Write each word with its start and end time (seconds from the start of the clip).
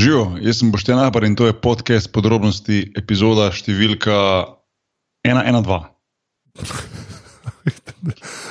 Živijo, 0.00 0.38
jaz 0.40 0.58
sem 0.58 0.70
Boštjan 0.72 0.98
Apar 1.04 1.24
in 1.28 1.34
to 1.36 1.44
je 1.44 1.52
podcast 1.52 2.08
podrobnosti, 2.08 2.78
epizoda 2.96 3.50
številka 3.52 4.16
112. 5.28 5.90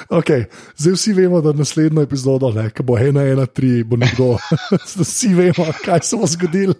Okay. 0.09 0.43
Zdaj 0.77 0.93
vsi 0.93 1.11
vemo, 1.17 1.39
da 1.41 1.49
naslednjo 1.57 2.03
epizodo, 2.05 2.51
ki 2.53 2.83
bo 2.85 2.97
1-1-3, 3.01 3.83
bo 3.89 3.97
nekdo. 3.97 4.27
vsi 5.01 5.31
vemo, 5.33 5.65
kaj 5.81 6.03
se 6.05 6.19
bo 6.21 6.29
zgodilo. 6.29 6.75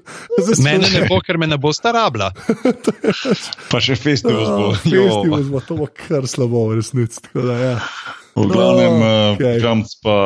Mene 0.62 0.90
ne 0.94 1.02
bo, 1.10 1.18
ker 1.26 1.42
me 1.42 1.50
ne 1.50 1.58
bo 1.58 1.74
starabla. 1.74 2.30
pa 3.74 3.82
še 3.82 3.98
festival 3.98 4.46
bo. 4.46 4.70
Oh, 4.70 4.78
festival 4.78 5.50
bo, 5.50 5.64
to 5.66 5.80
bo 5.82 5.90
kar 5.90 6.30
slabo, 6.30 6.68
v 6.70 6.78
resnici. 6.84 7.26
Da, 7.34 7.58
ja. 7.58 7.76
V 8.38 8.46
glavnem, 8.46 9.02
Oh, 9.02 9.34
okay. 9.34 9.58
okej. 9.58 9.66
Jamc 9.66 9.98
pa 10.06 10.18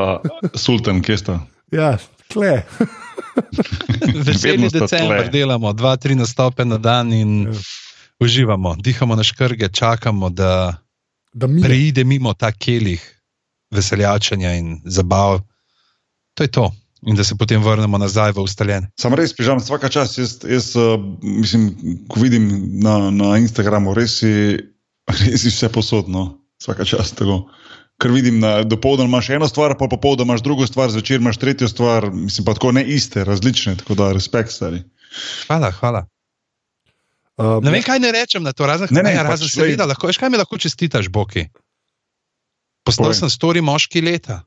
Sultan, 0.59 0.99
kje 0.99 1.19
sta? 1.23 1.39
Ja, 1.71 1.95
kle. 2.33 2.63
Veseli 4.27 4.69
decembr, 4.69 5.23
tle. 5.23 5.31
delamo 5.33 5.73
dva, 5.73 5.95
tri 5.97 6.17
nastope 6.17 6.65
na 6.65 6.77
dan 6.77 7.13
in 7.13 7.47
Ja. 7.47 7.59
uživamo, 8.19 8.75
dihamo 8.79 9.15
na 9.15 9.23
škrge, 9.23 9.69
čakamo, 9.73 10.29
da 10.29 10.83
Da 11.33 11.47
mi 11.47 11.61
preide 11.61 12.03
mimo 12.03 12.33
ta 12.33 12.51
kelih 12.51 13.01
veseljačenja 13.71 14.53
in 14.53 14.81
zabav. 14.85 15.41
To 16.33 16.43
je 16.43 16.51
to. 16.51 16.71
In 17.07 17.15
da 17.15 17.23
se 17.23 17.35
potem 17.35 17.63
vrnemo 17.63 17.97
nazaj 17.97 18.31
v 18.31 18.45
ustaljen. 18.45 18.85
Sam 18.99 19.13
res 19.13 19.33
pižam, 19.35 19.59
vsaka 19.59 19.89
čas. 19.89 20.17
Jaz, 20.17 20.37
jaz 20.47 20.69
uh, 20.79 20.95
mislim, 21.21 21.73
ko 22.07 22.19
vidim 22.19 22.47
na, 22.79 23.09
na 23.11 23.37
Instagramu, 23.37 23.93
res 23.93 24.21
je, 24.23 24.61
res 25.19 25.43
je 25.43 25.51
vse 25.51 25.69
posodno, 25.73 26.37
vsaka 26.61 26.85
čas 26.85 27.11
tako. 27.11 27.43
Ker 28.03 28.11
vidim, 28.11 28.41
da 28.43 28.63
dopoledne 28.67 29.07
imaš 29.07 29.29
eno 29.31 29.47
stvar, 29.47 29.77
pa 29.79 29.87
popoldne 29.87 30.25
imaš 30.27 30.41
drugo 30.43 30.67
stvar, 30.67 30.91
zvečer 30.91 31.21
imaš 31.21 31.37
tretjo 31.39 31.69
stvar, 31.71 32.09
mislim 32.11 32.45
pa 32.45 32.53
tako 32.57 32.73
ne 32.75 32.83
iste, 32.83 33.23
različne, 33.23 33.77
tako 33.79 33.95
da 33.95 34.11
respekt 34.11 34.51
stari. 34.51 34.81
Hvala, 35.47 35.71
hvala. 35.71 36.01
Uh, 37.37 37.63
Ne 37.63 37.71
vem, 37.71 37.81
kaj 37.81 37.97
ne 38.03 38.11
rečem 38.13 38.43
na 38.43 38.51
to, 38.53 38.67
razen, 38.67 38.91
Ne, 38.91 39.01
ne, 39.01 39.15
ne, 39.15 39.23
pač, 39.23 39.29
razen 39.29 39.47
glej. 39.47 39.55
seveda, 39.73 39.87
lahko, 39.89 40.11
veš, 40.11 40.19
kaj 40.21 40.29
mi 40.29 40.37
lahko 40.37 40.59
čestitaš, 40.59 41.07
Boki. 41.09 41.47
Postal 42.83 43.15
sem 43.15 43.31
stori 43.31 43.63
moški 43.63 44.03
leta. 44.03 44.43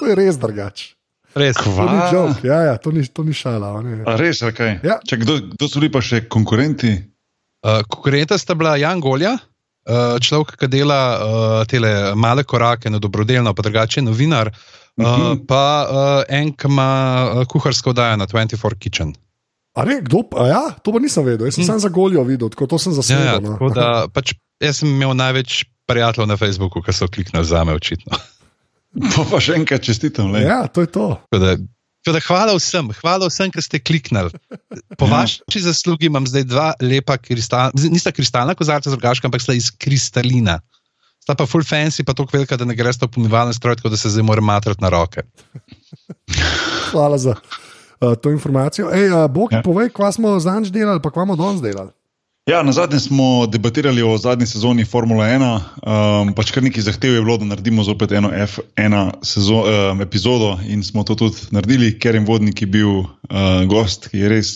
to 0.00 0.06
je 0.06 0.14
res 0.14 0.38
drugače. 0.38 0.94
Res. 1.34 1.58
To 1.58 1.70
ni 1.70 1.98
joke, 2.14 2.46
ja, 2.46 2.62
ja, 2.70 2.78
to, 2.78 2.90
ni, 2.94 3.04
to 3.06 3.22
ni 3.26 3.34
šala. 3.34 3.74
res, 4.18 4.40
ali 4.42 4.54
kaj? 4.54 4.72
Ja. 4.86 4.98
Če 5.06 5.20
kdo, 5.20 5.36
kdo 5.52 5.68
so 5.68 5.82
bili 5.82 5.90
pa 5.92 6.00
še 6.02 6.24
konkurenti? 6.30 6.94
Uh, 7.60 7.82
konkurenta 7.90 8.38
sta 8.38 8.54
bila 8.54 8.78
Jan 8.80 9.02
Golja, 9.04 9.36
človek, 10.20 10.56
ki 10.56 10.68
dela 10.68 10.98
uh, 11.14 11.22
tele 11.64 11.88
male 12.14 12.44
korake 12.44 12.86
na 12.86 12.98
dobrodelno, 12.98 13.50
pa 13.50 13.62
drugače 13.62 14.02
novinar, 14.02 14.48
uh, 14.48 14.54
Mhm. 14.98 15.46
pa 15.46 15.64
uh, 15.82 15.96
en, 16.28 16.52
ki 16.52 16.66
ima 16.66 16.88
uh, 17.32 17.44
kuharsko 17.46 17.90
oddajo 17.90 18.16
na 18.16 18.26
24 18.26 18.56
Kitchen. 18.76 19.14
A 19.72 19.84
ne, 19.84 20.00
kdo 20.00 20.22
pa? 20.24 20.46
Ja, 20.46 20.62
to 20.74 20.90
pa 20.90 20.98
nisem 20.98 21.24
vedel, 21.24 21.46
jaz 21.46 21.54
sem 21.54 21.62
Hm. 21.62 21.66
samo 21.68 21.78
za 21.78 21.88
goljo 21.90 22.22
videl, 22.22 22.48
tako 22.48 22.66
to 22.66 22.78
sem 22.78 22.90
Ja, 22.90 22.94
ja, 22.94 22.98
zasledil. 22.98 23.40
no. 23.40 23.52
tako 23.52 23.68
da, 23.70 23.86
pač, 24.08 24.32
jaz 24.58 24.76
sem 24.76 24.88
imel 24.90 25.14
največ 25.14 25.64
prijateljev 25.86 26.26
na 26.26 26.36
Facebooku, 26.36 26.80
ki 26.80 26.92
so 26.92 27.06
kliknili 27.06 27.44
za 27.44 27.64
me, 27.64 27.72
očitno. 27.72 28.12
Pa, 28.90 29.22
pa 29.24 29.38
še 29.38 29.54
enkrat 29.54 29.80
čestitam. 29.80 30.32
lej. 30.32 30.42
ja, 30.44 30.66
to 30.66 30.80
je 30.80 30.88
to. 30.88 31.14
Tako 31.24 31.38
da, 31.38 31.54
tako 32.04 32.14
da 32.16 32.20
hvala 32.26 32.56
vsem, 32.56 32.90
hvala 33.00 33.28
vsem, 33.28 33.50
ki 33.52 33.62
ste 33.62 33.78
kliknili. 33.78 34.30
Po 34.98 35.06
Ja. 35.06 35.20
vaši 35.20 35.60
zaslugi 35.60 36.06
imam 36.06 36.26
zdaj 36.26 36.44
dva 36.44 36.72
lepa 36.80 37.16
kristalna, 37.16 37.70
nista 37.74 38.12
kristalna 38.12 38.54
kozarca 38.54 38.90
z 38.90 38.94
rogaška, 38.94 39.28
ampak 39.28 39.42
sta 39.42 39.52
iz 39.52 39.70
kristalina. 39.70 40.60
Sta 41.20 41.34
pa 41.36 41.46
full 41.46 41.64
fancy, 41.64 42.04
pa 42.04 42.16
tako 42.16 42.32
velika, 42.32 42.56
da 42.56 42.64
ne 42.64 42.74
greš 42.74 42.98
to 42.98 43.08
pomivalne 43.08 43.52
stroje, 43.54 43.76
tako 43.76 43.92
da 43.92 43.96
se 43.96 44.10
zdaj 44.10 44.22
moram 44.24 44.44
matrati 44.44 44.80
na 44.82 44.88
roke. 44.88 45.22
Hvala 46.90 47.18
za 47.18 47.34
uh, 48.00 48.14
to 48.22 48.30
informacijo. 48.30 48.88
Ej, 48.92 49.12
uh, 49.12 49.30
Bog, 49.30 49.52
ja. 49.52 49.62
Povej, 49.62 49.92
kva 49.92 50.12
smo 50.12 50.40
zadnjič 50.40 50.72
delali, 50.72 51.02
pa 51.02 51.10
kva 51.10 51.24
smo 51.28 51.36
danes 51.36 51.60
delali. 51.60 51.92
Ja, 52.46 52.62
na 52.62 52.72
zadnje 52.72 53.00
smo 53.00 53.46
debatirali 53.46 54.02
o 54.02 54.18
zadnji 54.18 54.46
sezoni 54.46 54.84
Formule 54.84 55.26
1. 55.26 55.60
Um, 56.24 56.32
pač 56.34 56.50
kar 56.50 56.64
nekaj 56.64 56.82
zahtev 56.82 57.14
je 57.14 57.22
bilo, 57.22 57.36
da 57.36 57.44
naredimo 57.44 57.84
zopet 57.84 58.12
eno 58.12 58.30
F1 58.32 59.10
sezo, 59.22 59.60
um, 59.60 60.00
epizodo 60.00 60.58
in 60.64 60.82
smo 60.84 61.04
to 61.04 61.14
tudi 61.14 61.36
naredili, 61.50 61.98
ker 61.98 62.16
je 62.16 62.24
vodnik 62.24 62.64
bil 62.66 62.88
uh, 62.88 63.06
gost, 63.68 64.08
ki 64.08 64.24
je 64.24 64.32
res 64.32 64.54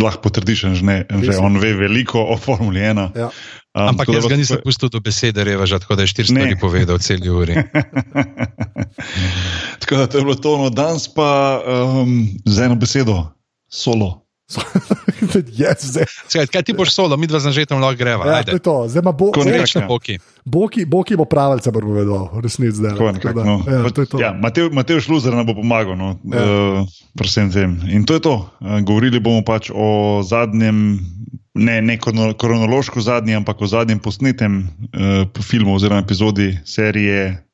lahko 0.00 0.26
potrdiš, 0.26 0.66
že, 0.74 1.04
že 1.22 1.38
on 1.38 1.62
ve 1.62 1.72
veliko 1.78 2.26
o 2.26 2.36
Formuli 2.36 2.80
1. 2.80 3.08
Ja. 3.16 3.30
Um, 3.72 3.94
Ampak 3.94 4.10
jaz 4.12 4.26
ga 4.28 4.36
nisem 4.36 4.60
pustil 4.60 4.90
do 4.92 5.00
besede, 5.00 5.46
revaža, 5.46 5.78
tako 5.80 5.96
da 5.96 6.04
je 6.04 6.12
štiri 6.12 6.28
stvari 6.28 6.52
Ne. 6.52 6.60
povedal 6.60 6.98
v 6.98 7.06
celi 7.06 7.30
uri. 7.30 7.54
Tako 9.80 9.96
da 9.96 10.06
to 10.06 10.18
je 10.18 10.24
bilo 10.24 10.34
to, 10.34 10.58
no 10.58 10.70
danes 10.70 11.08
pa 11.08 11.62
um, 11.64 12.28
z 12.44 12.68
eno 12.68 12.76
besedo, 12.76 13.32
solo. 13.72 14.21
yes, 15.54 15.80
zdaj, 15.82 16.04
Skaj, 16.28 16.46
kaj 16.46 16.62
ti 16.62 16.72
boš 16.72 16.90
solo, 16.90 17.16
mi 17.16 17.26
dva 17.26 17.38
z 17.38 17.46
Anžetom 17.46 17.80
lahko 17.80 17.96
greva. 17.96 18.24
ja, 18.24 18.32
to 18.32 18.38
Ajde. 18.38 18.52
je 18.52 18.58
to. 18.60 18.76
Zdaj 18.88 19.00
ima 19.00 19.12
nekako- 19.12 19.58
Srečno, 19.58 19.86
Boki. 19.86 20.18
Boki, 20.44 20.84
Boki 20.84 21.16
bo 21.16 21.24
pravilce 21.24 21.70
bo 21.70 21.80
povedal, 21.80 22.30
resnici 22.36 22.76
zdaj. 22.76 22.90
Tako, 22.90 23.04
Tako 23.04 23.12
nekako, 23.12 23.34
da, 23.34 23.44
no. 23.44 23.56
ja, 23.78 23.90
to 23.90 24.00
je 24.00 24.06
to. 24.06 24.16
Ja, 24.18 24.30
Matej, 24.32 24.70
Matej 24.70 25.00
Šluzer 25.00 25.32
nam 25.32 25.46
bo 25.46 25.54
pomagal 25.54 25.94
no, 25.94 26.18
Ja. 26.24 26.42
uh, 26.78 26.88
tem. 27.52 27.80
In 27.86 28.04
to 28.04 28.14
je 28.14 28.20
to. 28.20 28.34
Uh, 28.58 28.80
govorili 28.80 29.20
bomo 29.20 29.42
pač 29.42 29.70
o 29.70 29.88
zadnjem, 30.22 30.98
ne, 31.54 31.82
ne 31.82 31.94
krono- 31.96 32.34
kronološko 32.34 33.00
zadnjem, 33.00 33.36
ampak 33.38 33.60
o 33.60 33.66
zadnjem 33.66 33.98
posnetem 33.98 34.66
uh, 34.90 35.42
filmu 35.42 35.74
oziroma 35.74 36.00
epizodi 36.00 36.58
serije, 36.64 37.44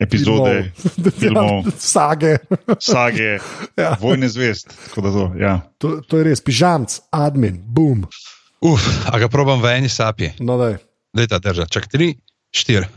epizode, 0.00 0.72
filmov. 1.18 1.64
Ja, 1.68 1.72
sage. 1.78 2.32
sage, 2.80 3.38
Ja. 3.80 3.96
Vojne 4.00 4.28
zvest. 4.28 4.72
Da 4.96 5.10
To, 5.12 5.32
ja. 5.36 5.60
To, 5.78 6.00
to 6.00 6.18
je 6.18 6.24
res, 6.24 6.40
pižamc, 6.40 7.00
admin, 7.12 7.60
boom. 7.60 8.08
Uf, 8.60 8.80
a 9.08 9.16
ga 9.20 9.28
probam 9.28 9.60
v 9.60 9.76
eni 9.76 9.88
sapi. 9.88 10.32
No, 10.40 10.58
daj. 10.60 10.80
Leta 11.16 11.40
drža, 11.40 11.68
čak 11.68 11.88
tri, 11.88 12.16
štiri. 12.52 12.88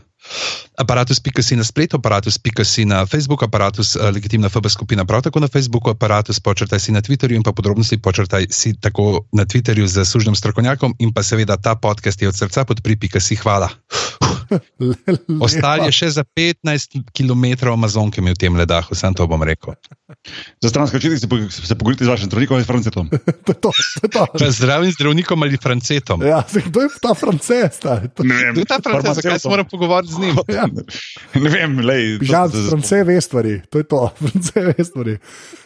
Aparatus.si 0.80 1.56
na 1.60 1.64
spletu, 1.68 2.00
aparatus.si 2.00 2.88
na 2.88 3.04
Facebooku, 3.06 3.44
aparatus 3.46 3.96
uh, 3.96 4.08
legitimna 4.08 4.50
FB 4.50 4.72
skupina, 4.72 5.06
prav 5.06 5.22
tako 5.22 5.44
na 5.44 5.52
Facebooku, 5.52 5.92
aparatus 5.92 6.40
počrtaj 6.40 6.80
si 6.80 6.96
na 6.96 7.04
Twitterju 7.04 7.36
in 7.36 7.44
pa 7.44 7.52
podrobnosti 7.52 8.00
počrtaj 8.00 8.48
si 8.50 8.74
tako 8.80 9.28
na 9.36 9.44
Twitterju 9.44 9.86
z 9.86 10.06
služnim 10.06 10.36
strokovnjakom 10.36 10.96
in 11.00 11.12
pa 11.14 11.24
seveda 11.24 11.60
ta 11.60 11.76
podcast 11.76 12.22
je 12.22 12.32
od 12.32 12.36
srca 12.36 12.64
podpri.si. 12.66 13.36
Hvala. 13.36 13.70
Ostali 15.46 15.86
je 15.86 15.94
še 15.94 16.08
za 16.12 16.24
15 16.28 17.00
km 17.10 17.46
Amazonke 17.70 18.20
mi 18.20 18.30
v 18.30 18.38
tem 18.38 18.54
ledahu, 18.54 18.92
sem 18.92 19.12
to 19.12 19.26
bom 19.26 19.40
rekel. 19.40 19.76
Za 20.60 20.70
stranske 20.70 20.98
očitke 20.98 21.18
se, 21.18 21.28
po- 21.28 21.42
se 21.46 21.74
pogovorite 21.74 22.04
z 22.04 22.10
vašim 22.10 22.28
zdravnikom 22.28 22.56
ali 22.56 22.66
francetom. 22.66 23.06
to 23.46 23.54
to. 23.54 23.72
to. 24.08 24.24
Zdravim 24.50 24.92
zdravnikom 24.92 25.38
ali 25.40 25.58
francetom. 25.58 26.22
Ja, 26.22 26.44
zdaj, 26.44 26.64
kdo 26.66 26.80
je 26.82 26.90
ta 26.98 27.14
frances? 27.14 27.74
stari? 27.74 28.08
To- 28.10 28.24
Kdo 28.24 28.60
je 28.60 28.66
ta 28.66 28.80
francet, 28.80 29.16
zakaj 29.16 29.40
se 29.40 29.50
moram 29.50 29.66
pogovarjati 29.66 30.14
z 30.14 30.20
njim? 30.20 30.36
Ja. 30.50 30.66
Ne 31.34 31.50
vem, 31.50 31.80
lej. 31.80 32.14
to- 32.14 32.20
Pižamc, 32.20 32.52
to- 32.52 32.70
france 32.70 33.04
ve 33.04 33.18
stvari, 33.22 33.54
to 33.68 33.78
je 33.78 33.86
to, 33.86 34.02
france 34.14 34.52
ve 34.56 34.84
stvari. 34.84 35.14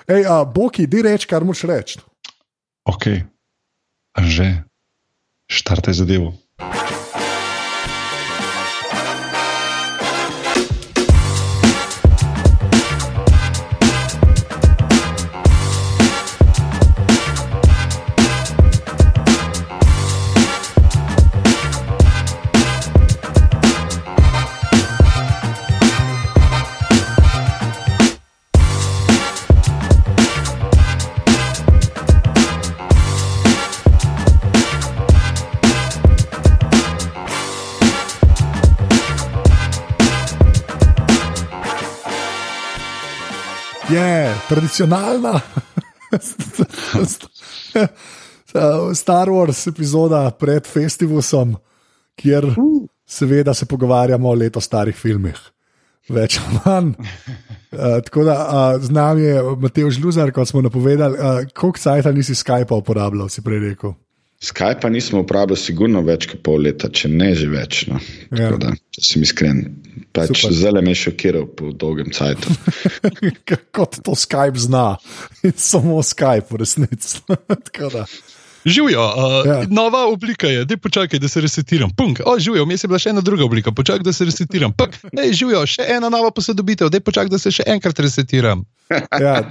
Ej, 0.07 0.21
a, 0.25 0.45
Boki, 0.45 0.87
di 0.87 1.01
reči, 1.01 1.27
kar 1.27 1.43
moš 1.43 1.63
reči. 1.63 1.99
Ok, 2.87 3.03
že, 4.17 4.63
štartaj 5.51 5.93
zadevo. 5.93 6.31
Tradicionalna 44.49 45.39
Star 48.95 49.29
Wars 49.29 49.67
epizoda 49.67 50.31
pred 50.31 50.65
festivalom, 50.65 51.55
kjer 52.15 52.47
seveda 53.05 53.53
se 53.53 53.65
pogovarjamo 53.65 54.29
o 54.29 54.33
leto 54.35 54.61
starih 54.61 54.95
filmih. 54.95 55.37
Več 56.09 56.39
ali 56.39 56.59
manj. 56.63 56.93
Uh, 57.71 57.97
tako 58.07 58.23
da 58.23 58.35
uh, 58.39 58.81
z 58.83 58.93
nami 58.95 59.25
je 59.25 59.41
Matej 59.59 59.89
Žluzar, 59.97 60.31
kot 60.31 60.47
smo 60.47 60.61
napovedali. 60.63 61.19
Uh, 61.19 61.41
koliko 61.51 61.79
cajt 61.83 62.07
nisi 62.15 62.35
Skypa 62.35 62.79
uporabljal, 62.79 63.27
si 63.29 63.43
prej 63.43 63.59
rekel? 63.65 63.91
Skype 64.43 64.89
nismo 64.89 65.23
uporabljali, 65.23 65.57
sigurno 65.57 66.03
več 66.05 66.27
kot 66.29 66.43
pol 66.45 66.61
leta, 66.67 66.91
če 66.93 67.09
ne 67.09 67.31
že 67.35 67.47
več. 67.49 67.79
No. 67.89 67.97
Ja. 68.29 68.51
Tako 68.51 68.59
Da, 68.61 68.73
če 68.93 69.05
sem 69.07 69.25
iskren, 69.25 69.61
pač 70.13 70.43
zelo 70.53 70.83
me 70.85 70.93
je 70.93 71.01
šokiral 71.07 71.47
po 71.57 71.71
dolgem 71.73 72.13
času. 72.13 72.53
Kot 73.77 73.97
to 74.05 74.13
Skype 74.13 74.61
zna, 74.61 74.85
samo 75.71 76.03
Skype, 76.05 76.51
v 76.53 76.61
resnici. 76.61 77.23
Živijo, 78.67 79.01
uh, 79.01 79.13
Ja. 79.45 79.63
nova 79.69 80.05
oblika 80.05 80.47
je, 80.47 80.65
da 80.65 80.77
počakaj, 80.77 81.19
da 81.19 81.27
se 81.27 81.41
resetiram. 81.41 81.89
Punk, 81.91 82.19
o, 82.21 82.39
živijo, 82.39 82.65
vmes 82.65 82.83
je 82.83 82.87
bila 82.87 82.99
še 82.99 83.09
ena 83.09 83.21
druga 83.21 83.45
oblika, 83.45 83.71
počakaj, 83.71 84.03
da 84.03 84.13
se 84.13 84.25
resetiram. 84.25 84.73
Punk, 84.73 84.97
ne, 85.11 85.29
živijo, 85.31 85.61
še 85.65 85.85
ena 85.89 86.09
nova 86.09 86.31
posodobitev, 86.31 86.89
da 86.89 86.99
počakaj, 87.01 87.29
da 87.29 87.39
se 87.39 87.51
še 87.51 87.63
enkrat 87.67 87.99
resetiram. 87.99 88.65
Ja, 89.19 89.41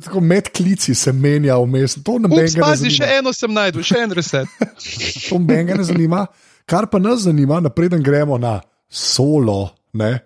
tako 0.00 0.20
med 0.20 0.48
klici 0.50 0.94
se 0.94 1.12
menja 1.12 1.56
vmes. 1.56 1.98
To 2.02 2.18
ne 2.18 2.28
Ups, 2.28 2.36
menja. 2.36 2.62
pazi, 2.62 2.90
še 2.90 3.08
eno 3.18 3.32
sem 3.32 3.52
najdel, 3.52 3.82
še 3.82 3.98
en 3.98 4.12
reset. 4.12 4.48
To 5.28 5.38
menja 5.38 5.76
ne 5.76 5.84
zanima. 5.84 6.26
Kar 6.64 6.86
pa 6.86 6.98
nas 6.98 7.20
zanima, 7.20 7.60
napreden 7.60 8.02
gremo 8.02 8.38
na 8.38 8.60
solo. 8.90 9.70
Ne? 9.92 10.18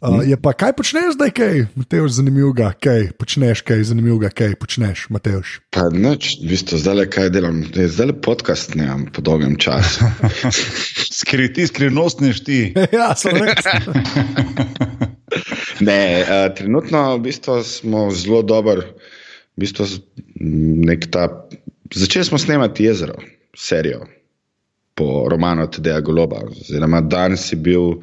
Uh, 0.00 0.22
je 0.26 0.36
pa 0.40 0.52
kaj 0.52 0.72
počneš 0.76 1.14
zdaj, 1.16 1.30
kaj, 1.36 1.60
Mateoš, 1.78 2.18
zanimivega, 2.18 2.70
kaj 2.82 3.10
počneš, 3.18 3.62
kaj 3.66 3.82
zanimivega, 3.90 4.30
kaj 4.30 4.54
počneš, 4.60 5.06
Mateoš. 5.14 5.60
Pa 5.74 5.88
noč, 5.92 6.36
v 6.42 6.50
bistvu 6.52 6.80
zdaj 6.82 6.98
le 7.00 7.06
kaj 7.10 7.30
delam, 7.34 7.62
zdaj 7.68 8.10
le 8.12 8.16
podcast 8.22 8.76
nemam 8.78 9.06
po 9.12 9.24
dolgem 9.24 9.56
času. 9.60 10.06
Skriti, 11.20 11.66
skrivnostni 11.66 12.32
šti. 12.36 12.60
ja, 12.98 13.12
sem 13.18 13.38
rekel. 13.40 13.92
Ne, 15.80 16.24
uh, 16.24 16.46
trenutno 16.56 17.18
v 17.18 17.26
bistvu 17.26 17.60
smo 17.66 18.06
zelo 18.14 18.40
dobri. 18.46 18.86
V 19.56 19.60
bistvu 19.60 19.84
nek 20.86 21.10
ta, 21.12 21.26
začeli 21.92 22.24
smo 22.24 22.38
snemati 22.40 22.86
jezero, 22.86 23.18
serijo 23.52 24.06
po 24.96 25.28
romanu 25.28 25.66
Tedeja 25.70 26.00
Goloba. 26.00 26.40
Oziroma, 26.48 27.00
danes 27.00 27.52
je 27.52 27.58
bil 27.60 28.00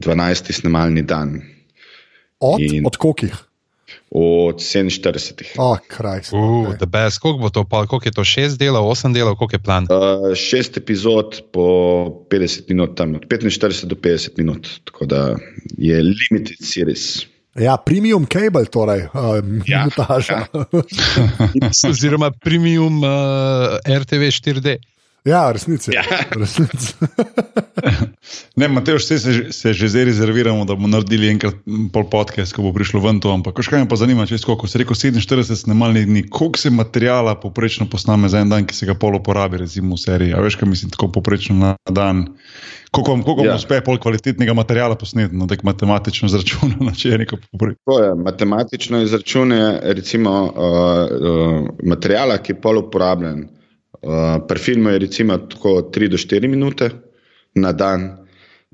12. 0.00 0.52
snemalni 0.52 1.02
dan 1.02 1.40
Od, 2.40 2.60
In- 2.60 2.86
od 2.86 2.96
kokih. 2.96 3.34
od 4.10 4.56
47. 4.58 5.54
Oh, 5.58 5.78
kraj. 5.88 6.20
Uh, 6.32 6.74
the 6.78 6.86
best, 6.86 7.18
koliko 7.18 7.38
bo 7.38 7.50
to, 7.50 7.64
pa, 7.64 7.86
koliko 7.86 8.08
je 8.08 8.12
to, 8.12 8.24
šest 8.24 8.58
delov, 8.58 8.88
osem 8.88 9.12
delov, 9.12 9.36
koliko 9.36 9.54
je 9.54 9.58
plan? 9.62 9.84
Uh, 9.90 10.34
šest 10.34 10.76
epizod 10.76 11.42
po 11.52 11.60
50 12.30 12.62
minut, 12.68 12.96
tam 12.96 13.14
od 13.14 13.26
45 13.26 13.84
do 13.84 13.94
50 13.94 14.28
minut, 14.38 14.68
tako 14.84 15.06
da 15.06 15.36
je 15.78 16.02
limited 16.02 16.56
series. 16.62 17.26
Ja, 17.54 17.76
premium 17.76 18.26
cable, 18.26 18.64
torej, 18.64 19.04
uh, 19.14 19.36
Ja, 19.66 19.78
minutaža. 19.84 20.46
Oziroma 21.90 22.30
premium 22.30 23.02
uh, 23.04 23.10
RTV 23.98 24.30
4D. 24.30 24.76
Ja, 25.24 25.52
resnici. 25.52 25.90
Ja. 25.92 26.02
resnici. 26.30 26.94
Ne, 28.56 28.68
Mateoš, 28.68 29.02
vse 29.02 29.18
se, 29.18 29.32
že- 29.32 29.52
se 29.52 29.72
že 29.72 29.88
zdaj 29.88 30.04
rezerviramo, 30.04 30.64
da 30.64 30.74
bomo 30.74 30.88
naredili 30.88 31.28
enkrat 31.28 31.54
pol 31.92 32.04
podcast, 32.04 32.52
ko 32.52 32.62
bo 32.62 32.72
prišlo 32.72 33.00
ven 33.00 33.20
to. 33.20 33.30
Ampak, 33.30 33.56
kaj 33.56 33.78
me 33.78 33.88
pa 33.88 33.96
zanima, 33.96 34.26
če 34.26 34.38
skoko 34.38 34.68
si 34.68 34.78
rekel 34.78 34.92
47 34.92 35.56
snemalnih 35.56 36.06
dni, 36.06 36.22
koliko 36.28 36.58
se 36.58 36.70
materijala 36.70 37.34
poprečno 37.34 37.86
posname 37.86 38.28
za 38.28 38.38
en 38.38 38.48
dan, 38.48 38.64
ki 38.64 38.74
se 38.74 38.86
ga 38.86 38.94
pol 38.94 39.16
uporabi, 39.16 39.56
recimo 39.58 39.94
v 39.94 39.98
seriji. 39.98 40.34
A 40.34 40.40
veš, 40.40 40.56
kaj 40.56 40.68
mislim, 40.68 40.90
tako 40.90 41.08
poprečno 41.10 41.56
na 41.56 41.70
dan. 41.86 42.26
Koliko 42.90 43.10
vam, 43.10 43.22
koliko 43.22 43.44
Ja. 43.44 43.48
vam 43.48 43.56
uspe 43.56 43.80
pol 43.80 43.98
kvalitetnega 43.98 44.52
materijala 44.52 44.94
posneti, 44.94 45.32
no, 45.32 45.46
tako 45.46 45.66
matematično 45.66 46.28
zračunano, 46.28 46.92
če 46.98 47.08
je 47.08 47.18
neko 47.18 47.36
poprečno. 47.46 47.80
To 47.86 47.98
je 47.98 48.14
matematično 48.16 49.00
izračune, 49.02 49.60
recimo, 49.94 50.30
uh, 50.44 50.50
uh, 50.50 51.68
materijala, 51.82 52.38
ki 52.38 52.52
je 52.52 52.60
pol 52.60 52.78
uporabljen. 52.78 53.48
Uh, 54.00 54.40
pri 54.48 54.58
filmu 54.58 54.90
je 54.90 54.98
recimo 54.98 55.36
tako 55.38 55.90
3 55.92 56.08
do 56.08 56.16
4 56.16 56.48
minute 56.48 56.90
na 57.54 57.72
dan, 57.72 58.26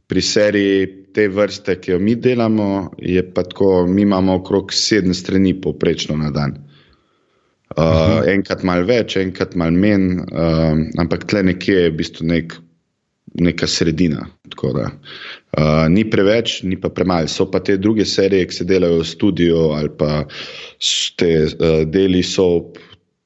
pri 0.06 0.22
seriji 0.22 0.86
te 1.14 1.28
vrste, 1.28 1.78
ki 1.80 1.90
jo 1.90 1.98
mi 1.98 2.14
delamo, 2.14 2.90
je 2.98 3.22
pa 3.34 3.42
tako, 3.42 3.86
mi 3.86 4.02
imamo 4.02 4.36
okrog 4.38 4.70
7 4.72 5.14
strani 5.14 5.54
povprečno 5.60 6.16
na 6.16 6.30
dan. 6.30 6.54
Uh, 7.76 7.82
uh 7.82 7.90
-huh. 7.90 8.28
Enkrat 8.34 8.62
malo 8.62 8.86
več, 8.86 9.16
enkrat 9.16 9.54
malo 9.54 9.76
manj, 9.76 10.20
uh, 10.20 10.78
ampak 10.98 11.24
tle 11.24 11.42
nekje 11.42 11.74
je 11.74 11.90
v 11.90 11.96
bistvu 11.96 12.26
nek, 12.26 12.54
neka 13.34 13.66
sredina. 13.66 14.28
da, 14.74 14.90
Uh, 15.56 15.88
ni 15.88 16.04
preveč, 16.10 16.62
ni 16.62 16.76
pa 16.76 16.88
premalo. 16.88 17.28
So 17.28 17.50
pa 17.50 17.60
te 17.60 17.76
druge 17.76 18.04
serije, 18.04 18.46
ki 18.46 18.54
se 18.54 18.64
delajo 18.64 18.98
v 18.98 19.04
studiu 19.04 19.56
ali 19.72 19.88
pa 19.98 20.26
te 21.16 21.44
uh, 21.44 21.88
deli 21.88 22.22
soap, 22.22 22.76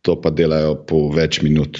to 0.02 0.16
pa 0.20 0.30
delajo 0.30 0.74
po 0.88 1.08
več 1.14 1.42
minut, 1.42 1.78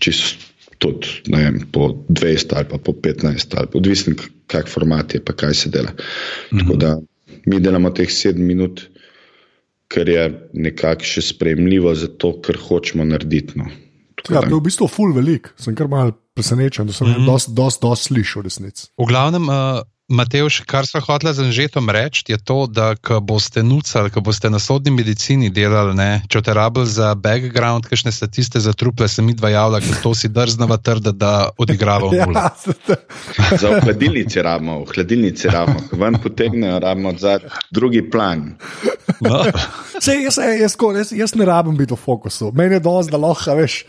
čisto 0.00 0.52
tudi 0.78 1.32
ne 1.32 1.42
vem, 1.44 1.60
po 1.72 1.88
200 2.08 2.56
ali 2.56 2.68
pa 2.68 2.78
po 2.78 2.92
15, 2.92 3.56
ali 3.56 3.68
pa 3.72 3.78
odvisno, 3.78 4.14
kak 4.46 4.68
format 4.68 5.14
je, 5.14 5.22
pa 5.24 5.32
kaj 5.32 5.54
se 5.54 5.70
dela. 5.70 5.92
-hmm. 5.92 6.58
Tako 6.60 6.76
da 6.76 6.98
mi 7.46 7.60
delamo 7.60 7.90
teh 7.90 8.08
7 8.08 8.36
minut, 8.36 8.82
kar 9.88 10.08
je 10.08 10.48
nekako 10.52 11.04
še 11.04 11.22
sprejemljivo, 11.22 11.94
zato 11.94 12.40
ker 12.42 12.58
hočemo 12.68 13.04
narediti. 13.04 13.58
No. 13.58 13.64
Ja, 14.30 14.40
to 14.40 14.46
je 14.48 14.54
v 14.54 14.60
bistvu 14.60 14.88
full 14.88 15.14
velik. 15.14 15.52
Sem 15.56 15.74
kar 15.74 15.88
mal 15.88 16.12
presenečen, 16.34 16.86
da 16.86 16.92
sem 16.92 17.06
mm 17.06 17.10
Mhm. 17.10 17.20
-hmm. 17.20 17.26
dosti, 17.26 17.52
dosti, 17.54 17.80
dosti 17.82 18.04
slišal, 18.04 18.42
resnici. 18.42 18.86
V 18.98 19.06
glavnem, 19.06 19.48
uh, 19.48 19.80
Mateoš, 20.08 20.60
kar 20.60 20.86
smo 20.86 21.00
hoteli 21.02 21.34
z 21.34 21.42
Anžetom 21.42 21.90
reči, 21.90 22.22
je 22.28 22.38
to, 22.38 22.66
da 22.70 22.94
ko 22.94 23.18
boste 23.20 23.62
nucali, 23.62 24.10
ko 24.10 24.20
boste 24.20 24.50
na 24.50 24.58
sodni 24.62 24.92
medicini 24.94 25.50
delali, 25.50 25.96
ne, 25.98 26.22
če 26.30 26.42
te 26.46 26.54
rabili 26.54 26.86
za 26.86 27.14
background, 27.18 27.88
kakšne 27.90 28.12
statiste 28.14 28.62
za 28.62 28.70
truple, 28.72 29.08
se 29.10 29.22
mi 29.22 29.34
dva 29.34 29.50
javlja, 29.50 29.82
ker 29.82 29.98
to 30.04 30.14
si 30.14 30.30
drznava 30.30 30.78
trda, 30.78 31.10
da 31.10 31.32
odigrava 31.58 32.12
v 32.12 32.20
nula. 32.22 32.46
Ja, 32.46 33.50
Za 33.58 33.74
v 33.74 33.82
hladilnici 33.82 34.42
rabimo, 34.46 34.84
v 34.84 34.94
hladilnici 34.94 35.50
rabimo, 35.50 35.82
ko 35.90 35.98
ven 35.98 36.22
potegnejo, 36.22 36.78
rabimo 36.86 37.16
za 37.18 37.40
drugi 37.74 38.06
plan. 38.10 38.52
No. 39.26 39.42
Sej, 39.98 40.22
jaz, 40.22 40.38
jaz, 40.38 40.60
jaz, 40.60 40.76
jaz, 41.02 41.16
jaz 41.18 41.34
ne 41.34 41.50
rabim 41.50 41.74
biti 41.74 41.98
v 41.98 41.98
fokusu. 41.98 42.54
Meni 42.54 42.78
je 42.78 42.86
dosti, 42.86 43.10
da 43.10 43.18
lahko, 43.26 43.58
veš. 43.58 43.82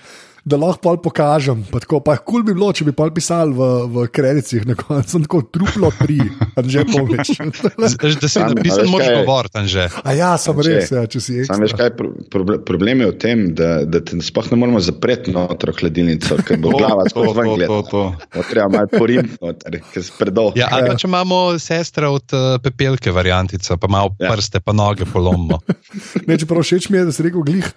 Da 0.47 0.55
lahko 0.55 0.79
pol 0.79 0.97
pokažem. 0.97 1.59
Pa 1.67 1.81
tako, 1.83 1.99
pa 1.99 2.13
kul 2.17 2.39
bi 2.39 2.53
bilo, 2.55 2.69
če 2.71 2.85
bi 2.87 2.93
pol 2.95 3.09
pisali 3.11 3.51
v, 3.51 3.65
v 3.91 4.05
kredicih, 4.07 4.63
na 4.63 4.77
koncu 4.79 5.09
sem 5.11 5.23
tako 5.25 5.41
truplo 5.43 5.89
tri, 5.91 6.21
a 6.55 6.63
že 6.63 6.85
pomiš. 6.87 7.33
Da 7.75 7.89
si 7.91 8.29
Sam, 8.29 8.45
a 8.45 8.53
napisan, 8.53 8.85
veš, 8.85 8.91
moraš 8.93 9.09
govoriti, 9.17 9.59
Anže. 9.59 9.85
A 10.01 10.13
ja, 10.15 10.29
sem 10.39 10.61
res, 10.61 10.87
ja, 10.89 11.03
če 11.03 11.19
si 11.19 11.43
Sam 11.43 11.59
veš, 11.59 11.73
ekstra. 11.75 11.81
kaj 11.81 11.91
pro, 11.99 12.07
proble- 12.31 12.59
problem 12.63 13.03
je 13.03 13.09
v 13.09 13.15
tem, 13.19 13.43
da, 13.51 13.69
da 13.83 13.99
te 13.99 14.21
sploh 14.23 14.47
ne 14.47 14.57
moremo 14.57 14.79
zapreti 14.79 15.35
noter 15.35 15.73
v 15.73 15.81
hladilnico, 15.81 16.39
ker 16.41 16.55
bo 16.57 16.71
glava 16.79 17.03
to, 17.03 17.11
skozi 17.11 17.35
ven 17.35 17.43
to, 17.43 17.51
to, 17.51 17.57
gledala. 17.57 17.83
to. 17.83 18.03
To 18.31 18.45
treba 18.47 18.67
malo 18.71 18.91
porimiti 18.95 19.35
noter, 19.43 19.79
ker 19.91 20.01
se 20.01 20.15
predolgo. 20.15 20.55
Ja, 20.55 20.71
ali 20.71 20.87
pa 20.87 20.95
če 20.95 21.11
imamo 21.11 21.41
sestra 21.59 22.07
od 22.09 22.31
uh, 22.31 22.55
pepelke, 22.63 23.11
variantica, 23.11 23.75
pa 23.75 23.91
malo 23.91 24.15
Ja. 24.15 24.31
prste, 24.31 24.63
pa 24.63 24.71
noge 24.71 25.03
polomimo. 25.03 25.59
Ne, 26.27 26.39
čeprav 26.39 26.63
všeč 26.63 26.87
mi 26.87 26.97
je, 26.97 27.05
da 27.05 27.11
si 27.11 27.27
rekel 27.27 27.43
glih, 27.43 27.67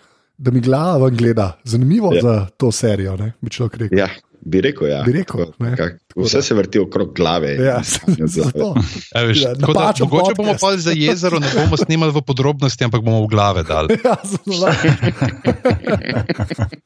da 0.41 0.51
mi 0.51 0.61
glava 0.61 1.11
gleda. 1.11 1.61
Zanimivo 1.65 2.13
Ja. 2.13 2.23
za 2.23 2.47
to 2.57 2.73
serijo, 2.73 3.17
ne? 3.17 3.33
bi 3.39 3.51
človek 3.51 3.77
rekel. 3.77 3.99
Ja, 3.99 4.09
bi 4.41 4.61
rekel, 4.61 4.89
ja. 4.89 5.03
Bi 5.03 5.13
rekel, 5.13 5.45
Tako, 5.47 5.61
ne. 5.61 5.77
kak, 5.77 5.93
vse 6.17 6.41
se 6.41 6.55
vrti 6.55 6.79
okrog 6.79 7.13
glave. 7.13 7.55
Ja, 7.57 7.83
zato. 8.37 8.73
A 9.15 9.23
Veš, 9.23 9.43
Ja, 9.43 9.53
da, 9.53 9.67
mogoče 10.01 10.01
bomo 10.35 10.49
podcast. 10.49 10.61
pa 10.63 10.77
za 10.79 10.93
jezero 10.93 11.39
ne 11.39 11.51
bomo 11.55 11.77
snimali 11.77 12.09
v 12.11 12.23
podrobnosti, 12.23 12.81
ampak 12.81 13.01
bomo 13.01 13.21
v 13.21 13.29
glave 13.29 13.63
dali. 13.63 13.99
Ja, 14.01 14.17
zelo. 14.25 14.73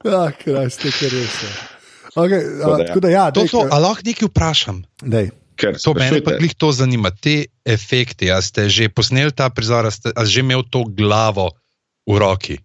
ja, 0.05 0.25
kraj 0.35 0.69
ste, 0.71 0.91
res. 1.05 1.37
Ja. 1.41 1.53
Okay, 2.17 2.43
a, 2.59 2.67
da 2.69 2.85
ja. 2.85 2.95
da, 2.97 3.09
ja, 3.09 3.25
To 3.31 3.43
dej, 3.43 3.51
so, 3.51 3.63
a 3.65 3.77
lahko 3.77 4.03
nekaj 4.03 4.29
vprašam? 4.29 4.83
dej. 5.03 5.31
Ker 5.55 5.79
To 5.79 5.95
mene 5.95 6.19
pa 6.19 6.35
glih 6.35 6.51
to 6.53 6.75
zanima. 6.75 7.11
Te 7.11 7.47
efekti, 7.63 8.27
a 8.27 8.43
ste 8.43 8.67
že 8.67 8.91
posneli 8.91 9.31
ta 9.31 9.47
prizor, 9.47 9.87
a 9.87 9.91
ste 9.91 10.11
a 10.11 10.27
že 10.27 10.43
imeli 10.43 10.67
to 10.67 10.83
glavo 10.85 11.55
v 12.03 12.19
roki? 12.19 12.59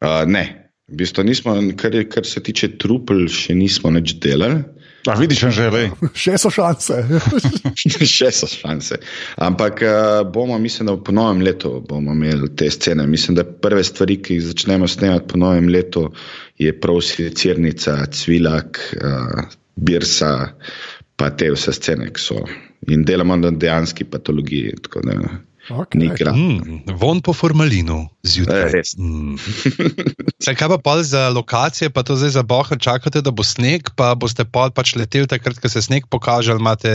Uh, 0.00 0.24
ne, 0.26 0.72
v 0.88 0.96
bistvu 0.96 1.22
nismo, 1.28 1.54
kar, 1.76 1.94
je- 1.94 2.08
kar 2.08 2.26
se 2.26 2.40
tiče 2.42 2.78
trupel, 2.80 3.26
še 3.28 3.54
nismo 3.54 3.90
nič 3.92 4.14
delali. 4.22 4.62
A 5.08 5.14
vidiš, 5.16 5.46
že 5.56 5.70
le. 5.72 5.82
Še 6.22 6.34
so 6.36 6.50
šanse. 6.52 6.98
še 8.04 8.28
so 8.36 8.48
šanse. 8.48 8.98
Ampak 9.40 9.80
uh, 9.80 9.92
bomo, 10.28 10.58
mislim, 10.60 10.90
da 10.90 10.96
po 11.00 11.12
novem 11.12 11.40
letu 11.40 11.78
bomo 11.88 12.12
imeli 12.12 12.50
te 12.52 12.68
scene. 12.70 13.06
Mislim, 13.08 13.38
da 13.38 13.44
prve 13.44 13.84
stvari, 13.84 14.18
ki 14.20 14.36
jih 14.36 14.50
začnemo 14.50 14.88
snemati 14.88 15.24
po 15.30 15.40
novem 15.40 15.70
letu, 15.72 16.10
je 16.60 16.72
prav 16.76 17.00
sicirnica, 17.00 17.96
cvilak, 18.12 18.80
uh, 19.00 19.48
birsa, 19.76 20.32
pa 21.16 21.30
te 21.32 21.48
vse 21.52 21.72
scene, 21.72 22.10
ki 22.12 22.20
so. 22.20 22.42
In 22.92 23.04
delamo 23.04 23.36
na 23.36 23.50
dejanski 23.52 24.04
patologiji. 24.04 24.76
tako 24.84 25.00
da 25.08 25.16
Okay. 25.70 26.00
Ni 26.02 26.08
gra. 26.10 26.32
Mm, 26.34 26.82
von 26.98 27.22
po 27.22 27.32
formalinu 27.32 28.08
zjutraj. 28.26 28.72
Res. 28.74 28.96
Mm. 28.98 29.38
Saj 30.44 30.56
kaj 30.58 30.70
pa 30.74 30.78
pol 30.82 31.02
za 31.06 31.28
lokacije, 31.30 31.92
pa 31.94 32.02
to 32.02 32.18
zdaj 32.18 32.34
za 32.34 32.42
boha 32.42 32.76
čakate, 32.76 33.22
da 33.22 33.30
bo 33.30 33.46
sneg, 33.46 33.94
pa 33.94 34.14
boste 34.18 34.44
pol 34.44 34.74
pač 34.74 34.96
leteli 34.98 35.30
takrat, 35.30 35.62
ko 35.62 35.70
se 35.70 35.82
sneg 35.82 36.10
pokaže, 36.10 36.50
ali 36.50 36.62
imate 36.62 36.94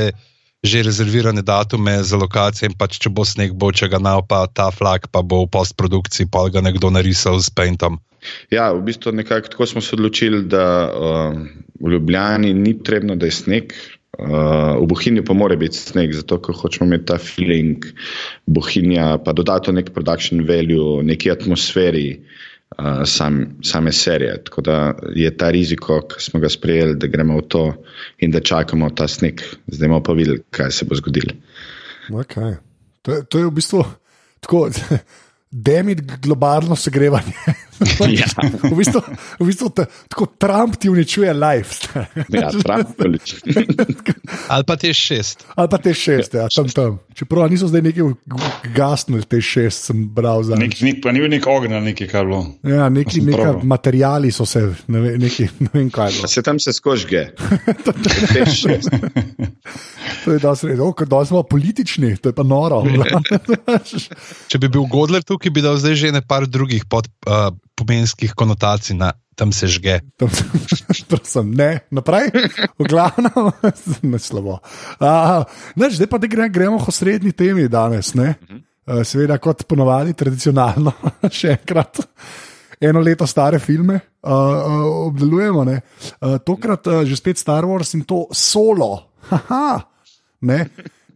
že 0.65 0.81
rezervirane 0.81 1.45
datume 1.45 2.01
za 2.03 2.17
lokacije, 2.17 2.71
in 2.71 2.73
pač 2.73 2.97
če 2.97 3.13
bo 3.13 3.21
sneg, 3.21 3.53
bo 3.53 3.69
če 3.69 3.85
ga 3.91 4.01
nal, 4.01 4.25
pa 4.25 4.47
ta 4.49 4.71
flag, 4.73 5.05
pa 5.13 5.21
bo 5.21 5.45
v 5.45 5.51
postprodukciji, 5.53 6.25
pa 6.25 6.47
ga 6.49 6.63
nekdo 6.65 6.89
narisal 6.89 7.37
s 7.37 7.53
paintom. 7.53 8.01
Ja, 8.49 8.71
v 8.73 8.81
bistvu 8.87 9.13
nekako 9.13 9.53
tako 9.53 9.65
smo 9.69 9.81
se 9.85 9.93
odločili, 9.93 10.41
da 10.49 10.65
uh, 10.89 11.37
v 11.77 11.93
Ljubljani 11.93 12.53
ni 12.57 12.73
potrebno, 12.73 13.13
da 13.15 13.29
je 13.29 13.37
sneg. 13.37 13.77
Uh, 14.15 14.79
v 14.79 14.87
Bohinju 14.87 15.25
pa 15.27 15.33
mora 15.33 15.57
biti 15.59 15.77
sneg, 15.77 16.13
zato 16.15 16.39
hočemo 16.39 16.87
imeti 16.87 17.09
ta 17.11 17.17
feeling 17.19 17.83
Bohinja, 18.45 19.17
pa 19.23 19.33
dodati 19.35 19.73
nek 19.75 19.91
production 19.93 20.45
value, 20.47 21.03
neki 21.03 21.31
atmosferi 21.31 22.07
uh, 22.15 23.03
sam, 23.03 23.57
same 23.63 23.91
serije. 23.91 24.37
Tako 24.47 24.61
da 24.61 24.77
je 25.15 25.31
ta 25.37 25.49
riziko, 25.51 25.99
ki 26.07 26.23
smo 26.23 26.39
ga 26.39 26.49
sprejeli, 26.49 26.95
da 26.99 27.11
gremo 27.11 27.41
v 27.41 27.47
to 27.47 27.65
in 28.23 28.31
da 28.31 28.39
čakamo 28.39 28.89
ta 28.95 29.07
sneg, 29.07 29.43
zdaj 29.67 29.91
bomo 29.91 30.03
pa 30.03 30.15
videli, 30.15 30.43
kaj 30.49 30.71
se 30.71 30.87
bo 30.87 30.95
zgodilo. 30.95 31.35
Okay. 32.09 32.55
To, 33.01 33.21
to 33.29 33.39
je 33.41 33.45
v 33.45 33.53
bistvu 33.53 33.83
tako. 34.39 34.69
demit 35.55 36.01
globalno 36.21 36.75
segrevanje. 36.75 37.33
Ja. 37.99 38.27
v 38.71 38.75
bistvu, 38.77 39.01
v 39.39 39.45
bistvu 39.45 39.69
te, 39.75 39.85
tako 40.09 40.25
Trump 40.39 40.77
ti 40.79 40.89
uničuje 40.89 41.33
life. 41.33 41.89
Ja, 42.29 42.49
Trump 42.51 42.99
uničuje. 43.05 43.65
Ali 44.53 44.63
pa 44.67 44.75
te 44.79 44.93
šest. 44.93 45.45
Ali 45.55 45.69
pa 45.69 45.77
te 45.77 45.93
šest, 45.93 46.33
ja, 46.33 46.47
tam 46.55 46.69
tam. 46.69 46.99
Čeprav 47.15 47.49
niso 47.51 47.67
zdaj 47.67 47.81
neki 47.81 48.07
gasnili 48.75 49.23
te 49.23 49.41
šest, 49.41 49.89
sem 49.89 50.05
bral 50.07 50.43
za 50.43 50.55
Nek, 50.59 50.75
nek, 50.81 51.01
pa 51.03 51.11
ni 51.15 51.23
bil 51.23 51.31
nek 51.31 51.47
ogenj 51.47 51.75
ali 51.75 51.91
nekaj, 51.91 52.07
kar 52.11 52.23
je 52.23 52.27
bilo. 52.27 52.41
Ja, 52.63 52.89
neki 52.89 53.21
materijali 53.63 54.31
so 54.31 54.45
se, 54.45 54.63
ne, 54.87 54.99
ve, 54.99 55.17
neki, 55.17 55.47
ne 55.59 55.69
vem 55.73 55.89
kaj. 55.89 56.11
bilo. 56.15 56.27
Se 56.31 56.43
tam 56.43 56.59
se 56.59 56.73
skožge. 56.73 57.27
Te 58.33 58.45
šest. 58.51 58.89
To 60.25 60.33
je 60.33 60.39
dosti 60.41 60.71
res. 60.71 60.81
Oh, 60.81 61.03
da 61.07 61.21
smo 61.25 61.43
politični, 61.43 62.15
to 62.17 62.31
je 62.31 62.35
pa 62.35 62.43
noro. 62.43 62.81
Če 64.51 64.59
bi 64.61 64.69
bil 64.69 64.87
Godler 64.91 65.23
tukaj, 65.25 65.53
bi 65.53 65.63
dal 65.65 65.77
zdaj 65.81 65.95
že 65.99 66.13
nekaj 66.15 66.49
drugih 66.49 66.85
pod, 66.89 67.07
uh, 67.29 67.51
pomenskih 67.75 68.33
konotacij 68.33 68.95
na 68.97 69.11
tam 69.35 69.51
se 69.51 69.67
žge. 69.67 69.99
Tam 70.17 70.29
sem- 70.35 71.07
Prosim, 71.09 71.51
ne, 71.53 71.83
naprej, 71.91 72.31
v 72.79 72.87
glavnem, 72.87 73.51
ne 74.11 74.19
slabo. 74.19 74.57
Uh, 74.97 75.43
neč, 75.75 75.99
zdaj 75.99 76.07
pa 76.09 76.17
gre, 76.23 76.47
gremo 76.49 76.79
k 76.79 76.87
osrednji 76.89 77.35
temi 77.35 77.67
danes. 77.69 78.13
ne. 78.15 78.35
Uh, 78.85 79.01
seveda, 79.03 79.37
kot 79.41 79.65
ponovadi, 79.67 80.13
tradicionalno, 80.15 80.93
še 81.37 81.57
enkrat. 81.59 81.99
Eno 82.79 82.99
leto 82.99 83.27
stare 83.27 83.59
filme 83.59 83.95
uh, 83.95 84.31
uh, 84.31 85.07
obdelujemo, 85.07 85.63
ne. 85.67 85.77
uh, 86.21 86.37
tokrat 86.43 86.87
uh, 86.91 87.03
že 87.07 87.15
spet 87.19 87.39
Star 87.39 87.65
Wars 87.67 87.93
in 87.95 88.03
to 88.07 88.25
solo. 88.35 89.15
Haha, 89.29 89.79
ne. 90.47 90.59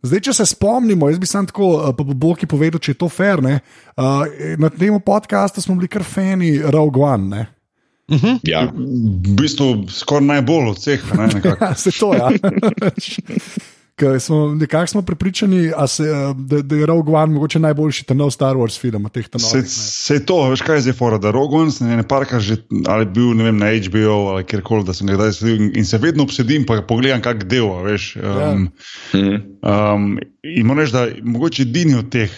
Zdaj, 0.01 0.20
če 0.29 0.34
se 0.34 0.46
spomnimo, 0.46 1.10
jaz 1.10 1.20
bi 1.20 1.27
sam 1.27 1.48
tako, 1.50 1.70
uh, 1.75 1.89
pa 1.96 2.03
bo 2.08 2.13
Boki 2.15 2.48
povedal, 2.48 2.79
če 2.79 2.94
je 2.94 3.00
to 3.01 3.10
fair. 3.12 3.41
ne. 3.44 3.60
Uh, 3.98 4.24
na 4.58 4.70
tem 4.70 4.96
podkastu 5.01 5.62
smo 5.62 5.75
bili 5.75 5.88
kar 5.91 6.03
fani 6.08 6.58
Rogue 6.63 7.03
One. 7.03 7.27
Ne. 7.29 7.48
Ja. 8.44 8.63
V 8.74 9.36
bistvu 9.38 9.86
skoraj 9.94 10.25
najbolj 10.25 10.72
od 10.72 10.79
vseh. 10.79 11.03
Ne, 11.18 11.27
nekako. 11.36 11.65
Ja, 11.65 11.75
se 11.75 11.91
to 11.91 12.13
je. 12.13 12.39
Ker 14.00 14.20
smo 14.24 14.56
nekako 14.56 14.88
smo 14.88 15.01
prepričani, 15.01 15.72
se, 15.88 16.03
eh, 16.03 16.34
da, 16.38 16.62
da 16.62 16.75
je 16.75 16.86
Rogue 16.86 17.15
One 17.15 17.34
mogoče 17.34 17.60
najboljši 17.60 18.06
ta 18.06 18.13
nov 18.13 18.32
Star 18.32 18.56
Wars 18.56 18.79
film 18.79 19.10
Se, 19.38 19.62
se 19.68 20.13
je 20.13 20.25
to, 20.25 20.38
veš 20.50 20.62
kaj 20.62 20.75
je 20.75 20.82
zdaj 20.82 20.94
fora, 20.94 21.18
da 21.18 21.32
Rogon 21.36 21.72
sem 21.72 21.88
ne 21.88 22.03
parka 22.08 22.39
že 22.39 22.58
ali 22.88 23.06
bil 23.06 23.34
ne 23.36 23.44
vem, 23.44 23.58
na 23.58 23.74
HBO 23.75 24.32
ali 24.32 24.44
kjerkoli, 24.44 24.84
da 24.88 24.94
sem 24.94 25.08
ga 25.08 25.18
kdaj 25.20 25.34
sledil 25.34 25.72
in, 25.75 25.86
se 25.86 25.98
vedno 25.98 26.24
obsedim, 26.24 26.65
pa 26.65 26.82
pogledam, 26.82 27.22
kak 27.22 27.44
del, 27.44 27.68
veš. 27.84 28.15
Um, 28.15 28.70
Mhm. 29.13 29.36
um, 29.63 30.20
in 30.44 30.65
moram 30.65 30.79
reči, 30.79 30.94
da 30.94 31.08
mogoče 31.24 31.62
edini 31.62 31.96
od 31.96 32.10
teh, 32.10 32.32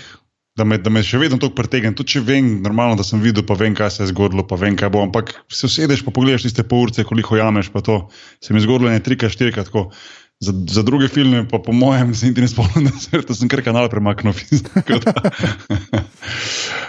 da 0.58 0.64
me, 0.64 0.78
da 0.78 0.90
me 0.90 1.04
še 1.04 1.18
vedno 1.18 1.38
tako 1.40 1.56
pretegne. 1.56 1.94
Tudi 1.96 2.18
če 2.18 2.22
vem, 2.28 2.50
normalno, 2.64 2.98
da 3.00 3.06
sem 3.08 3.22
videl, 3.24 3.46
pa 3.48 3.56
vem, 3.58 3.76
kaj 3.78 3.90
se 3.96 4.04
je 4.04 4.12
zgodilo, 4.12 4.44
pa 4.48 4.58
vem, 4.60 4.76
kaj 4.76 4.92
bo. 4.94 5.02
Ampak 5.04 5.32
se 5.52 5.66
usedeš, 5.66 6.04
pa 6.06 6.12
pogledaš 6.12 6.44
tiste 6.48 6.66
pol 6.68 6.90
urce, 6.90 7.06
koliko 7.08 7.40
jameš, 7.40 7.72
pa 7.72 7.82
to 7.82 8.10
se 8.44 8.54
mi 8.54 8.60
je 8.60 8.68
zgodilo 8.68 8.92
ne 8.92 9.00
trikrat, 9.00 9.32
štirikrat. 9.32 9.72
tako. 9.72 9.92
Za, 10.42 10.50
za 10.68 10.82
druge 10.82 11.06
filme, 11.06 11.44
pa 11.46 11.60
po 11.60 11.70
mojem, 11.72 12.16
se 12.16 12.26
niti 12.26 12.42
ne 12.42 12.48
spomnim, 12.48 12.86
da, 12.90 12.98
se- 12.98 13.22
da 13.22 13.34
sem 13.34 13.46
kar 13.46 13.62
kanal 13.62 13.86
premaknil. 13.90 14.34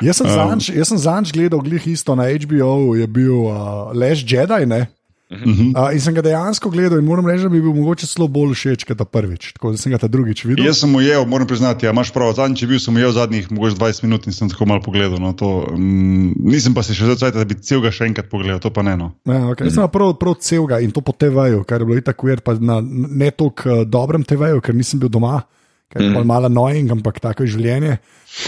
Jaz 0.01 0.17
sem 0.17 0.27
Um. 0.27 0.33
zanč, 0.33 0.71
jaz 0.71 0.89
sem 0.89 0.99
zanč 0.99 1.33
gledal 1.33 1.61
glih 1.61 1.85
isto 1.87 2.17
na 2.17 2.31
HBO, 2.33 2.95
je 2.95 3.07
bil 3.07 3.45
uh, 3.45 3.93
Leš 3.93 4.25
Jedi. 4.25 4.65
Ne? 4.67 4.87
Mhm. 5.33 5.73
Uh, 5.73 5.89
in 5.97 6.01
sem 6.01 6.15
ga 6.15 6.23
dejansko 6.25 6.71
gledal 6.71 7.01
in 7.01 7.07
moram 7.09 7.27
reči, 7.27 7.47
da 7.49 7.57
je 7.57 7.63
bil 7.65 7.73
mogoče 7.73 8.07
celo 8.07 8.29
bolj 8.29 8.53
všeč 8.59 8.85
kot 8.89 8.99
ta 9.01 9.07
prvič. 9.09 9.53
Tako 9.57 9.73
da 9.73 9.81
sem 9.81 9.95
ga 9.95 10.01
ta 10.03 10.09
drugič 10.13 10.45
videl. 10.45 10.67
Jaz 10.67 10.83
sem 10.83 10.93
ujel, 10.95 11.25
moram 11.29 11.49
priznati, 11.49 11.87
ja, 11.87 11.95
imaš 11.95 12.13
prav. 12.13 12.35
Zadnjič 12.37 12.65
je 12.65 12.69
bil, 12.69 12.81
sem 12.83 12.99
ujel 13.01 13.15
zadnjih 13.17 13.49
mogoče 13.53 13.79
20 13.81 14.05
minut 14.05 14.29
in 14.29 14.37
sem 14.37 14.51
tako 14.53 14.69
malo 14.69 14.85
pogledal. 14.85 15.17
No, 15.23 15.33
to, 15.33 15.51
um, 15.73 16.35
nisem 16.37 16.77
pa 16.77 16.85
se 16.85 16.97
še 16.99 17.15
zdaj, 17.17 17.33
da 17.39 17.47
bi 17.49 17.57
celega 17.57 17.95
še 17.95 18.11
enkrat 18.11 18.29
pogledal, 18.33 18.61
to 18.61 18.73
pa 18.75 18.85
ne. 18.85 18.97
No. 19.01 19.09
Ja, 19.25 19.41
okay. 19.55 19.71
Jaz 19.71 19.81
sem 19.81 19.89
prav, 19.95 20.15
prav 20.21 20.37
celega 20.45 20.83
in 20.85 20.93
to 20.93 21.05
po 21.05 21.17
TV-ju, 21.17 21.65
kar 21.69 21.81
je 21.81 21.89
bilo 21.89 22.05
tako 22.05 22.29
ujer, 22.29 22.45
pa 22.45 22.57
na 22.61 22.83
ne 22.85 23.33
toliko 23.33 23.81
uh, 23.81 23.83
dobrem 23.89 24.27
TV-ju, 24.29 24.61
ker 24.61 24.77
nisem 24.77 25.01
bil 25.01 25.13
doma, 25.13 25.41
ker 25.89 26.05
je 26.05 26.13
mm. 26.13 26.29
malo 26.29 26.53
annoying, 26.53 26.93
ampak 26.93 27.23
tako 27.25 27.47
je 27.47 27.57
življenje. 27.57 27.99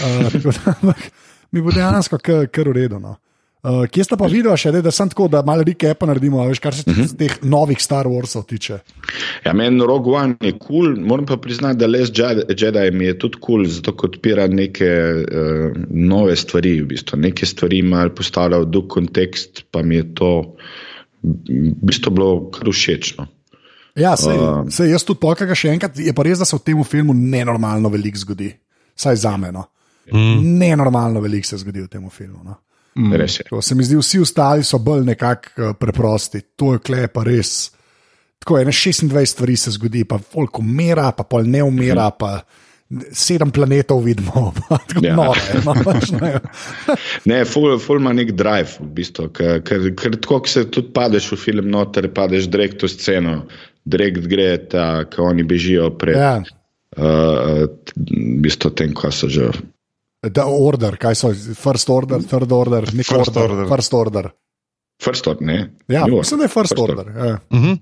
Uh, 0.05 0.25
tako 0.37 0.53
da, 0.53 0.77
ampak 0.77 1.07
mi 1.49 1.65
bo 1.65 1.73
dejansko 1.73 2.21
kar, 2.21 2.49
kar 2.53 2.69
uredno. 2.69 3.17
Uh, 3.65 3.87
kje 3.89 4.03
sta 4.05 4.17
pa 4.19 4.27
videla 4.29 4.53
še, 4.59 4.69
da, 4.75 4.79
da 4.85 4.91
sem 4.93 5.09
tako, 5.09 5.25
da 5.31 5.39
malo 5.45 5.63
recapa 5.65 6.05
naredimo, 6.05 6.43
veš, 6.45 6.59
kar 6.61 6.75
se 6.77 6.83
uh 6.85 6.93
-huh. 6.93 7.13
teh 7.17 7.37
novih 7.41 7.79
Star 7.81 8.05
Warsov 8.05 8.45
tiče. 8.45 8.77
Ja, 9.45 9.53
meni 9.53 9.81
Rogue 9.81 10.13
One 10.13 10.35
je 10.41 10.51
kul, 10.51 10.67
cool. 10.67 10.99
moram 11.01 11.25
pa 11.25 11.37
priznati, 11.37 11.79
da 11.79 11.87
Les 11.87 12.11
Jedi, 12.13 12.43
Jedi 12.53 12.91
mi 12.91 13.05
je 13.05 13.19
tudi 13.19 13.37
kul, 13.41 13.63
cool, 13.63 13.65
zato 13.65 13.95
ker 13.97 14.09
odpira 14.09 14.47
neke 14.47 14.85
uh, 14.85 15.71
nove 15.89 16.35
stvari. 16.35 16.81
V 16.81 16.85
bistvu. 16.85 17.17
Neke 17.17 17.45
stvari 17.45 17.81
malo 17.81 18.13
postavlja 18.15 18.57
v 18.57 18.65
drug 18.65 18.87
kontekst, 18.87 19.63
pa 19.71 19.81
mi 19.81 19.95
je 19.95 20.13
to 20.13 20.55
v 21.23 21.73
bistvu 21.81 22.11
bilo 22.11 22.51
kar 22.51 22.69
všečno. 22.69 23.27
Ja, 23.95 24.17
sej, 24.17 24.37
uh. 24.37 24.61
Um. 24.61 24.71
sej, 24.71 24.91
jaz 24.91 25.07
tudi 25.07 25.23
pokažem 25.23 25.55
še 25.55 25.71
enkrat. 25.71 25.97
Je 25.97 26.13
pa 26.13 26.23
res, 26.27 26.37
da 26.39 26.45
se 26.45 26.57
v 26.57 26.61
tem 26.61 26.83
filmu 26.83 27.15
nenormalno 27.15 27.89
veliko 27.89 28.19
zgodi, 28.19 28.51
saj 28.95 29.15
za 29.23 29.37
me. 29.37 29.51
No. 29.55 29.65
Mm. 30.11 30.59
Nenormalno 30.59 31.23
veliko 31.23 31.47
se 31.47 31.57
zgodi 31.57 31.81
v 31.81 31.89
tem 31.89 32.09
filmu. 32.09 32.43
No. 32.43 32.59
Mm. 32.95 33.13
Res 33.19 33.39
je. 33.39 33.43
Tako, 33.43 33.61
se 33.61 33.75
mi 33.75 33.83
zdi, 33.83 33.97
vsi 33.99 34.19
ostali 34.23 34.63
so 34.63 34.79
bolj 34.79 35.03
nekako 35.05 35.49
uh, 35.69 35.73
preprosti. 35.79 36.41
To 36.55 36.73
je 36.73 36.79
klep, 36.79 37.11
pa 37.17 37.23
res. 37.27 37.71
Tako 38.39 38.59
je, 38.61 38.65
ne 38.65 38.71
26 38.71 39.25
stvari 39.33 39.55
se 39.57 39.71
zgodi, 39.75 40.03
pa 40.07 40.19
polk 40.19 40.59
umira, 40.61 41.09
pa 41.11 41.23
pol 41.27 41.43
ne 41.49 41.63
umira, 41.65 42.11
pa 42.15 42.37
sedem 43.11 43.49
planetov 43.51 44.03
vidimo. 44.05 44.51
Pa, 44.69 44.77
tako 44.77 45.01
Ja. 45.05 45.15
nore, 45.17 45.61
no, 45.65 45.73
pač 45.83 46.11
ne. 46.13 46.35
Ne, 47.31 47.39
ful, 47.49 47.79
ful 47.81 47.97
ima 47.99 48.13
nek 48.13 48.31
drive, 48.37 48.77
v 48.79 48.91
bistvu, 48.99 49.27
ker, 49.33 49.63
ker, 49.65 49.87
ker 49.97 50.15
tako, 50.21 50.39
ko 50.45 50.51
se 50.53 50.67
tudi 50.69 50.93
padeš 50.93 51.31
v 51.33 51.39
film, 51.41 51.71
noter 51.73 52.07
padeš 52.13 52.45
direkt 52.53 52.85
v 52.85 52.91
sceno, 52.93 53.33
direkt 53.83 54.29
gre 54.29 54.51
ta, 54.69 54.85
ko 55.09 55.31
oni 55.31 55.43
bežijo 55.43 55.89
pred. 55.97 56.15
ja. 56.15 56.35
Uh, 56.95 57.65
v 57.97 58.37
bistvu 58.45 58.69
tem, 58.71 58.93
ko 58.95 59.09
so 59.11 59.27
že. 59.27 59.49
Da, 60.31 60.45
order, 60.47 60.97
kaj 60.97 61.15
so, 61.19 61.33
first 61.57 61.89
order, 61.89 62.23
third 62.23 62.51
order, 62.51 62.87
nek 62.93 63.05
First 63.05 63.35
order, 63.35 63.51
order. 63.51 63.67
First 63.69 63.93
order. 63.93 64.29
First 65.03 65.27
order, 65.27 65.45
ne? 65.45 65.57
Ja, 65.91 66.05
mislim, 66.07 66.39
da 66.39 66.47
je 66.47 66.53
first, 66.53 66.73
First 66.73 66.79
order. 66.81 67.11
Ja. 67.17 67.37
Uh 67.49 67.59
-huh. 67.59 67.77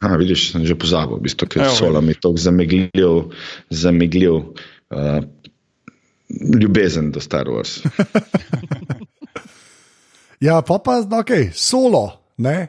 A, 0.00 0.16
vidiš, 0.16 0.52
sem 0.52 0.66
že 0.66 0.74
pozabil, 0.78 1.16
v 1.16 1.20
bistvu, 1.20 1.46
ker 1.48 1.70
so 1.74 2.00
mi 2.00 2.14
tako 2.14 2.36
zamegljiv, 2.36 3.34
zamegljiv 3.70 4.34
uh, 4.34 5.22
ljubezen 6.60 7.10
do 7.10 7.20
Star 7.20 7.46
Wars. 7.46 7.82
Ja, 10.40 10.62
pa 10.62 10.78
pa, 10.78 11.02
ok, 11.02 11.50
solo. 11.54 12.12
Ne? 12.38 12.68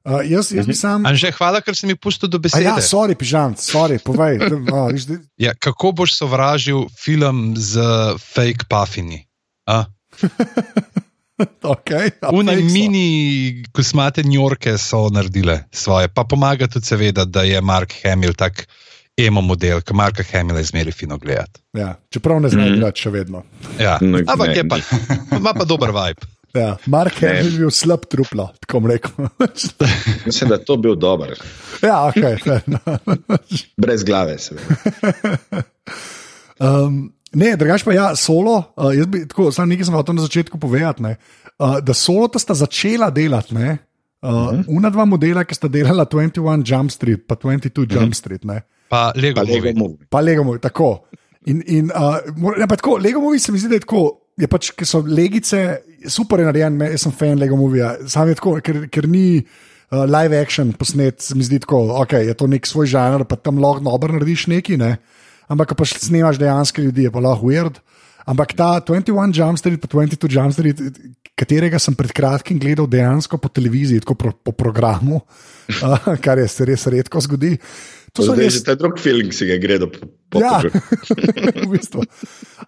Uh, 0.00 0.24
jaz, 0.24 0.48
jaz 0.50 0.64
bi 0.64 0.72
sam. 0.72 1.04
Anže, 1.04 1.28
hvala, 1.30 1.60
ker 1.60 1.74
si 1.74 1.84
mi 1.84 1.94
pustil 1.94 2.24
do 2.26 2.36
A 2.36 2.40
besede. 2.40 2.64
ja, 2.64 2.76
sorry, 2.78 3.12
pižam, 3.14 3.52
sorry, 3.54 3.98
povej. 3.98 4.40
A, 4.66 4.88
viš, 4.88 5.04
da- 5.04 5.20
Ja, 5.38 5.52
kako 5.54 5.92
boš 5.92 6.14
sovražil 6.14 6.88
film 6.94 7.52
z 7.54 7.76
fake 8.18 8.64
puffini? 8.66 9.26
A? 9.66 9.84
okay, 11.62 12.10
a 12.20 12.30
Une 12.30 12.48
fake 12.50 12.62
so. 12.62 12.72
mini 12.72 13.06
kosmate 13.72 14.22
njorke 14.22 14.78
so 14.78 15.08
naredile 15.08 15.64
svoje, 15.70 16.08
pa 16.08 16.24
pomaga 16.24 16.66
tudi, 16.66 16.86
seveda, 16.86 17.24
da 17.24 17.42
je 17.42 17.60
Mark 17.60 17.92
Hamill 18.02 18.32
tak 18.34 18.66
emo 19.18 19.40
model, 19.42 19.80
ki 19.80 19.94
Marka 19.94 20.24
Hamilla 20.24 20.60
izmeri 20.60 20.92
fino 20.92 21.18
gledati. 21.18 21.60
Ja, 21.72 21.94
čeprav 22.08 22.40
ne 22.40 22.48
Mhm. 22.48 22.54
znam 22.54 22.74
igrati 22.74 23.00
še 23.00 23.10
vedno. 23.10 23.42
Ja. 23.78 23.98
No, 24.00 24.18
Ampak 24.18 24.56
je 24.56 24.68
pa, 24.68 24.76
ima 25.32 25.52
pa 25.52 25.64
dober 25.64 25.90
vibe. 25.90 26.20
Ja, 26.54 26.76
Mark 26.86 27.22
je 27.22 27.30
bil 27.58 27.70
slab 27.70 28.04
truplo, 28.10 28.48
tako 28.60 28.80
rekel. 28.90 29.28
Mislim, 30.26 30.48
da 30.50 30.54
je 30.58 30.64
to 30.64 30.76
bil 30.76 30.96
dober, 30.98 31.34
ja, 31.82 32.10
ok. 32.10 32.50
brez 33.82 34.04
glave. 34.04 34.38
seveda. 34.38 34.74
Um, 36.60 37.06
ne, 37.32 37.54
drugač 37.56 37.80
pa 37.80 37.94
ja, 37.96 38.10
solo. 38.12 38.58
Uh, 38.76 38.90
jaz 38.92 39.06
bi 39.08 39.22
tako, 39.24 39.46
samo 39.48 39.70
nekaj 39.70 39.86
sem 39.88 39.94
hotel 39.96 40.18
na 40.18 40.26
začetku 40.26 40.58
povedati. 40.60 41.02
ne, 41.02 41.16
Uh, 41.60 41.78
da 41.80 41.92
solo 41.96 42.28
ta 42.28 42.36
sta 42.40 42.52
začela 42.56 43.10
delati. 43.10 43.54
Ne, 43.54 43.78
uh, 44.20 44.28
uh 44.28 44.52
-huh. 44.52 44.64
Una 44.68 44.90
dva 44.90 45.04
modela, 45.04 45.44
ki 45.44 45.54
sta 45.54 45.68
delala 45.68 46.04
21 46.04 46.60
Jump 46.64 46.90
Street, 46.90 47.24
pa 47.26 47.34
22 47.36 47.88
Jump 47.88 48.14
Street. 48.14 48.44
Ne, 48.44 48.60
Pa 48.90 49.12
Lego. 49.14 49.38
Pa 49.38 49.46
Lego 49.46 49.62
Movie. 49.62 49.74
Movie. 49.78 50.06
pa 50.10 50.20
Lego 50.20 50.44
Movie, 50.44 50.60
tako. 50.60 51.06
In, 51.46 51.62
in 51.66 51.90
uh, 51.94 52.18
ne, 52.58 52.66
pa 52.66 52.76
tako, 52.76 52.98
Lego 52.98 53.20
Movie 53.20 53.38
se 53.38 53.52
mi 53.52 53.58
zdi, 53.58 53.68
da 53.70 53.78
je 53.78 53.86
tako. 53.86 54.19
Je 54.40 54.48
pač, 54.48 54.70
ker 54.72 54.88
so 54.88 55.02
legice, 55.04 55.60
super 56.08 56.40
je 56.40 56.48
narejen, 56.48 56.78
jaz 56.94 57.04
sem 57.04 57.12
fan 57.12 57.40
Lego 57.40 57.58
Movija. 57.60 57.92
Sam 58.08 58.30
je 58.30 58.38
tako, 58.38 58.54
ker, 58.64 58.86
ker 58.92 59.08
ni 59.10 59.42
uh, 59.42 60.04
live 60.08 60.38
action 60.40 60.72
posnet, 60.76 61.20
mi 61.36 61.44
zdi 61.44 61.60
tako, 61.64 61.82
ok, 62.00 62.16
je 62.24 62.36
to 62.38 62.48
nek 62.48 62.68
svoj 62.68 62.88
žanr, 62.94 63.26
pa 63.28 63.36
tam 63.36 63.60
lahko 63.60 63.84
dobro 63.84 64.16
narediš 64.16 64.46
neki, 64.52 64.80
ne. 64.80 64.96
Ampak, 65.50 65.74
pa 65.76 65.86
še 65.88 66.00
snemaš 66.00 66.40
dejansko 66.40 66.86
ljudi, 66.86 67.08
je 67.08 67.12
pa 67.12 67.22
lahko 67.24 67.50
weird. 67.50 67.80
Ampak 68.30 68.54
ta 68.54 68.76
21 68.84 69.34
Jump 69.34 69.58
Street, 69.58 69.80
pa 69.82 69.88
22 69.90 70.30
Jump 70.30 70.54
Street, 70.54 70.80
katerega 71.38 71.80
sem 71.80 71.96
pred 71.96 72.12
kratkim 72.14 72.60
gledal 72.60 72.86
dejansko 72.90 73.40
po 73.40 73.48
televiziji, 73.48 74.04
tako 74.04 74.16
pro, 74.20 74.32
po 74.32 74.54
programu, 74.56 75.22
uh, 75.80 76.12
kar 76.24 76.38
je 76.38 76.48
se 76.48 76.68
res 76.68 76.86
redko 76.92 77.22
zgodi. 77.26 77.56
To 78.12 78.26
so 78.26 78.34
res 78.34 78.58
že 78.58 78.64
ta 78.66 78.74
drug 78.74 78.98
film, 78.98 79.28
ki 79.30 79.36
si 79.36 79.46
ga 79.46 79.56
gre 79.62 79.78
do 79.78 79.86
po 79.86 80.38
Ja, 80.38 80.62
v 81.66 81.70
bistvu. 81.70 82.02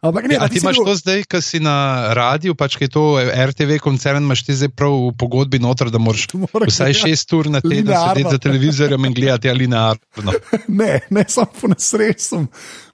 Ampak 0.02 0.26
ne, 0.26 0.34
Ja, 0.34 0.46
ti 0.50 0.58
imaš 0.58 0.78
bil- 0.78 0.86
to 0.86 0.94
zdaj, 0.98 1.20
ki 1.30 1.38
si 1.38 1.58
na 1.62 1.74
radiju, 2.10 2.54
pač 2.58 2.74
ki 2.74 2.86
je 2.86 2.92
to 2.94 3.02
RTV 3.22 3.78
koncern, 3.78 4.18
imaš 4.20 4.42
ti 4.42 4.54
zdaj 4.54 4.70
prav 4.74 4.90
v 4.90 5.12
pogodbi 5.14 5.62
noter, 5.62 5.86
da 5.88 5.98
moraš 6.02 6.26
Mora 6.34 6.66
vsaj 6.66 6.90
gledati 6.90 7.02
šest 7.04 7.32
ur 7.32 7.46
na 7.48 7.60
teden 7.60 7.86
sedeti 7.86 8.26
za 8.28 8.38
televizorjem 8.38 9.02
in 9.04 9.14
gledati 9.14 9.46
ali 9.46 9.64
linearno. 9.64 10.34
Ne, 10.82 11.00
ne 11.08 11.22
samo 11.28 11.50
po 11.54 11.70
nesreči 11.70 12.22
sem 12.24 12.42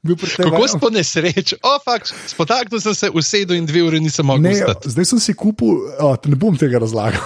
bil 0.02 0.16
pri 0.16 0.28
tem. 0.30 0.48
Kako 0.48 0.68
si 0.68 0.76
po 0.78 0.88
nesreči? 0.90 1.56
O, 1.60 1.72
fakt, 1.80 2.12
spotaknil 2.26 2.80
sem 2.80 2.92
se, 2.94 3.08
usedel 3.08 3.56
in 3.56 3.64
dve 3.64 3.82
uri 3.82 4.00
nisem 4.00 4.24
mogel 4.24 4.48
Ne, 4.48 4.54
vstati. 4.54 4.92
zdaj 4.92 5.04
sem 5.06 5.20
si 5.22 5.32
kupil, 5.32 5.80
o, 5.96 6.12
ne 6.24 6.36
bom 6.36 6.56
tega 6.56 6.76
razlagal. 6.78 7.24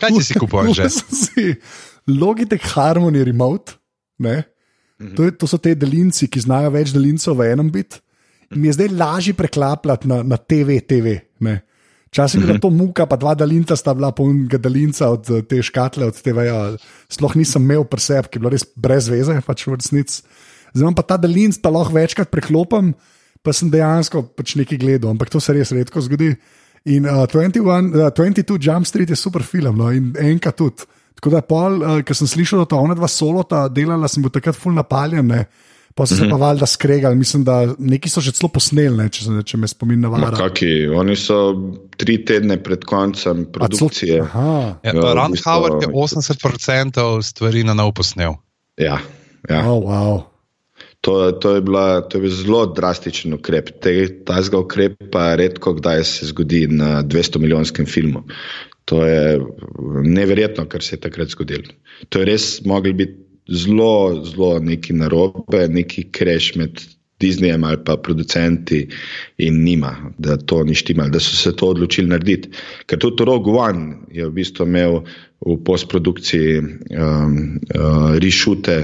Kaj 0.00 0.08
si 0.14 0.24
si 0.24 0.34
kupil, 0.34 0.72
že? 0.72 0.88
Logitech 2.06 2.64
Harmony 2.74 3.20
Remote. 3.22 3.76
Ne? 4.18 4.42
To, 5.16 5.26
je, 5.26 5.34
to 5.34 5.46
so 5.50 5.58
te 5.58 5.74
delinci, 5.74 6.28
ki 6.30 6.44
znajo 6.44 6.70
več 6.74 6.94
delincev 6.94 7.36
v 7.36 7.50
enem 7.52 7.70
bit. 7.72 7.98
In 8.54 8.62
mi 8.62 8.70
je 8.70 8.76
zdaj 8.78 8.92
lažje 8.94 9.34
preklapljati 9.36 10.08
na, 10.08 10.22
na 10.22 10.38
TV. 10.38 10.78
TV 10.86 11.18
ne. 11.44 11.60
Včasih 12.14 12.38
je 12.40 12.46
bila 12.46 12.62
to 12.62 12.70
muka, 12.70 13.08
pa 13.10 13.18
dva 13.18 13.34
dalinca 13.34 13.74
sta 13.74 13.90
bila 13.90 14.12
polnega 14.14 14.54
dalinca 14.62 15.08
od 15.10 15.26
eh, 15.34 15.42
te 15.42 15.58
škatle, 15.58 16.06
od 16.12 16.20
TV-ja. 16.22 16.58
Sploh 17.10 17.34
nisem 17.34 17.64
imel 17.66 17.82
preseb, 17.90 18.28
ki 18.30 18.38
je 18.38 18.42
bilo 18.44 18.52
res 18.54 18.62
brez 18.78 19.08
veze, 19.10 19.34
pač 19.42 19.66
v 19.66 19.74
resnici. 19.74 20.22
Zdaj 20.78 20.94
pa 20.94 21.02
ta 21.02 21.18
dalinc, 21.18 21.58
pa 21.58 21.74
lahko 21.74 21.96
večkrat 21.96 22.30
preklopim, 22.30 22.92
pa 23.42 23.50
sem 23.50 23.66
dejansko 23.70 24.28
pač 24.38 24.54
nekaj 24.60 24.78
gledal, 24.78 25.10
ampak 25.10 25.34
to 25.34 25.42
se 25.42 25.58
res 25.58 25.74
redko 25.74 26.02
zgodi. 26.06 26.36
In 26.86 27.08
uh, 27.08 27.26
21, 27.26 27.90
uh, 27.98 28.14
22 28.14 28.62
Jump 28.62 28.86
Street 28.86 29.10
je 29.10 29.18
super 29.18 29.42
film, 29.42 29.74
no, 29.82 29.90
in 29.90 30.12
enka 30.14 30.54
tudi. 30.54 30.86
Tako 31.14 31.30
da, 31.30 31.40
pol, 31.42 31.78
uh, 31.78 32.00
ker 32.02 32.14
sem 32.14 32.26
slišal, 32.26 32.58
da 32.58 32.66
ta 32.66 32.76
ona 32.76 32.94
dva 32.94 33.08
solota 33.08 33.68
delala, 33.68 34.08
sem 34.08 34.22
bil 34.22 34.30
takrat 34.30 34.56
full 34.56 34.74
napaljen, 34.74 35.26
ne. 35.26 35.44
pa 35.94 36.02
so 36.06 36.16
se 36.18 36.26
pa 36.26 36.34
valjda 36.34 36.66
skregali, 36.66 37.14
mislim, 37.14 37.44
da 37.44 37.54
neki 37.78 38.10
so 38.10 38.18
že 38.20 38.32
celo 38.32 38.48
posneli, 38.50 38.96
ne, 38.96 39.04
če, 39.08 39.24
se- 39.24 39.42
če 39.44 39.56
me 39.56 39.68
spomin 39.68 40.00
Ma, 40.00 40.08
navara. 40.08 40.36
kaki, 40.36 40.88
oni 40.90 41.14
so 41.14 41.36
tri 41.96 42.16
tedne 42.20 42.56
pred 42.58 42.82
koncem 42.84 43.44
produkcije. 43.46 44.18
Aha. 44.20 44.80
Ja, 44.82 44.90
Ja, 44.90 44.92
v 44.92 45.14
Ron 45.14 45.32
bistvu- 45.32 45.46
Howard 45.46 45.82
je 45.82 45.88
80% 45.88 47.22
stvari 47.22 47.62
na 47.62 47.74
nov 47.74 47.92
posnel. 47.92 48.34
Ja, 48.76 48.98
ja. 49.48 49.60
Oh, 49.62 49.78
wow. 49.80 50.24
To, 51.00 51.30
to, 51.32 51.54
je 51.54 51.60
bila, 51.60 52.00
to 52.02 52.18
je 52.18 52.22
bil 52.22 52.30
zelo 52.32 52.66
drastičen 52.66 53.34
ukrep. 53.34 53.70
Te- 53.78 54.24
Tazga 54.24 54.58
ukrepa 54.58 55.36
redko 55.36 55.74
kdaj 55.74 56.02
se 56.02 56.26
zgodi 56.26 56.66
na 56.66 57.02
200 57.02 57.38
milijonskem 57.38 57.86
filmu. 57.86 58.24
To 58.84 59.04
je 59.06 59.40
neverjetno, 60.04 60.66
kar 60.68 60.82
se 60.82 60.96
je 60.96 61.00
takrat 61.00 61.28
zgodilo. 61.32 61.72
To 62.08 62.20
je 62.20 62.28
res 62.28 62.64
mogli 62.64 62.92
biti 62.92 63.24
zelo, 63.48 64.24
zelo 64.24 64.58
neki 64.60 64.92
narobe, 64.92 65.68
neki 65.68 66.10
kreš 66.12 66.54
med 66.60 66.82
Disneyjem 67.20 67.64
ali 67.64 67.78
pa 67.84 67.96
producenti 67.96 68.88
in 69.38 69.62
njima, 69.64 70.12
da 70.18 70.36
to 70.36 70.64
ni 70.64 70.74
štimal, 70.74 71.08
da 71.10 71.20
so 71.20 71.36
se 71.36 71.56
to 71.56 71.68
odločili 71.72 72.08
narediti. 72.08 72.50
Ker 72.86 72.98
tudi 72.98 73.24
Rogue 73.24 73.54
One 73.54 73.96
je 74.12 74.26
v 74.26 74.32
bistvu 74.34 74.66
imel 74.66 74.98
v 75.46 75.56
postprodukciji 75.64 76.58
um, 76.58 76.66
uh, 76.98 78.16
rešute, 78.18 78.78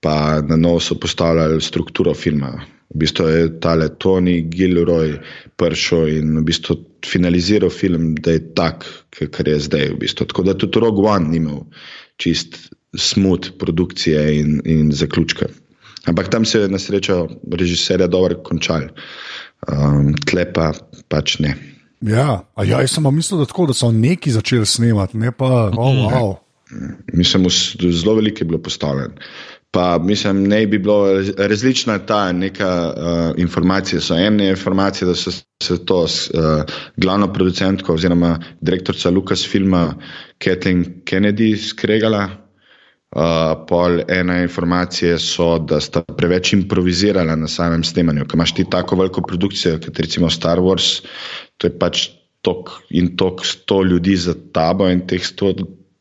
pa 0.00 0.40
na 0.40 0.56
novo 0.56 0.80
so 0.80 0.96
postavljali 0.98 1.60
strukturo 1.60 2.14
filma. 2.14 2.54
V 2.94 3.02
bistvu 3.04 3.28
je 3.28 3.60
tale 3.60 3.90
Tony 4.00 4.40
Gilroy 4.48 5.18
prišel 5.58 6.08
in 6.08 6.38
v 6.38 6.46
bistvu 6.48 6.78
finaliziral 7.06 7.70
film, 7.70 8.14
da 8.14 8.36
je 8.36 8.42
tak, 8.54 8.86
kar 9.10 9.48
je 9.48 9.58
zdaj. 9.66 9.92
V 9.96 10.00
bistvu. 10.06 10.28
Tako 10.30 10.46
da 10.46 10.56
tudi 10.58 10.80
Rogue 10.80 11.04
One 11.10 11.28
ni 11.28 11.42
imel 11.42 11.64
čist 12.16 12.70
smut 12.96 13.52
produkcije 13.58 14.40
in, 14.40 14.60
in 14.64 14.92
zaključka. 14.92 15.50
Ampak 16.08 16.30
tam 16.32 16.44
se 16.44 16.60
je 16.60 16.68
na 16.68 16.78
srečo 16.78 17.26
režiserja 17.52 18.06
dobro 18.06 18.38
končal, 18.44 18.88
um, 19.68 20.14
tle 20.24 20.46
pa 20.52 20.72
pač 21.08 21.38
ne. 21.42 21.52
Ja, 22.00 22.46
a 22.54 22.64
ja, 22.64 22.80
jaz 22.80 22.94
sem 22.94 23.06
mislil, 23.12 23.42
da, 23.42 23.48
tako, 23.50 23.66
da 23.68 23.74
so 23.74 23.90
neki 23.92 24.30
začeli 24.30 24.66
snemati, 24.66 25.18
ne 25.18 25.32
pa, 25.34 25.68
oh, 25.74 25.98
wow. 26.06 26.36
Mislim, 27.12 27.48
zelo 27.90 28.14
veliko 28.14 28.44
je 28.44 28.46
bilo 28.46 28.62
postavljeno. 28.62 29.14
Pa 29.70 29.98
mislim, 29.98 30.44
ne 30.48 30.66
bi 30.66 30.78
bilo 30.78 31.06
raz- 31.12 31.32
različna 31.36 31.98
ta 31.98 32.32
neka 32.32 32.94
uh, 32.96 33.40
informacija. 33.40 34.00
So 34.00 34.14
ene 34.14 34.48
informacije, 34.48 35.08
da 35.08 35.14
so 35.14 35.30
se 35.62 35.84
to 35.84 36.08
s 36.08 36.30
uh, 36.30 36.64
glavno 36.96 37.32
producentko 37.32 37.94
oziroma 37.94 38.38
direktorica 38.60 39.10
Lucasfilma 39.10 39.94
Kathleen 40.38 41.02
Kennedy 41.04 41.56
skregala. 41.68 42.28
Uh, 43.16 43.64
pol 43.68 44.00
ena 44.08 44.42
informacija 44.42 45.18
so, 45.18 45.58
da 45.58 45.80
sta 45.80 46.02
preveč 46.02 46.52
improvizirala 46.52 47.36
na 47.36 47.48
samem 47.48 47.84
snemanju. 47.84 48.26
Ker 48.28 48.36
imaš 48.36 48.54
ti 48.54 48.66
tako 48.70 48.96
veliko 48.96 49.22
produkcijo, 49.22 49.78
kot 49.84 50.00
recimo 50.00 50.30
Star 50.30 50.60
Wars, 50.60 51.02
to 51.56 51.66
je 51.66 51.78
pač 51.78 52.08
tok 52.40 52.70
in 52.90 53.16
tok 53.16 53.46
sto 53.46 53.82
ljudi 53.82 54.16
za 54.16 54.34
tabo 54.52 54.88
in 54.88 55.06
teh 55.06 55.24
sto 55.24 55.54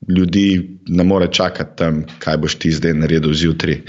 ljudi 0.08 0.76
ne 0.88 1.04
more 1.04 1.28
čakati 1.32 1.78
tam, 1.78 2.02
kaj 2.19 2.38
boš 2.38 2.56
ti 2.56 2.71
zdaj 2.71 2.93
naredil 2.93 3.34
zjutraj, 3.34 3.82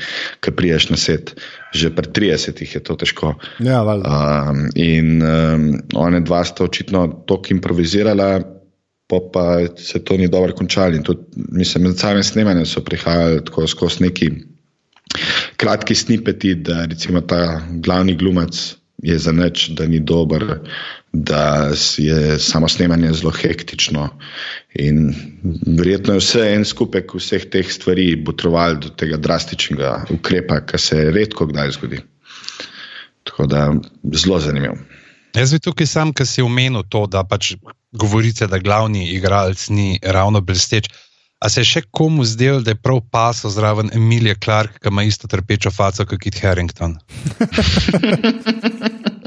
ko 0.45 0.53
priješ 0.57 0.91
na 0.91 0.97
set. 0.97 1.35
Že 1.75 1.91
pri 1.97 2.09
30 2.17 2.63
je 2.75 2.81
to 2.81 2.97
težko. 2.97 3.35
Ja, 3.61 3.83
valjda. 3.85 4.09
Um, 4.09 4.69
in 4.75 5.23
um, 5.23 5.67
one 5.95 6.21
dva 6.21 6.45
sta 6.45 6.65
očitno 6.65 7.07
tako 7.29 7.53
improvizirala, 7.53 8.41
pa, 9.09 9.21
pa 9.33 9.45
se 9.77 10.01
to 10.05 10.17
ni 10.17 10.29
dobro 10.29 10.57
končalo. 10.57 10.97
In 10.97 11.05
tudi, 11.05 11.27
mislim, 11.37 11.85
med 11.85 11.99
samim 11.99 12.25
snemanjem 12.25 12.67
so 12.67 12.85
prihajali 12.85 13.45
tako 13.45 13.67
skozi 13.67 14.09
neki 14.09 14.31
kratki 15.57 15.95
snipeti, 15.95 16.55
da 16.55 16.85
recimo 16.85 17.21
ta 17.21 17.61
glavni 17.85 18.17
glumac 18.17 18.78
je 19.03 19.19
za 19.19 19.33
nič, 19.33 19.69
da 19.79 19.87
ni 19.87 20.01
dober, 20.01 20.45
da 21.13 21.71
je 21.97 22.39
samo 22.39 22.69
snemanje 22.69 23.13
zelo 23.13 23.31
hektično. 23.31 24.09
In 24.75 25.15
verjetno 25.67 26.15
je 26.15 26.23
vse 26.23 26.45
en 26.55 26.65
skupek 26.65 27.15
vseh 27.15 27.47
teh 27.51 27.71
stvari 27.73 28.17
botroval 28.17 28.79
do 28.83 28.91
tega 28.91 29.17
drastičnega 29.17 30.05
ukrepa, 30.11 30.61
ki 30.67 30.79
se 30.79 31.11
redko 31.15 31.47
kdaj 31.47 31.71
zgodi. 31.79 32.01
Tako 33.23 33.47
da 33.47 33.73
zelo 34.15 34.41
zanimivo. 34.41 34.77
Jaz 35.37 35.53
bi 35.53 35.61
tukaj 35.63 35.87
sam, 35.87 36.13
ki 36.13 36.27
si 36.27 36.43
omenil 36.43 36.83
to, 36.91 37.07
da 37.07 37.23
pač 37.25 37.55
govorice, 37.93 38.47
da 38.47 38.59
glavni 38.59 39.13
igralec 39.15 39.69
ni 39.71 39.99
ravno 40.03 40.41
blesteč. 40.41 40.89
A 41.39 41.49
se 41.49 41.61
je 41.61 41.67
še 41.67 41.83
komu 41.89 42.25
zdel, 42.25 42.61
da 42.61 42.73
je 42.73 42.77
prav 42.77 42.99
pasel 43.09 43.51
zraven 43.51 43.91
Emilija 43.93 44.35
Clark, 44.37 44.81
ki 44.81 44.89
ima 44.89 45.05
isto 45.05 45.29
trpečo 45.29 45.71
faco 45.71 46.03
kot 46.05 46.19
Kit 46.19 46.41
Harrington? 46.41 46.97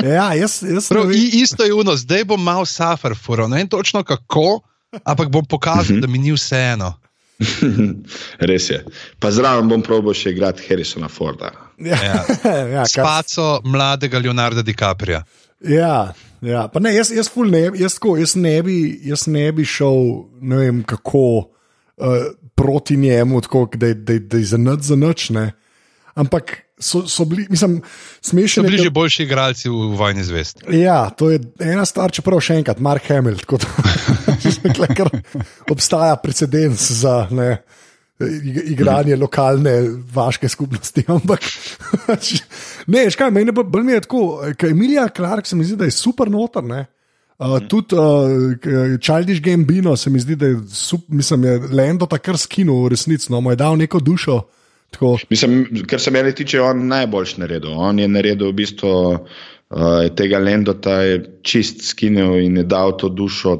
Ja, 0.04 0.34
jaz, 0.34 0.63
jaz 0.63 0.88
Prav, 0.89 1.04
vem. 1.04 1.12
i- 1.13 1.41
isto 1.41 1.63
je 1.63 1.74
uno, 1.74 1.95
zdaj 1.95 2.24
bom 2.26 2.41
mal 2.41 2.65
suffer 2.65 3.13
furo, 3.15 3.47
ne 3.47 3.58
vem 3.58 3.67
točno 3.69 4.04
kako, 4.04 4.60
ampak 5.04 5.30
bom 5.30 5.45
pokazal, 5.45 5.97
da 5.97 6.08
mi 6.08 6.17
ni 6.17 6.32
vseeno. 6.32 6.93
Res 8.41 8.69
je. 8.69 8.80
Pa 9.19 9.32
zraven 9.32 9.69
bom 9.69 9.82
probil 9.82 10.13
še 10.13 10.30
igrati 10.32 10.65
Harrisona 10.65 11.08
Forda. 11.08 11.52
Ja, 11.78 11.97
Ja. 11.97 12.17
ja, 12.76 12.84
kar, 12.86 12.88
Spaco 12.88 13.62
mladega 13.63 14.19
Leonarda 14.19 14.62
DiCapria. 14.62 15.24
ja, 15.62 16.13
ja. 16.41 16.67
Pa 16.67 16.80
ne, 16.80 16.95
jaz, 16.95 17.12
jaz, 17.12 17.30
ne, 17.45 17.69
jaz, 17.76 17.93
tako, 17.93 18.17
jaz, 18.17 18.36
ne 18.36 18.58
bi, 18.63 18.76
jaz 19.04 19.28
ne 19.28 19.52
bi 19.52 19.65
šel, 19.65 20.02
ne 20.41 20.56
vem 20.58 20.84
kako, 20.84 21.50
uh, 22.02 22.26
proti 22.56 22.98
njemu, 22.98 23.42
tako, 23.42 23.70
da, 23.76 23.88
je- 23.88 24.04
je- 24.10 24.28
je 24.34 24.46
za 24.46 24.58
noč 24.58 24.82
za 24.82 24.96
noč. 24.96 25.30
Ne. 25.30 25.52
Ampak 26.14 26.52
so, 26.78 27.08
so 27.08 27.26
bili, 27.26 27.46
mislim, 27.50 27.82
So 28.22 28.30
smešni. 28.30 28.64
bili 28.64 28.78
že 28.80 28.90
boljši 28.90 29.24
igralci 29.24 29.70
v 29.70 29.96
Vojni 29.96 30.24
zvest. 30.24 30.64
Ja, 30.68 31.10
to 31.10 31.30
je 31.30 31.40
ena 31.62 31.86
stvar, 31.86 32.12
čeprav 32.12 32.42
še 32.42 32.56
enkrat, 32.56 32.80
Mark 32.80 33.08
Hamill, 33.08 33.38
tako 33.38 33.58
da 33.58 33.68
kar 34.98 35.10
obstaja 35.70 36.16
precedens 36.16 36.92
za 36.92 37.28
ne, 37.32 37.62
ig- 38.20 38.72
igranje 38.72 39.16
lokalne 39.16 39.78
vaške 40.12 40.50
skupnosti. 40.50 41.06
Ampak, 41.08 41.40
ne, 42.88 43.06
veš 43.06 43.16
kaj, 43.16 43.32
meni 43.32 43.52
bolj 43.54 43.84
mi 43.84 43.94
je 43.94 44.02
tako, 44.02 44.24
ker 44.54 44.70
Emilija 44.70 45.08
Clark 45.10 45.48
se 45.48 45.56
mi 45.56 45.66
zdi, 45.66 45.76
da 45.76 45.86
je 45.86 45.92
super 45.94 46.30
noter. 46.30 46.64
Ne. 46.64 46.86
Uh, 47.41 47.58
tudi 47.67 47.95
uh, 47.95 48.99
Childish 49.01 49.41
Gambino 49.41 49.95
se 49.97 50.10
mi 50.10 50.19
zdi, 50.19 50.36
da 50.36 50.45
je, 50.45 50.60
sup, 50.69 51.01
mislim, 51.08 51.43
je 51.43 51.60
Lendo 51.71 52.06
takrat 52.06 52.39
skinul 52.39 52.84
v 52.86 52.91
resnici, 52.93 53.32
no, 53.34 53.41
mu 53.41 53.49
je 53.49 53.58
dal 53.58 53.77
neko 53.77 53.99
dušo. 53.99 54.43
Tako, 54.91 55.17
Mislim, 55.30 55.65
kar 55.88 55.99
se 55.99 56.12
mene 56.12 56.36
tiče, 56.36 56.58
je 56.58 56.62
on 56.62 56.86
najboljš 56.88 57.38
naredil. 57.38 57.71
On 57.73 57.99
je 57.99 58.08
naredil 58.08 58.51
v 58.51 58.54
bistvu 58.54 58.91
uh, 58.91 59.17
tega 60.15 60.39
Lendota, 60.39 60.99
je 61.01 61.23
čist 61.41 61.82
skinil 61.88 62.38
in 62.43 62.62
je 62.62 62.63
dal 62.63 62.93
to 62.97 63.10
dušo. 63.10 63.56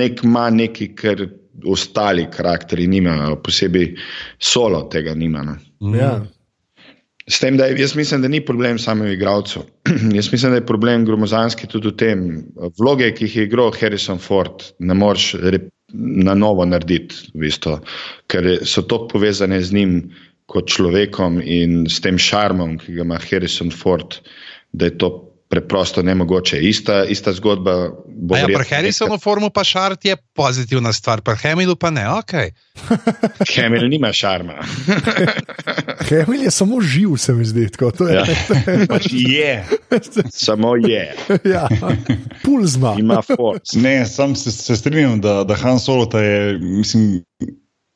Nek 0.00 0.24
ima 0.24 0.48
nekaj, 0.50 0.94
kar 0.98 1.26
ostali 1.68 2.26
karakteri 2.32 2.88
nimajo, 2.90 3.36
posebej 3.44 3.92
solo 4.38 4.88
tega 4.90 5.14
nima. 5.14 5.44
No. 5.44 5.96
ja. 5.96 6.16
S 7.30 7.38
tem, 7.38 7.56
da 7.56 7.68
je, 7.70 7.76
jaz 7.80 7.94
mislim, 7.96 8.22
da 8.22 8.28
ni 8.28 8.40
problem 8.44 8.78
samo 8.82 9.04
v 9.04 9.14
igralcu. 9.14 9.62
jaz 10.18 10.32
mislim, 10.32 10.52
da 10.52 10.58
je 10.58 10.66
problem 10.66 11.04
gromozanski 11.04 11.66
tudi 11.70 11.92
v 11.92 11.96
tem. 11.96 12.26
Vloge, 12.78 13.12
ki 13.14 13.28
jih 13.28 13.36
je 13.36 13.46
igral 13.46 13.72
Harrison 13.78 14.18
Ford, 14.18 14.64
ne 14.78 14.94
moreš 14.94 15.34
na 15.92 16.34
novo 16.34 16.64
narediti, 16.66 17.30
v 17.34 17.44
bistvu, 17.44 17.78
ker 18.32 18.48
so 18.66 18.82
tako 18.82 19.10
povezane 19.12 19.60
z 19.62 19.76
njim 19.76 19.98
kot 20.50 20.68
človekom 20.68 21.38
in 21.44 21.84
s 21.88 22.00
tem 22.04 22.18
šarmom, 22.18 22.78
ki 22.80 22.96
ga 22.96 23.06
ima 23.06 23.20
Harrison 23.20 23.70
Ford, 23.70 24.18
da 24.72 24.88
je 24.88 24.98
to 24.98 25.12
preprosto 25.52 26.02
nemogoče. 26.02 26.58
Ista, 26.60 27.04
ista 27.04 27.32
zgodba 27.32 27.90
bo 28.06 28.36
Ja, 28.36 28.44
pri 28.44 28.54
verjetno 28.54 28.76
Harrisonu 28.76 29.18
formu 29.18 29.50
pa 29.50 29.64
šart 29.64 30.04
je 30.04 30.16
pozitivna 30.16 30.92
stvar, 30.92 31.20
pri 31.20 31.36
Hamilu 31.42 31.76
pa 31.76 31.90
ne. 31.90 32.06
Okay. 32.08 32.54
Hamill 33.56 33.88
nima 33.88 34.12
šarma. 34.12 34.54
Hemel 36.08 36.42
je 36.42 36.50
samo 36.50 36.80
živ, 36.80 37.16
se 37.16 37.32
mi 37.32 37.44
zdi. 37.44 37.68
Tako, 37.68 37.90
to 37.90 38.08
je, 38.08 38.14
Ja. 38.14 38.24
Pač 38.88 39.06
je. 39.10 39.64
Samo 40.30 40.76
je, 40.76 41.14
ja. 41.44 41.68
Puls 42.44 42.76
ima. 42.98 43.22
force. 43.36 43.78
Ne, 43.78 44.06
sam 44.06 44.36
se, 44.36 44.52
se 44.52 44.76
strinjam, 44.76 45.20
da, 45.20 45.44
da 45.44 45.54
Han 45.54 45.80
Solo 45.80 46.18
je, 46.18 46.58
mislim. 46.58 47.24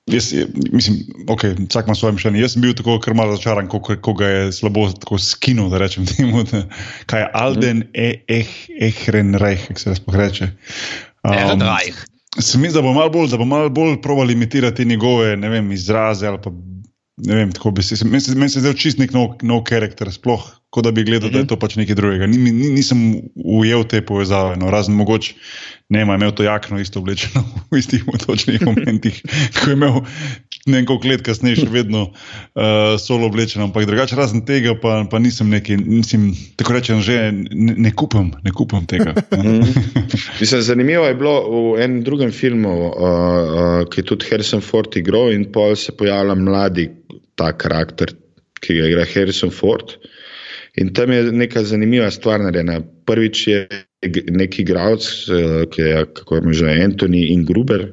Jaz, 0.06 0.32
je- 0.32 0.46
mislim, 0.72 0.96
okay, 1.26 1.68
vsak 1.68 1.86
ima 1.86 1.94
svoje 1.94 2.12
mišljenje. 2.12 2.40
Jaz 2.40 2.52
sem 2.52 2.62
bil 2.62 2.74
tako 2.74 3.00
kar 3.00 3.14
malo 3.14 3.36
začaran, 3.36 3.68
ko, 3.68 3.80
ko 3.80 4.12
ga 4.14 4.26
je 4.26 4.52
slabo 4.52 4.86
tako 4.92 5.18
skinil, 5.18 5.68
da 5.68 5.78
rečem 5.78 6.06
temu, 6.06 6.44
da, 6.46 6.62
kaj 7.06 7.20
je 7.20 7.30
Alden 7.34 7.82
e, 7.94 8.12
eh, 8.28 8.46
Ehrenreich, 8.80 9.66
kako 9.66 9.80
se 9.80 9.90
das 9.90 10.00
reče. 10.06 10.50
Um, 11.24 11.62
Se 12.38 12.58
mi 12.58 12.68
zdi, 12.68 12.76
da 12.76 12.82
bo 12.82 12.92
malo 12.92 13.10
bolj, 13.10 13.30
da 13.32 13.36
bo 13.36 13.44
malo 13.44 13.70
bolj 13.70 13.96
proval 14.02 14.30
imitirati 14.30 14.84
njegove 14.84 15.36
vem, 15.36 15.72
izraze 15.72 16.26
ali 16.26 16.38
pa 16.44 16.50
ne 17.16 17.34
vem, 17.34 17.52
tako 17.52 17.70
bi 17.70 17.82
se. 17.82 18.04
Meni 18.04 18.20
se, 18.20 18.48
se 18.48 18.60
zdel 18.60 18.74
čist 18.74 18.98
nek 18.98 19.12
nov, 19.12 19.40
nov 19.42 19.64
karakter, 19.64 20.12
sploh 20.12 20.44
kot 20.76 20.84
da 20.84 20.92
bi 20.92 21.06
gledal, 21.08 21.32
da 21.32 21.42
je 21.42 21.48
to 21.50 21.58
pač 21.60 21.78
nekaj 21.80 21.96
drugega. 21.98 22.28
Ni, 22.30 22.38
ni, 22.52 22.70
nisem 22.76 23.06
ujel 23.34 23.86
te 23.88 24.02
povezave, 24.04 24.58
no, 24.60 24.68
razen 24.72 24.96
mogoče 24.98 25.34
ne 25.88 25.98
vem, 25.98 26.10
a 26.10 26.12
je 26.12 26.16
imel 26.16 26.32
to 26.34 26.42
jakno 26.42 26.80
isto 26.80 26.98
oblečeno 26.98 27.44
v 27.70 27.78
istih 27.78 28.04
točnih 28.26 28.62
momentih, 28.68 29.22
ko 29.54 29.70
je 29.70 29.76
imel 29.76 30.00
ne 30.66 30.80
koliko 30.86 31.08
let 31.08 31.22
kasneje 31.22 31.60
še 31.62 31.68
vedno 31.70 32.08
uh, 32.10 32.96
solo 32.98 33.28
oblečeno, 33.30 33.68
ampak 33.68 33.86
drugače 33.86 34.16
razen 34.18 34.42
tega 34.48 34.74
pa, 34.82 35.04
pa 35.10 35.20
nisem 35.22 35.50
neki, 35.50 35.76
nisem, 35.78 36.32
tako 36.58 36.74
rečem, 36.74 37.02
že 37.06 37.30
ne, 37.30 37.76
ne 37.86 37.92
kupam, 37.94 38.32
ne 38.42 38.50
kupam 38.50 38.88
tega. 38.90 39.14
Mislim, 40.40 40.64
zanimivo 40.66 41.06
je 41.06 41.14
bilo 41.14 41.36
v 41.46 41.62
enem 41.84 42.02
drugem 42.02 42.34
filmu, 42.34 42.74
uh, 42.74 42.90
uh, 42.90 43.78
ki 43.86 44.02
je 44.02 44.08
tudi 44.10 44.26
Harrison 44.32 44.64
Ford 44.64 44.90
igral, 44.98 45.30
in 45.36 45.46
pol 45.54 45.78
se 45.78 45.94
pojavlja 45.94 46.34
mladi 46.34 46.90
ta 47.38 47.52
karakter, 47.54 48.10
ki 48.58 48.80
ga 48.80 48.90
igra 48.90 49.06
Harrison 49.06 49.54
Ford. 49.54 49.94
In 50.76 50.92
tam 50.92 51.12
je 51.12 51.32
neka 51.32 51.62
zanimiva 51.64 52.10
stvar 52.12 52.42
narejena. 52.44 52.80
Prvič 53.08 53.46
je 53.48 53.60
neki 54.30 54.62
igralec, 54.62 55.06
uh, 55.28 55.62
ki 55.72 55.82
je, 55.82 56.04
kako 56.18 56.36
je 56.36 56.58
že 56.60 56.74
Anthony 56.84 57.22
Ingruber, 57.32 57.86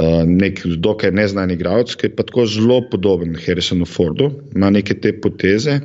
uh, 0.00 0.22
nek 0.24 0.62
dokaj 0.64 1.12
neznan 1.12 1.52
igralec, 1.52 1.94
ki 1.94 2.08
je 2.08 2.16
pa 2.16 2.24
tako 2.24 2.46
zelo 2.46 2.80
podoben 2.90 3.36
Harrisonu 3.36 3.84
Fordu, 3.84 4.30
ima 4.56 4.70
neke 4.70 4.96
te 4.96 5.12
poteze. 5.20 5.80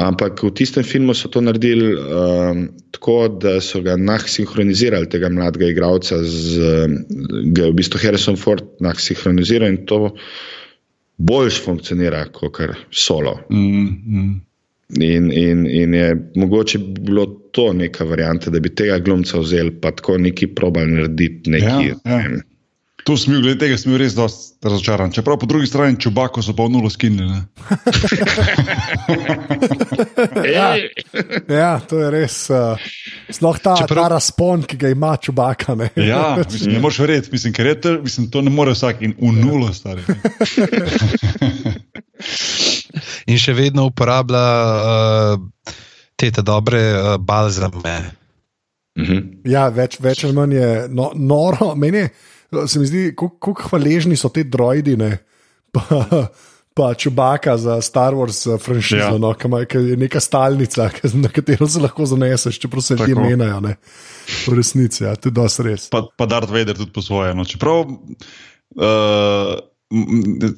Ampak 0.00 0.40
v 0.40 0.50
tistem 0.56 0.84
filmu 0.84 1.12
so 1.14 1.28
to 1.28 1.42
naredili 1.44 1.92
um, 1.92 2.62
tako, 2.96 3.28
da 3.28 3.58
so 3.60 3.82
ga 3.84 3.96
nahsinhronizirali, 4.00 5.08
tega 5.12 5.28
mladega 5.28 5.68
igralca, 5.68 6.16
z, 6.24 6.88
ga 7.52 7.66
je 7.66 7.72
v 7.72 7.76
bistvu 7.76 8.00
Harrison 8.00 8.38
Ford 8.40 8.64
nahsinhroniziral 8.80 9.68
in 9.68 9.82
to 9.86 10.14
boljš 11.20 11.60
funkcionira 11.64 12.24
kot 12.32 12.56
solo. 12.90 13.36
Mm, 13.52 13.84
mm. 13.84 14.32
In, 15.00 15.32
in, 15.32 15.66
in 15.66 15.94
je 15.94 16.16
mogoče 16.36 16.78
bi 16.78 17.00
bilo 17.00 17.26
to 17.26 17.72
neka 17.72 18.04
varianta, 18.04 18.50
da 18.50 18.60
bi 18.60 18.74
tega 18.74 18.98
glumca 18.98 19.38
vzeli, 19.40 19.70
pa 19.80 19.90
tako 19.90 20.18
neki 20.18 20.46
probali 20.46 20.92
narediti 20.92 21.50
neki. 21.50 21.64
Ja, 21.64 21.94
ja. 22.04 22.28
ne. 22.28 22.42
Tu 23.02 23.16
sem 23.18 23.32
bil, 23.34 23.40
glede 23.42 23.58
tega 23.58 23.74
sem 23.78 23.90
bil 23.90 23.98
res 23.98 24.14
dosti 24.14 24.54
razočaran. 24.62 25.10
Čeprav 25.10 25.34
po 25.42 25.46
drugi 25.50 25.66
strani 25.66 25.98
čubako 26.00 26.38
so 26.42 26.54
pa 26.54 26.68
nulo 26.70 26.86
skinili. 26.90 27.26
ne. 27.26 27.42
Ja. 30.52 30.76
ja, 31.48 31.80
to 31.80 31.98
je 31.98 32.10
res. 32.10 32.50
Uh, 32.50 32.76
Sploh 33.30 33.58
ta, 33.58 33.74
Čeprav- 33.80 34.02
ta 34.02 34.08
razpon, 34.14 34.62
ki 34.62 34.76
ga 34.76 34.88
ima 34.92 35.16
čubaka. 35.16 35.74
Ne? 35.74 35.88
Ja, 35.96 36.36
mislim, 36.38 36.72
ne 36.76 36.80
moreš 36.80 36.98
verjeti, 37.02 37.28
mislim, 37.32 37.52
ker 37.52 37.66
je 37.66 37.80
to, 37.80 37.92
mislim, 38.02 38.30
to 38.30 38.42
ne 38.42 38.50
more 38.50 38.72
vsak 38.74 39.02
in 39.02 39.14
v 39.18 39.32
nulo 39.38 39.72
stari. 39.74 40.02
In 43.26 43.38
še 43.38 43.52
vedno 43.56 43.86
uporablja 43.88 44.42
uh, 44.42 45.38
te 46.16 46.30
ta 46.30 46.42
dobre 46.46 46.80
uh, 46.92 47.16
balzame. 47.18 47.96
Mhm. 48.98 49.18
Ja, 49.48 49.68
več, 49.72 49.96
več 50.04 50.24
ali 50.26 50.34
manj 50.36 50.54
je 50.58 50.68
no, 50.92 51.10
noro. 51.16 51.72
Meni 51.78 51.98
je, 52.04 52.10
se 52.66 52.78
mi 52.78 52.86
zdi, 52.86 53.14
kako 53.16 53.54
hvaležni 53.68 54.16
so 54.16 54.28
ti 54.28 54.44
droidi, 54.44 54.96
ne? 54.96 55.18
pa, 55.72 55.82
pa 56.74 56.94
čubaka 56.94 57.56
za 57.56 57.80
Star 57.80 58.14
Wars 58.14 58.44
eh, 58.54 58.58
franšizo, 58.58 58.96
Ja. 59.16 59.18
no, 59.18 59.34
ki 59.34 59.78
je 59.78 59.96
neka 59.96 60.20
stalnica, 60.20 60.90
na 61.14 61.28
katero 61.28 61.68
se 61.68 61.80
lahko 61.80 62.06
zaneseš, 62.06 62.58
čeprav 62.60 62.82
se 62.82 62.94
ljudje 62.94 63.14
Tako. 63.14 63.26
menjajo. 63.28 63.60
Ne? 63.60 63.76
V 64.46 64.54
resnici, 64.56 65.04
ja, 65.04 65.16
to 65.16 65.28
je 65.28 65.32
dosti 65.32 65.62
res. 65.62 65.88
Pa, 65.90 66.04
pa 66.16 66.26
Darth 66.26 66.52
Vader 66.52 66.76
tudi 66.76 66.92
po 66.92 67.02
svoje. 67.02 67.34
No. 67.34 67.44
Čeprav 67.44 67.84
uh, 67.88 69.58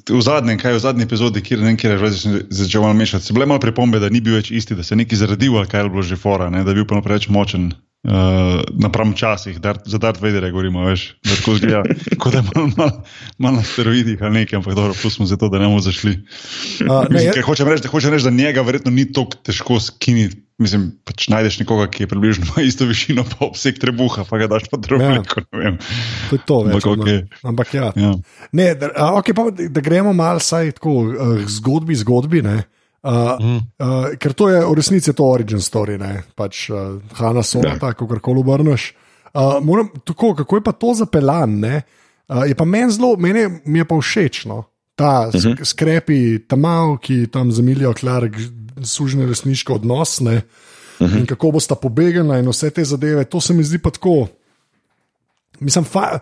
v 0.09 0.21
zadnjem, 0.23 0.59
kaj 0.59 0.71
je 0.71 0.77
v 0.77 0.83
zadnji 0.83 1.03
epizodi, 1.03 1.41
kjer 1.43 1.59
ne 1.59 1.75
kjer 1.75 1.99
je 1.99 2.11
začel 2.49 2.81
malo 2.81 2.93
mešati, 2.95 3.25
so 3.25 3.35
bile 3.35 3.45
malo 3.45 3.59
pripombe, 3.59 3.99
da 3.99 4.07
ni 4.09 4.21
bil 4.23 4.37
več 4.39 4.51
isti, 4.51 4.75
da 4.75 4.83
se 4.83 4.93
je 4.95 5.01
nekaj 5.03 5.19
zaradil, 5.19 5.57
ali 5.59 5.67
kaj 5.67 5.83
je 5.83 5.89
bilo 5.91 6.03
že 6.03 6.15
fora, 6.15 6.47
ne, 6.49 6.63
da 6.63 6.71
je 6.71 6.79
bil 6.79 6.87
pa 6.87 7.01
preveč 7.03 7.27
močen. 7.27 7.73
Uh, 8.05 8.61
napram 8.77 9.15
časih, 9.17 9.57
dar, 9.57 9.79
za 9.85 9.97
Darth 9.97 10.21
Vader 10.21 10.45
govorimo, 10.51 10.83
veš, 10.85 11.07
da 11.25 11.35
tako 11.39 11.55
zgleda, 11.57 11.79
kot 12.21 12.35
da 12.35 12.43
je 12.43 12.45
malo 12.53 12.67
mal, 12.77 12.91
mal 13.41 13.55
na 13.55 13.63
steroidih 13.65 14.21
ali 14.21 14.43
nekaj, 14.43 14.59
ampak 14.59 14.75
dobro, 14.77 14.93
pustimo 15.01 15.25
se 15.27 15.37
to, 15.41 15.49
da 15.49 15.57
ne 15.59 15.65
bomo 15.65 15.81
zašli. 15.81 16.11
Uh, 16.11 16.87
ne, 17.09 17.15
Mislim, 17.15 17.31
je, 17.35 17.41
hočem 17.41 17.71
reči, 17.73 17.83
da, 17.87 17.89
hočem 17.89 18.13
reči, 18.13 18.27
da 18.27 18.33
njega 18.35 18.61
verjetno 18.61 18.93
ni 18.93 19.07
tako 19.09 19.39
težko 19.41 19.79
skiniti. 19.81 20.37
Mislim, 20.61 20.85
pač 21.03 21.25
najdeš 21.33 21.57
nekoga, 21.63 21.89
ki 21.91 22.05
je 22.05 22.11
približno 22.13 22.45
ima 22.45 22.63
isto 22.69 22.85
višino, 22.85 23.25
pa 23.25 23.49
obseg 23.49 23.81
trebuha, 23.81 24.23
pa 24.29 24.37
ga 24.37 24.51
daš 24.53 24.69
pa 24.69 24.77
drobniko. 24.77 25.41
Ja. 25.57 25.73
to 26.29 26.37
je 26.37 26.43
to, 26.45 26.61
več, 26.69 26.77
Ampak 26.77 26.87
okej. 26.93 27.19
Ampak 27.41 27.73
ja. 27.73 27.89
Ja. 27.97 28.13
Ne, 28.53 28.69
da, 28.77 28.93
okay, 29.17 29.33
pa, 29.33 29.49
da 29.49 29.81
gremo 29.81 30.13
malo 30.13 30.45
vsaj 30.45 30.77
tako 30.77 30.95
uh, 31.09 31.41
zgodbi, 31.57 31.97
zgodbi. 32.05 32.45
Ne? 32.45 32.69
Uh, 33.05 33.37
Mm. 33.39 33.59
uh, 33.79 34.17
ker 34.17 34.33
to 34.33 34.49
je 34.49 34.65
v 34.65 34.73
resnici 34.73 35.13
to 35.13 35.23
origin 35.29 35.61
story, 35.61 35.97
ne? 36.01 36.23
pač 36.35 36.69
uh, 36.73 36.97
Hanna 37.13 37.43
Solo, 37.45 37.69
Ja. 37.69 37.77
tako 37.77 38.07
kako 38.07 38.19
koli 38.19 38.39
obrneš. 38.41 38.93
Uh, 39.33 39.61
moram, 39.61 39.89
tako, 40.05 40.33
kako 40.35 40.55
je 40.57 40.63
pa 40.63 40.71
to 40.71 40.93
zapeljan? 40.93 41.59
ne? 41.59 41.81
Uh, 42.27 42.47
je 42.49 42.55
pa 42.55 42.65
meni 42.65 42.89
zelo, 42.91 43.13
meni 43.17 43.39
je- 43.39 43.61
mi 43.65 43.79
je 43.79 43.85
pa 43.85 43.95
všeč. 43.95 44.45
No? 44.45 44.63
Ta 44.95 45.27
uh 45.27 45.33
-huh. 45.33 45.63
skrepi, 45.63 46.39
ta 46.47 46.55
mal, 46.55 46.97
ki 46.97 47.27
tam 47.27 47.51
zamilijo 47.51 47.93
Clark, 47.93 48.33
sužne 48.83 49.25
resniški 49.25 49.71
odnos. 49.71 50.19
Ne? 50.19 50.41
Uh 50.99 51.07
-huh. 51.07 51.19
In 51.19 51.25
kako 51.25 51.51
bosta 51.51 51.75
pobegla 51.75 52.39
in 52.39 52.49
vse 52.49 52.69
te 52.69 52.83
zadeve, 52.83 53.23
to 53.25 53.41
se 53.41 53.53
mi 53.53 53.63
zdi 53.63 53.77
pa 53.77 53.89
tako. 53.91 54.27
Mislim, 55.59 55.83
fa, 55.85 56.19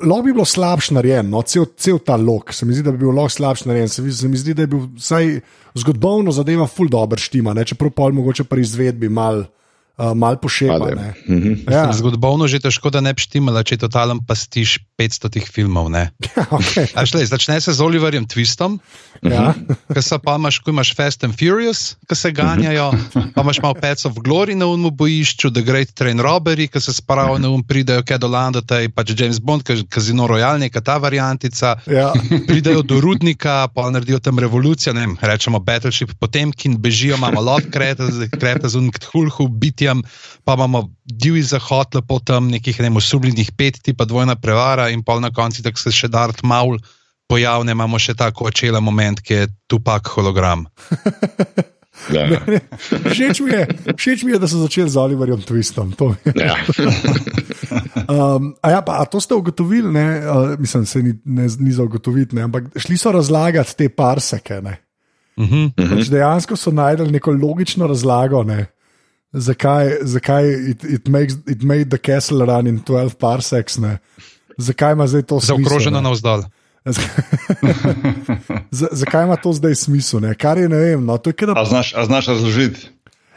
lahko 0.00 0.22
bi 0.22 0.32
bilo 0.32 0.44
slabš 0.44 0.90
narejen, 0.96 1.28
no, 1.30 1.42
cel, 1.42 1.66
cel 1.76 1.98
ta 1.98 2.16
lok, 2.16 2.52
se 2.54 2.66
mi 2.66 2.74
zdi, 2.74 2.82
da 2.82 2.92
bi 2.94 2.98
bil 3.04 3.12
lahko 3.14 3.32
slabš 3.36 3.64
narejen. 3.68 3.88
Se, 3.88 4.02
mi- 4.02 4.12
se 4.12 4.28
mi 4.28 4.36
zdi, 4.36 4.54
da 4.54 4.62
je 4.62 4.70
bil 4.72 4.86
vsaj 4.96 5.40
zgodovno 5.74 6.32
zadeva 6.32 6.66
ful 6.66 6.88
dobro 6.88 7.18
štima, 7.20 7.54
ne, 7.54 7.64
čeprav 7.64 7.90
pol 7.90 8.12
mogoče 8.12 8.44
pri 8.44 8.60
izvedbi 8.64 9.08
mal, 9.08 9.44
uh, 9.98 10.14
mal 10.14 10.36
pošepa. 10.36 11.14
Mhm. 11.28 11.66
Ja, 11.70 11.92
Zgodovno 11.98 12.46
že 12.48 12.60
težko, 12.60 12.90
da 12.92 13.00
ne 13.00 13.12
bi 13.16 13.20
štimala, 13.20 13.64
če 13.64 13.76
je 13.76 13.84
totalen 13.88 14.20
pastiš 14.24 14.78
500 15.00 15.32
tih 15.32 15.46
filmov. 15.48 15.88
Ne? 15.92 16.12
okay, 16.56 16.88
šle, 16.92 17.24
začne 17.26 17.60
se 17.60 17.72
z 17.72 17.80
Oliverjem 17.80 18.28
Twistom, 18.28 18.78
ja. 19.24 19.52
ki 19.94 20.02
so 20.04 20.20
pa 20.20 20.36
imaš, 20.40 20.60
ko 20.64 20.72
imaš 20.72 20.92
Fast 20.96 21.24
and 21.24 21.36
Furious, 21.36 21.96
ki 22.08 22.16
se 22.16 22.32
ganjajo, 22.32 22.92
pa 23.34 23.44
imaš 23.44 23.60
malo 23.64 23.76
Pets 23.76 24.08
of 24.08 24.20
Glory 24.20 24.56
na 24.56 24.68
unmu 24.68 24.92
bojišču, 24.92 25.50
The 25.52 25.64
Great 25.64 25.92
Train 25.96 26.20
Robbery, 26.20 26.68
ki 26.68 26.80
se 26.80 26.92
spravijo 26.96 27.40
na 27.40 27.52
um, 27.52 27.64
pridejo 27.64 28.04
kaj 28.06 28.20
do 28.22 28.28
Landota, 28.32 28.80
in 28.84 28.92
pač 28.92 29.12
James 29.16 29.40
Bond, 29.40 29.64
Kazino 29.88 30.28
Royale, 30.28 30.60
neka 30.66 30.80
ta 30.80 30.98
variantica. 31.00 31.76
Ja. 31.88 32.12
Pridejo 32.48 32.82
do 32.82 33.00
rudnika, 33.00 33.68
pa 33.74 33.88
naredijo 33.92 34.20
tam 34.20 34.40
revolucijo, 34.40 34.94
ne 34.96 35.04
vem, 35.06 35.16
rečemo 35.20 35.60
Battleship, 35.60 36.16
potem 36.20 36.52
kin 36.52 36.76
bežijo, 36.80 37.16
imamo 37.16 37.40
Lovecrafta 37.40 38.68
z 38.68 38.74
Unkthulhu, 38.76 39.48
bitjem, 39.86 40.02
pa 40.44 40.54
imamo 40.54 40.90
divji 41.04 41.42
zahod, 41.42 41.94
lepo 41.94 42.18
tam 42.18 42.50
nekih 42.50 42.78
ne 42.80 42.88
vem, 42.88 42.96
osumljenih 42.96 43.52
pet, 43.56 43.82
tipa 43.82 44.04
dvojna 44.04 44.36
prevara 44.36 44.90
in 44.90 45.02
pol 45.02 45.20
na 45.20 45.30
koncu, 45.30 45.62
tako 45.62 45.78
se 45.78 45.92
še 45.92 46.08
Dart 46.08 46.42
Maul 46.42 46.78
pojavne, 47.28 47.72
imamo 47.72 47.98
še 47.98 48.14
tako 48.14 48.46
očela 48.50 48.80
moment, 48.80 49.20
ki 49.20 49.34
je 49.34 49.48
tupak 49.68 50.08
hologram. 50.16 50.66
Ja. 52.12 52.28
Všeč 53.08 53.38
mi, 53.40 53.54
je, 53.56 53.62
všeč 53.96 54.22
mi 54.28 54.34
je, 54.34 54.38
da 54.38 54.44
so 54.44 54.58
začeli 54.60 54.90
z 54.92 55.00
Oliverjem 55.00 55.40
Twistom. 55.40 55.94
Ja. 56.36 56.52
Um, 58.06 58.52
a, 58.60 58.70
ja, 58.70 58.80
pa, 58.84 59.00
a 59.00 59.08
to 59.08 59.16
ste 59.18 59.34
ugotovili, 59.34 59.88
ne? 59.90 60.20
Uh, 60.28 60.60
mislim, 60.60 60.84
se 60.86 61.00
ni, 61.02 61.16
ne, 61.24 61.48
ni 61.58 61.72
za 61.72 61.82
ugotoviti, 61.88 62.36
ne? 62.36 62.44
ampak 62.46 62.68
šli 62.76 63.00
so 63.00 63.10
razlagati 63.16 63.74
te 63.80 63.88
parseke. 63.88 64.60
Ne? 64.62 64.76
Uh 65.40 65.48
-huh. 65.48 65.72
Pač 65.72 66.12
dejansko 66.12 66.56
so 66.56 66.70
najdel 66.70 67.10
neko 67.10 67.32
logično 67.32 67.88
razlago, 67.88 68.44
ne? 68.44 68.68
Zakaj, 69.32 69.96
zakaj 70.02 70.44
it, 70.70 70.84
it, 70.84 71.08
makes, 71.08 71.34
it 71.46 71.62
made 71.62 71.84
the 71.86 71.98
castle 71.98 72.38
run 72.40 72.66
in 72.66 72.78
12 72.80 73.14
parsecs. 73.14 73.78
Ne? 73.78 73.98
Zakaj 74.58 74.92
ima 74.92 75.06
zdaj 75.06 75.22
to 75.22 75.40
smisel? 75.40 75.56
Zaokroženo. 75.58 76.02
Z- 78.70 78.88
Zakaj 78.92 79.24
ima 79.24 79.36
to 79.36 79.52
zdaj 79.52 79.74
smisel? 79.76 80.20
Ne? 80.20 80.34
Kar 80.34 80.58
je 80.58 80.68
ne 80.68 80.76
vem. 80.76 81.04
No, 81.04 81.18
to 81.18 81.30
je, 81.30 81.34
kot 81.34 81.46
da 81.46 81.54
A 81.56 81.64
znaš, 81.64 81.94
a 81.94 82.04
znaš 82.04 82.26
razložiti? 82.26 82.88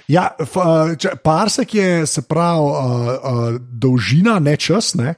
Ja, 0.07 0.31
f, 0.39 0.55
uh, 0.55 0.63
če, 0.95 1.09
parsek 1.15 1.73
je 1.75 2.05
se 2.05 2.21
pravi 2.21 2.59
uh, 2.59 2.71
uh, 2.71 3.61
dolžina, 3.61 4.39
ne 4.39 4.55
čas. 4.55 4.93
Ne? 4.93 5.13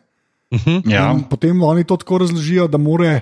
Ja. 0.86 1.12
In 1.12 1.24
potem 1.24 1.64
oni 1.64 1.84
to 1.84 1.96
tako 1.96 2.18
razložijo, 2.18 2.68
da 2.68 2.78
more, 2.78 3.22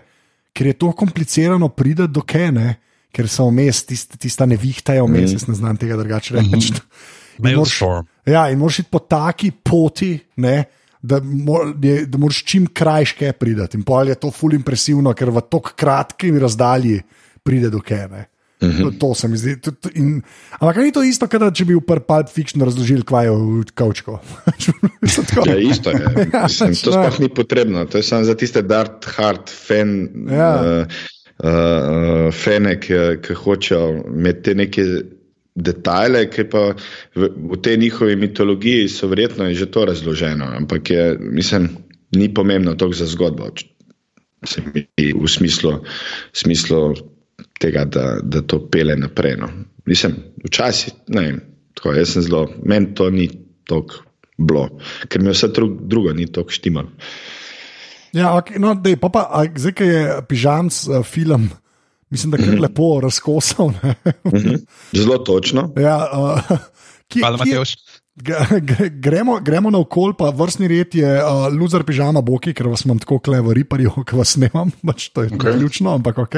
ker 0.52 0.68
je 0.68 0.74
to 0.74 0.92
komplicirano 0.92 1.70
priti 1.70 2.08
do 2.08 2.22
kene, 2.22 2.80
ker 3.12 3.30
so 3.30 3.46
vmes, 3.46 3.84
tist, 3.86 4.18
tista 4.18 4.46
nevihta 4.46 4.94
je 4.94 5.04
vmes, 5.04 5.32
jaz 5.32 5.46
ne 5.48 5.56
znam 5.56 5.78
tega 5.78 5.94
drugače 5.96 6.34
reči. 6.34 6.46
In 6.48 6.52
moraš- 6.52 6.82
Mailstorm. 7.44 8.08
Ja, 8.28 8.48
in 8.52 8.60
moraš 8.62 8.80
iti 8.84 8.92
po 8.92 9.00
taki 9.00 9.52
poti, 9.52 10.14
ne, 10.44 10.64
da, 11.02 11.22
mor, 11.24 11.72
je, 11.82 12.06
da 12.06 12.18
moraš 12.20 12.44
čim 12.44 12.68
krajške 12.68 13.32
priti. 13.40 13.78
In 13.80 13.86
pol 13.88 14.12
je 14.12 14.18
to 14.20 14.32
ful 14.32 14.54
impresivno, 14.54 15.14
ker 15.16 15.32
v 15.32 15.46
tako 15.48 15.74
kratki 15.80 16.32
razdalji 16.40 17.00
pride 17.44 17.72
do 17.74 17.80
kene. 17.80 18.26
To, 18.60 18.92
to 19.00 19.14
se 19.16 19.28
mi 19.32 19.38
zdi. 19.40 19.54
To, 19.64 19.72
to, 19.72 19.90
in, 19.96 20.18
ampak 20.60 20.78
a 20.78 20.84
ni 20.84 20.92
to 20.92 21.00
isto, 21.08 21.30
kot 21.32 21.46
če 21.56 21.64
bi 21.70 21.78
v 21.78 21.84
Pulp 22.04 22.28
Fiction 22.28 22.60
razložili, 22.68 23.06
kaj 23.08 23.30
je 23.30 23.36
v 23.38 23.64
kavčku. 23.72 24.18
Ja, 25.48 25.56
isto 25.56 25.94
je. 25.96 26.04
Ja, 26.34 26.44
Mislim, 26.44 26.76
to 26.76 26.92
pač, 26.92 27.16
sploh 27.16 27.20
ni 27.24 27.30
potrebno. 27.32 27.86
To 27.88 27.98
je 27.98 28.04
samo 28.04 28.28
za 28.28 28.36
tiste 28.36 28.62
Dart 28.68 29.08
Hard 29.16 29.48
fan, 29.48 29.94
Ja. 30.28 30.52
uh, 30.60 31.00
uh, 31.40 32.28
fane, 32.36 32.76
ki, 32.84 33.00
ki 33.24 33.38
hočejo 33.40 34.04
imeti 34.12 34.44
te 34.50 34.56
neke 34.60 34.86
detajle, 35.64 36.26
ki 36.32 36.48
pa 36.52 36.64
v, 37.16 37.30
v 37.52 37.60
tej 37.62 37.78
njihovi 37.78 38.16
mitologiji 38.16 38.88
so 38.90 39.08
verjetno 39.12 39.50
je 39.50 39.60
že 39.64 39.72
to 39.72 39.86
razloženo, 39.86 40.48
ampak 40.58 40.90
je, 40.90 41.18
mislim, 41.20 41.70
ni 42.16 42.34
pomembno 42.34 42.76
toliko 42.76 42.98
za 42.98 43.06
zgodbo. 43.06 43.52
Se 44.46 44.62
mi 44.62 44.86
zdi 44.88 45.14
v 45.14 45.28
smislu, 45.28 45.74
smislu 46.34 46.96
tega, 47.60 47.86
da, 47.86 48.20
da 48.24 48.42
to 48.42 48.62
pele 48.72 48.96
naprej. 48.96 49.36
No. 49.38 49.50
Mislim, 49.86 50.16
včasih, 50.46 50.94
ne 51.08 51.22
vem, 51.22 51.42
tako, 51.76 51.94
jaz 51.94 52.16
sem 52.16 52.24
zelo, 52.24 52.48
meni 52.64 52.94
to 52.96 53.10
ni 53.10 53.28
tako 53.68 54.06
bilo, 54.40 54.70
ker 55.12 55.22
mi 55.22 55.34
vse 55.34 55.52
dru- 55.52 55.76
drugo 55.82 56.14
ni 56.16 56.28
tako 56.32 56.56
štimalo. 56.56 56.90
Ja, 58.16 58.34
okay, 58.34 58.58
no, 58.58 58.74
dej, 58.74 58.96
pa 58.98 59.12
pa, 59.14 59.28
zdaj, 59.54 59.74
ki 59.78 59.86
je 59.86 60.04
pižamc 60.30 60.78
uh, 60.88 61.04
film, 61.06 61.50
mislim, 62.10 62.32
da 62.32 62.38
je 62.38 62.50
kar 62.50 62.60
lepo 62.60 63.00
razkosal. 63.04 63.72
ne. 63.82 63.96
Zelo 64.94 65.18
točno. 65.18 65.72
ja, 65.78 65.98
uh, 66.14 66.58
kje, 67.08 67.22
Hvala, 67.22 67.38
kje, 67.38 67.52
Mateoš. 67.56 67.76
Gremo, 69.00 69.40
gremo 69.40 69.70
na 69.72 69.80
okol, 69.80 70.12
pa 70.18 70.28
vrstni 70.36 70.68
red 70.68 70.96
je 70.96 71.08
uh, 71.08 71.46
loser 71.56 71.86
pižama 71.88 72.20
boki, 72.26 72.52
ker 72.54 72.68
vas 72.68 72.84
imam 72.84 73.00
tako 73.00 73.20
klevo 73.24 73.54
riparjev, 73.56 74.02
ki 74.04 74.18
vas 74.20 74.34
nemam, 74.42 74.74
pač 74.88 75.08
to 75.16 75.24
je 75.24 75.30
okay. 75.32 75.56
Ključno, 75.56 75.94
ampak 75.96 76.18
ok. 76.26 76.36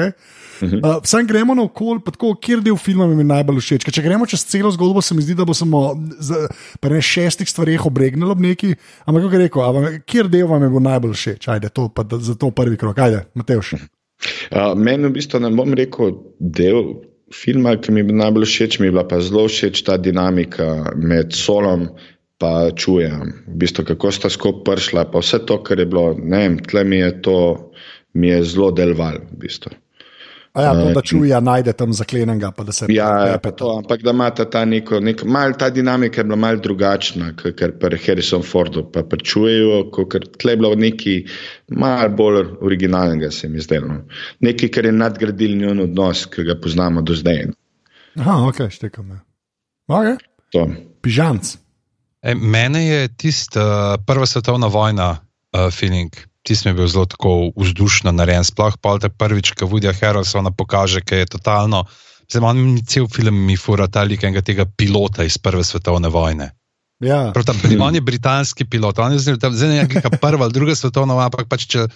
Uh, 0.62 1.00
Sam 1.02 1.26
gremo 1.26 1.56
na 1.58 1.64
okol, 1.66 1.98
pa 2.04 2.14
tako, 2.14 2.36
kjer 2.38 2.62
del 2.62 2.78
filma 2.78 3.08
mi 3.10 3.18
je 3.24 3.26
najbolj 3.32 3.58
všeč. 3.64 3.86
Ker 3.88 3.96
če 3.98 4.04
gremo 4.04 4.28
čez 4.30 4.44
celo 4.46 4.70
zgodbo, 4.70 5.02
se 5.02 5.16
mi 5.18 5.24
zdi, 5.26 5.34
da 5.34 5.46
bo 5.48 5.56
samo 5.58 5.80
pri 6.80 7.02
šestih 7.02 7.50
stvareh 7.50 7.82
obregnilo 7.88 8.36
ob 8.36 8.44
neki, 8.46 8.76
ampak 9.02 9.26
kako 9.26 9.34
je 9.34 9.42
rekel, 9.42 9.64
a 9.66 9.72
vam, 9.74 9.88
kjer 10.06 10.30
del 10.30 10.46
vam 10.52 10.62
je 10.62 10.70
bil 10.76 10.86
najbolj 10.86 11.18
všeč, 11.18 11.50
ajde, 11.56 11.72
to 11.74 11.88
pa 11.90 12.06
da- 12.06 12.22
za 12.22 12.38
to 12.38 12.52
prvi 12.54 12.78
krok, 12.78 13.02
ajde, 13.02 13.24
Mateoš. 13.34 13.74
Uh, 13.80 13.88
meni 14.76 15.08
v 15.08 15.14
bistvu 15.16 15.40
ne 15.42 15.50
bom 15.56 15.74
rekel 15.74 16.16
del 16.38 16.82
filma, 17.32 17.76
ki 17.80 17.92
mi 17.92 18.02
je 18.02 18.08
bil 18.10 18.18
najbolj 18.20 18.48
všeč, 18.48 18.78
mi 18.78 18.90
je 18.90 18.94
bila 18.94 19.06
pa 19.08 19.20
zelo 19.24 19.46
všeč 19.48 19.82
ta 19.86 19.96
dinamika 19.96 20.92
med 20.96 21.32
solom 21.36 21.88
in 22.42 22.74
čujem. 22.74 23.46
V 23.46 23.54
bistvu, 23.54 23.84
kako 23.84 24.10
sta 24.10 24.30
skupaj 24.30 24.64
prišla, 24.66 25.06
pa 25.10 25.22
vse 25.22 25.38
to, 25.46 25.62
kar 25.62 25.78
je 25.78 25.86
bilo, 25.86 26.14
ne 26.18 26.38
vem, 26.42 26.58
tle 26.58 26.84
mi 26.84 26.98
je 26.98 27.22
to, 27.22 27.38
mi 28.14 28.28
je 28.28 28.42
zelo 28.44 28.70
delval. 28.70 29.22
V 29.30 29.38
bistvu. 29.38 29.70
A 30.52 30.62
ja, 30.62 30.72
to, 30.76 30.90
da 30.92 31.00
čuja, 31.00 31.38
najde 31.40 31.72
tam 31.72 31.94
zaklenenega, 31.96 32.50
pa 32.52 32.64
da 32.68 32.72
se 32.76 32.86
Ja, 32.92 33.08
ja, 33.26 33.38
to, 33.40 33.70
ampak 33.78 34.02
da 34.04 34.12
ima 34.12 34.26
ta, 34.30 34.64
neko, 34.68 35.00
nek, 35.00 35.22
mal, 35.24 35.54
ta 35.58 35.70
dinamika 35.72 36.20
je 36.20 36.24
bila 36.24 36.36
malce 36.36 36.60
drugačna, 36.66 37.30
kot 37.40 37.62
pri 37.80 38.00
Harrison 38.06 38.42
Fordu, 38.44 38.84
pa 38.92 39.00
prečujejo, 39.08 39.78
ker 40.12 40.26
tle 40.36 40.52
je 40.52 40.60
bilo 40.60 40.74
nekaj 40.76 41.22
malo 41.72 42.08
bolj 42.18 42.42
originalnega, 42.60 43.30
se 43.30 43.48
mi 43.48 43.64
zdelo. 43.64 43.88
no. 43.88 44.02
Nekaj, 44.44 44.68
kar 44.68 44.84
je 44.84 44.92
nadgradil 44.92 45.56
njen 45.56 45.80
odnos, 45.86 46.26
ki 46.28 46.44
ga 46.44 46.58
poznamo 46.60 47.00
do 47.02 47.16
zdaj. 47.16 47.46
Aha, 48.20 48.42
ok, 48.48 48.66
štekam. 48.70 49.08
ja. 49.08 49.22
Okay. 49.88 50.18
To. 50.52 50.66
Pižamc. 51.00 51.56
E, 52.22 52.34
mene 52.34 52.84
je 52.86 53.08
tisti 53.08 53.58
uh, 53.58 53.96
prva 54.06 54.26
svetovna 54.26 54.68
vojna 54.68 55.08
uh, 55.16 55.72
feeling. 55.72 56.12
Tisti 56.42 56.68
je 56.68 56.74
bil 56.74 56.88
zelo 56.90 57.06
tako 57.06 57.52
vzdušno 57.54 58.10
narejen, 58.12 58.44
sploh 58.44 58.74
pa 58.82 58.96
te 58.98 59.08
prvič, 59.08 59.52
ko 59.54 59.68
Woody 59.70 59.92
Harrelsona 59.94 60.50
pokaže, 60.50 61.00
ki 61.00 61.22
je 61.22 61.26
totalno. 61.38 61.84
Zdaj, 62.26 62.42
on 62.42 62.58
mi 62.58 62.82
cel 62.82 63.06
film 63.06 63.36
mi 63.46 63.54
fura 63.60 63.86
ta 63.86 64.02
lik 64.02 64.24
enega 64.24 64.42
tega 64.42 64.66
pilota 64.66 65.22
iz 65.26 65.38
prve 65.38 65.62
svetovne 65.64 66.10
vojne. 66.10 66.50
Ja. 67.02 67.30
Prav, 67.34 67.46
ta, 67.46 67.54
on 67.82 67.94
je 67.94 68.00
britanski 68.00 68.64
pilot, 68.64 68.98
on 68.98 69.12
je 69.12 69.22
zdaj 69.22 69.38
tam- 69.42 69.54
zdaj 69.54 69.68
ne 69.68 69.86
neka 69.90 70.10
prva 70.22 70.46
ali 70.46 70.54
druga 70.54 70.74
svetovna 70.74 71.14
vojna, 71.14 71.30
ampak 71.30 71.48
pač 71.50 71.66
če 71.66 71.86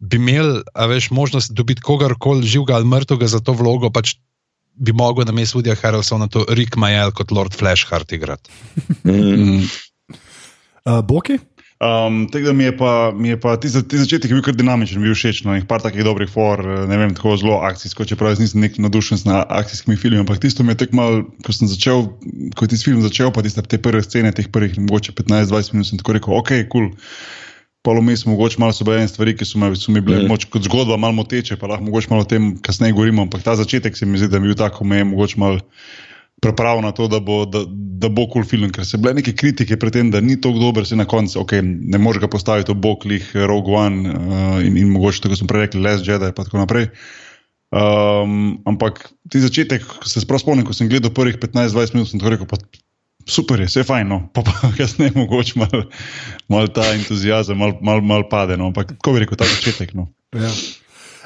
bi 0.00 0.16
imel, 0.16 0.62
a 0.72 0.86
veš, 0.88 1.10
možnost 1.10 1.52
dobiti 1.52 1.84
kogarkoli 1.84 2.46
živega 2.48 2.76
ali 2.76 2.88
mrtvega 2.88 3.26
za 3.28 3.40
to 3.40 3.52
vlogo, 3.52 3.90
pač 3.92 4.16
bi 4.80 4.92
mogel 4.96 5.28
na 5.28 5.32
mestu 5.32 5.60
Woodya 5.60 5.76
Harrelsona 5.76 6.28
to 6.28 6.46
Rick 6.48 6.76
Majel 6.76 7.12
kot 7.12 7.32
Lord 7.32 7.52
Flashheart 7.56 8.12
igrati. 8.12 8.48
Mm. 9.04 9.68
Uh, 10.84 11.00
Boki? 11.04 11.36
Um, 11.80 12.28
tako 12.28 12.44
da 12.44 12.52
mi 12.52 12.64
je 12.64 12.76
pa, 12.76 13.12
mi 13.16 13.28
je 13.28 13.40
pa 13.40 13.56
ti, 13.56 13.68
za- 13.68 13.82
ti 13.82 13.96
začetek 13.98 14.30
bil 14.30 14.42
kar 14.44 14.52
dinamičen, 14.54 15.00
bil 15.00 15.14
všeč. 15.16 15.44
No, 15.48 15.56
par 15.64 15.80
takih 15.80 16.04
dobrih 16.04 16.28
for, 16.28 16.60
eh, 16.60 16.86
ne 16.86 16.96
vem, 17.00 17.14
tako 17.16 17.38
zelo 17.40 17.56
akcijsko, 17.64 18.04
čeprav 18.04 18.34
jaz 18.34 18.42
nisem 18.42 18.60
nek 18.60 18.76
navdušen 18.78 19.24
nad 19.24 19.46
akcijskimi 19.48 19.96
filmi. 19.96 20.20
Ampak 20.20 20.42
tisto 20.44 20.62
mi 20.62 20.76
je 20.76 20.84
tako 20.84 20.96
mal, 20.96 21.22
ko 21.40 21.52
sem 21.56 21.68
začel, 21.68 22.12
ko 22.52 22.64
je 22.64 22.68
tisti 22.68 22.90
film 22.90 23.00
začel, 23.00 23.32
pa 23.32 23.40
tiste 23.42 23.64
te 23.64 23.80
prve 23.80 24.02
scene, 24.04 24.32
teh 24.32 24.52
prvih 24.52 24.76
mogoče 24.76 25.16
15-20 25.16 25.72
minut, 25.72 25.88
sem 25.88 25.98
tako 25.98 26.12
rekel, 26.20 26.36
ok, 26.36 26.50
kul. 26.68 26.92
Cool. 26.92 26.92
Polomis, 27.82 28.26
mogoče 28.26 28.60
malo 28.60 28.72
so 28.76 28.84
bile 28.84 29.08
stvari, 29.08 29.32
ki 29.32 29.46
so 29.48 29.58
mi, 29.58 29.72
so 29.72 29.92
mi 29.92 30.02
bile 30.04 30.18
mm. 30.20 30.28
moč, 30.28 30.44
kot 30.52 30.66
zgodba 30.68 30.98
malo 31.00 31.16
moteče, 31.16 31.56
pa 31.56 31.70
lahko 31.70 31.86
mogoče 31.86 32.10
malo 32.10 32.26
o 32.26 32.28
tem 32.28 32.58
kasneje 32.60 32.92
govorimo, 32.92 33.24
ampak 33.24 33.40
ta 33.42 33.54
začetek 33.56 33.96
se 33.96 34.04
mi 34.06 34.20
zdi, 34.20 34.28
da 34.28 34.36
je 34.36 34.44
bil 34.44 34.54
tako, 34.54 34.84
me 34.84 35.00
je 35.00 35.06
mogoče 35.08 35.40
malo 35.40 35.64
pripravil 36.40 36.82
na 36.82 36.92
to, 36.96 37.08
da 37.08 37.20
bo, 37.20 37.44
da, 37.44 37.62
da 37.68 38.08
bo 38.08 38.24
kul 38.26 38.40
cool 38.40 38.48
film, 38.48 38.70
ker 38.72 38.84
so 38.88 38.98
bile 39.00 39.14
neke 39.18 39.34
kritike 39.36 39.76
pred 39.80 39.94
tem, 39.94 40.10
da 40.12 40.22
ni 40.24 40.38
tako 40.40 40.62
dober, 40.62 40.86
se 40.88 40.96
na 40.96 41.04
koncu, 41.08 41.40
ok, 41.42 41.58
ne 41.62 42.00
moreš 42.00 42.24
ga 42.24 42.30
postaviti 42.32 42.72
v 42.72 42.80
bok, 42.80 43.04
lih 43.08 43.26
Rogue 43.36 43.76
One 43.76 44.08
uh, 44.08 44.60
in, 44.64 44.78
in 44.80 44.92
mogoče 44.94 45.26
tako 45.26 45.40
smo 45.40 45.50
prej 45.50 45.68
rekli, 45.68 45.82
Les 45.84 46.04
Jedi 46.06 46.32
in 46.32 46.36
tako 46.36 46.62
naprej. 46.62 46.88
Um, 47.70 48.58
ampak 48.66 49.04
ti 49.30 49.38
začetek, 49.38 49.84
se 50.08 50.24
sprav 50.24 50.42
spomnim, 50.42 50.66
ko 50.66 50.74
sem 50.74 50.88
gledal 50.90 51.12
prvih 51.14 51.36
15-20 51.38 51.94
minut, 51.94 52.10
sem 52.10 52.22
tako 52.22 52.34
rekel, 52.34 52.48
pa 52.50 52.58
super 53.30 53.60
je, 53.60 53.68
vse 53.68 53.84
je 53.84 53.86
fajn, 53.86 54.08
no. 54.10 54.20
pa, 54.34 54.42
pa 54.46 54.72
kasneje 54.78 55.14
mogoče 55.14 55.60
malo 55.60 55.84
mal 56.48 56.72
ta 56.72 56.88
entuzijazem, 56.96 57.60
malo 57.60 57.78
mal, 57.84 58.00
mal 58.00 58.26
pade, 58.32 58.56
no. 58.56 58.72
ampak 58.72 58.96
tako 58.96 59.14
bi 59.16 59.26
rekel, 59.26 59.38
ta 59.38 59.48
začetek. 59.48 59.94
No. 59.94 60.08
Ja. 60.34 60.50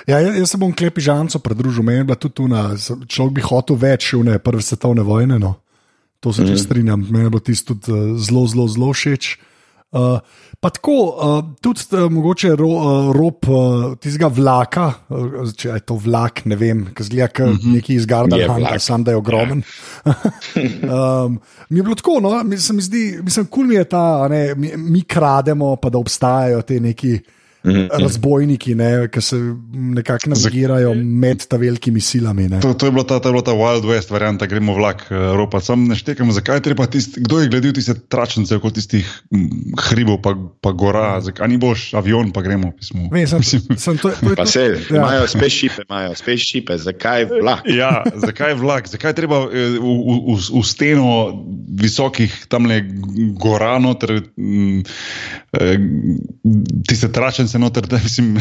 Ja, 0.07 0.21
jaz 0.21 0.37
jaz 0.37 0.51
se 0.53 0.61
bom 0.61 0.73
klepi 0.73 1.01
žanco 1.01 1.39
pridružil, 1.41 1.83
meni 1.83 2.03
je 2.03 2.05
bila 2.05 2.17
tudi 2.21 2.35
tu, 2.35 2.49
človek 3.09 3.35
bi 3.35 3.45
hotel 3.45 3.77
več 3.81 4.13
v 4.13 4.25
ne 4.29 4.39
prve 4.39 4.63
svetovne 4.63 5.03
vojne. 5.03 5.39
No. 5.41 5.57
To 6.21 6.33
se 6.33 6.45
mm. 6.45 6.61
strinjam, 6.61 7.07
meni 7.11 7.27
je 7.27 7.33
bilo 7.33 7.45
tisto 7.45 7.75
tudi 7.75 7.93
eh, 7.93 8.15
zelo, 8.21 8.47
zelo, 8.49 8.69
zelo 8.69 8.93
všeč. 8.93 9.37
Uh, 9.95 10.19
pa 10.59 10.73
tako, 10.75 10.95
uh, 11.15 11.37
tudi 11.63 11.85
uh, 11.95 12.09
mogoče 12.11 12.57
ro, 12.59 12.67
uh, 12.67 13.11
rob 13.15 13.47
uh, 13.47 13.93
tistega 14.03 14.27
vlaka, 14.27 14.89
uh, 15.07 15.53
če 15.55 15.69
je 15.71 15.83
to 15.87 15.95
vlak, 16.03 16.43
ne 16.51 16.59
vem, 16.59 16.81
ki 16.91 17.07
zgleda 17.07 17.29
kot 17.31 17.47
mm 17.47 17.61
-hmm. 17.63 17.75
neki 17.79 17.99
hangar, 18.11 18.59
vlak. 18.59 18.81
sam 18.83 19.05
da 19.05 19.15
je 19.15 19.17
ogromen. 19.17 19.63
um, 20.91 21.39
mi 21.69 21.79
je 21.79 21.83
bilo 21.83 21.95
tako, 21.95 22.19
no, 22.21 22.43
mi 22.43 22.59
se 22.59 22.73
mi 22.73 22.83
zdi, 22.83 23.21
mislim, 23.23 23.47
kul 23.47 23.67
mi 23.67 23.75
je 23.75 23.85
ta, 23.85 24.25
a 24.25 24.29
ne, 24.29 24.55
mi, 24.55 24.73
mi 24.77 25.03
krademo, 25.03 25.77
pa 25.77 25.91
da 25.91 25.99
obstajajo 25.99 26.63
te 26.63 26.81
neki. 26.81 27.21
Mhm. 27.65 27.87
razbojniki, 28.03 28.77
ki 29.11 29.21
se 29.21 29.37
nekako 29.73 30.31
navigirajo 30.31 30.95
med 30.95 31.47
ta 31.49 31.57
velikimi 31.57 32.01
silami. 32.01 32.49
To, 32.61 32.75
to, 32.75 32.87
je 32.87 33.07
ta, 33.09 33.21
to 33.21 33.29
je 33.29 33.33
bila 33.33 33.43
ta 33.43 33.53
Wild 33.53 33.87
West 33.89 34.11
varianta, 34.11 34.47
gremo 34.47 34.75
vlak, 34.75 35.07
eh, 35.11 35.15
ropa. 35.37 35.61
Sam 35.61 35.87
ne 35.89 35.97
štekam, 35.97 36.33
zakaj 36.33 36.61
treba 36.61 36.87
tisti, 36.87 37.21
kdo 37.25 37.41
je 37.41 37.49
gledal 37.49 37.73
tiste 37.73 37.95
tračnice, 37.95 38.59
kot 38.61 38.77
tistih 38.77 39.09
hribov, 39.89 40.21
pa, 40.23 40.35
pa 40.61 40.73
gora, 40.77 41.21
zakaj 41.25 41.49
ni 41.49 41.57
boš 41.57 41.95
avion, 41.97 42.33
pa 42.33 42.43
gremo. 42.45 42.75
Ne, 43.13 43.25
sem, 43.27 43.43
sem 43.87 43.99
to, 43.99 44.13
to, 44.13 44.35
pa 44.37 44.47
se, 44.47 44.67
ja. 44.91 44.99
imajo 45.01 45.25
spet 45.33 45.57
šipe, 45.57 45.87
imajo 45.89 46.13
spet 46.21 46.45
šipe, 46.45 46.79
zakaj 46.79 47.29
vlak? 47.33 47.65
Ja, 47.73 48.05
zakaj 48.27 48.59
vlak, 48.61 48.93
zakaj 48.93 49.17
treba 49.17 49.41
eh, 49.49 49.79
v, 49.81 49.89
v, 49.89 50.19
v, 50.35 50.39
v 50.53 50.65
steno 50.69 51.09
visokih 51.81 52.45
tamle 52.53 52.83
gora, 53.41 53.79
noter, 53.81 54.19
eh, 54.21 55.75
tiste 56.85 57.09
tračnice 57.09 57.54
se 57.55 57.59
noter, 57.59 57.87
da 57.87 57.99
mislim, 58.03 58.37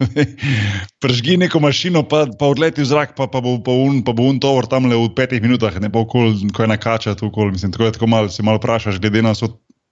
prežgi 1.02 1.36
neko 1.36 1.60
mašino, 1.60 2.04
pa, 2.08 2.26
pa 2.38 2.46
odleti 2.46 2.84
v 2.84 2.86
zrak, 2.86 3.16
pa, 3.18 3.26
pa 3.26 3.40
bo 3.42 3.56
pa 3.64 3.74
un, 3.74 4.02
pa 4.06 4.14
bo 4.14 4.28
un 4.30 4.38
tovor 4.38 4.68
tam 4.70 4.86
le 4.86 4.94
v 4.94 5.08
petih 5.16 5.42
minutah, 5.42 5.74
ne 5.82 5.90
pa 5.90 6.04
okol, 6.04 6.36
ko 6.54 6.62
je 6.62 6.70
nakačati 6.70 7.26
okol. 7.26 7.50
Mislim, 7.50 7.72
tako 7.74 7.88
je 7.88 7.96
tako 7.98 8.06
malo, 8.06 8.30
se 8.30 8.44
malo 8.46 8.60
vprašaš, 8.62 9.00
glede 9.02 9.24
na 9.26 9.32
vso 9.34 9.48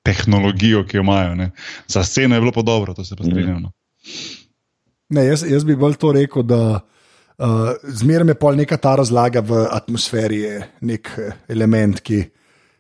tehnologijo, 0.07 0.85
ki 0.87 1.01
jo 1.01 1.03
imajo. 1.03 1.35
Ne. 1.41 1.49
Za 1.91 2.05
sceno 2.07 2.39
je 2.39 2.45
bilo 2.45 2.55
pa 2.55 2.63
dobro, 2.63 2.95
to 2.95 3.05
se 3.05 3.19
pa 3.19 3.27
strinjam. 3.27 3.67
No. 3.67 3.73
Ne, 5.11 5.27
jaz, 5.27 5.43
jaz 5.51 5.67
bi 5.67 5.77
bolj 5.77 5.99
to 5.99 6.15
rekel, 6.15 6.47
da 6.47 6.63
uh, 6.79 7.73
zmeraj 7.83 8.31
je 8.31 8.39
pol 8.39 8.63
neka 8.63 8.79
ta 8.79 8.95
razlaga 9.03 9.43
v 9.43 9.65
atmosferi, 9.75 10.41
je 10.45 10.63
nek 10.87 11.11
element, 11.51 11.99
ki 11.99 12.23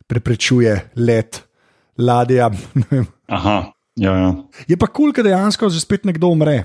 preprečuje 0.07 0.79
let 1.03 1.43
ladja. 1.99 2.53
Aha. 3.41 3.59
Ja, 3.97 4.17
ja. 4.17 4.35
Je 4.69 4.77
pa 4.77 4.87
kul, 4.87 5.11
cool, 5.11 5.13
da 5.17 5.23
dejansko 5.23 5.69
že 5.69 5.81
spet 5.81 6.05
nekdo 6.05 6.31
umre. 6.31 6.65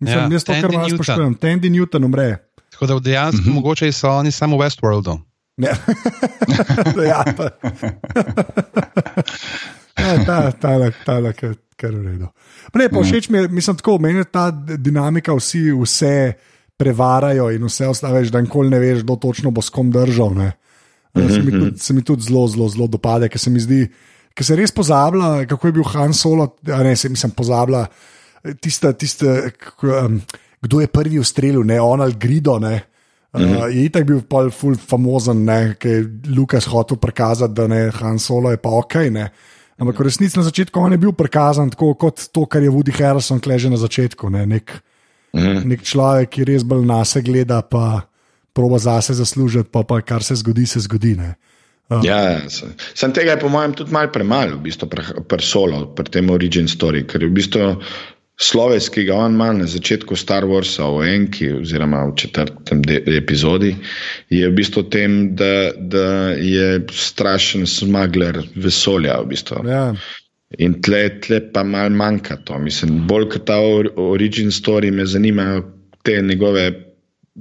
Mislim, 0.00 0.18
ja, 0.18 0.28
jaz 0.32 0.44
to 0.44 0.52
kar 0.52 0.72
malo 0.72 0.88
spoštujem. 0.88 1.34
Tendi 1.34 1.70
Newton 1.70 2.04
umre. 2.04 2.36
Tako 2.72 2.86
da 2.86 2.98
dejansko 2.98 3.42
mm 3.42 3.50
-hmm. 3.50 3.54
mogoče 3.54 3.92
so 3.92 4.08
oni 4.08 4.30
samo 4.30 4.56
v 4.56 4.60
Westworldu. 4.60 5.18
Ja, 5.56 5.70
ja 7.10 7.24
ta, 7.36 7.50
ja, 10.02 10.24
ta, 10.26 10.50
ta, 10.50 10.90
ta, 11.04 11.32
kar, 11.32 11.54
kar 11.76 11.90
v 11.94 12.02
redu. 12.06 12.26
Ne, 12.74 12.88
pa 12.88 12.98
mhm. 13.00 13.04
všeč 13.04 13.28
mi 13.28 13.38
je, 13.38 13.48
mislim, 13.48 13.76
tako, 13.76 13.98
meni 13.98 14.18
je 14.18 14.24
ta 14.24 14.50
dinamika, 14.50 15.34
vsi 15.34 15.70
vse 15.72 16.32
prevarajo 16.76 17.50
in 17.50 17.64
vse 17.64 17.86
ostane, 17.86 18.22
da 18.30 18.40
nikoli 18.40 18.70
ne 18.70 18.78
veš, 18.78 19.02
kdo 19.02 19.16
točno 19.16 19.50
bo 19.50 19.62
s 19.62 19.70
kom 19.70 19.92
držal. 19.92 20.34
Mm 20.34 20.52
-hmm. 21.14 21.34
se, 21.34 21.42
mi 21.42 21.52
mhm. 21.52 21.60
tudi, 21.60 21.78
se 21.78 21.94
mi 21.94 22.02
tudi 22.02 22.22
zelo, 22.22 22.48
zelo, 22.48 22.68
zelo 22.68 22.86
dopade, 22.86 23.28
ker 23.28 23.38
se 23.38 23.50
mi 23.50 23.60
zdi, 23.60 23.86
da 23.86 24.13
ki 24.34 24.44
se 24.44 24.56
res 24.58 24.72
pozablja, 24.74 25.44
kako 25.50 25.68
je 25.68 25.72
bil 25.72 25.86
Han 25.94 26.14
Solo, 26.14 26.48
ne 26.66 26.96
se 26.96 27.08
mi 27.08 27.16
pozablja, 27.36 27.86
tiste, 28.60 28.92
tiste, 28.98 29.52
um, 29.82 30.18
kdo 30.64 30.80
je 30.80 30.90
prvi 30.90 31.20
ustrelil, 31.20 31.62
ne 31.64 31.80
on 31.80 32.00
ali 32.00 32.18
Grido. 32.18 32.58
Ne. 32.58 32.82
Uh, 33.32 33.40
mm 33.40 33.46
-hmm. 33.46 33.68
Je 33.70 33.84
itak 33.84 34.06
bil 34.06 34.20
pol 34.22 34.50
ful 34.50 34.76
famozen, 34.76 35.46
ki 35.78 35.88
je 35.88 36.10
Lukas 36.36 36.66
hotel 36.66 36.96
prikazati, 36.96 37.54
da 37.54 37.74
je 37.74 37.90
Han 37.90 38.18
Solo 38.18 38.50
je 38.50 38.56
pa 38.56 38.68
ok. 38.70 38.94
Ne. 39.10 39.30
Ampak 39.78 39.98
v 39.98 40.02
resnici 40.02 40.38
na 40.38 40.44
začetku 40.44 40.80
on 40.80 40.92
je 40.92 40.98
bil 40.98 41.12
prikazan 41.12 41.70
tako 41.70 41.94
kot 41.94 42.28
to, 42.32 42.46
kar 42.46 42.62
je 42.62 42.70
Woody 42.70 42.94
Harrison 42.94 43.40
kleže 43.40 43.70
na 43.70 43.76
začetku. 43.76 44.28
Ne. 44.30 44.46
Nek, 44.46 44.82
mm 45.32 45.40
-hmm. 45.40 45.64
nek 45.64 45.82
človek, 45.82 46.30
ki 46.30 46.44
res 46.44 46.62
bolj 46.62 46.86
na 46.86 47.04
se 47.04 47.22
gleda, 47.22 47.62
pa 47.62 48.00
proba 48.52 48.78
zase 48.78 49.14
zaslužiti, 49.14 49.70
pa, 49.72 49.82
pa 49.82 50.00
kar 50.00 50.22
se 50.22 50.34
zgodi, 50.34 50.66
se 50.66 50.80
zgodi. 50.80 51.16
Ne. 51.16 51.34
Uh. 51.92 52.00
Ja, 52.04 52.18
ja 52.30 52.48
sem 52.48 53.12
tega, 53.12 53.36
po 53.40 53.50
mojem, 53.52 53.74
tudi 53.76 53.92
malo 53.92 54.12
premalo, 54.12 54.56
v 54.56 54.70
bistvu, 54.70 54.88
pri 55.28 55.44
solo, 55.44 55.84
pri 55.96 56.08
tem 56.10 56.32
Origin 56.32 56.68
Story, 56.70 57.04
ker 57.04 57.22
je 57.22 57.28
v 57.28 57.36
bistvu 57.36 57.68
sloves, 58.40 58.88
ki 58.90 59.04
ga 59.06 59.18
on 59.26 59.36
ima 59.36 59.52
na 59.52 59.66
začetku 59.68 60.16
Star 60.16 60.46
Warsa, 60.48 60.88
v 60.90 61.06
enki, 61.12 61.52
oziroma 61.60 62.02
v 62.08 62.16
četrtem 62.18 62.82
epizodi, 63.06 63.74
je 64.32 64.48
v 64.48 64.56
bistvu 64.56 64.88
tem, 64.90 65.36
da, 65.38 65.70
da 65.76 66.34
je 66.34 66.82
strašen 66.90 67.66
smagler 67.66 68.42
vesolja. 68.56 69.20
V 69.22 69.34
bistvu. 69.34 69.62
ja. 69.68 69.92
In 70.62 70.76
tle, 70.82 71.08
tle 71.22 71.40
pa 71.52 71.64
malo 71.66 71.90
manjka 71.90 72.36
to. 72.46 72.58
Mislim, 72.62 73.04
bolj 73.08 73.28
kot 73.34 73.46
ta 73.50 73.58
Origin 73.98 74.52
Story 74.54 74.92
me 74.92 75.06
zanimajo 75.06 75.64
te 76.06 76.20
njegove 76.22 76.68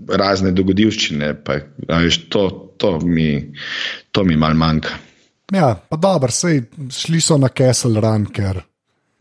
razne 0.09 0.51
dogodivščine. 0.51 1.33
Pa, 1.45 1.59
veš, 1.89 2.23
to, 2.33 2.47
to 2.81 2.95
mi, 3.05 3.53
to 4.13 4.23
mi 4.23 4.37
malo 4.37 4.55
manjka. 4.55 4.93
Ja, 5.51 5.73
pa 5.89 5.97
dobro, 5.97 6.31
sej, 6.31 6.63
šli 6.93 7.19
so 7.21 7.37
na 7.37 7.49
Kessel 7.49 7.99
Run, 8.01 8.29
ker. 8.33 8.61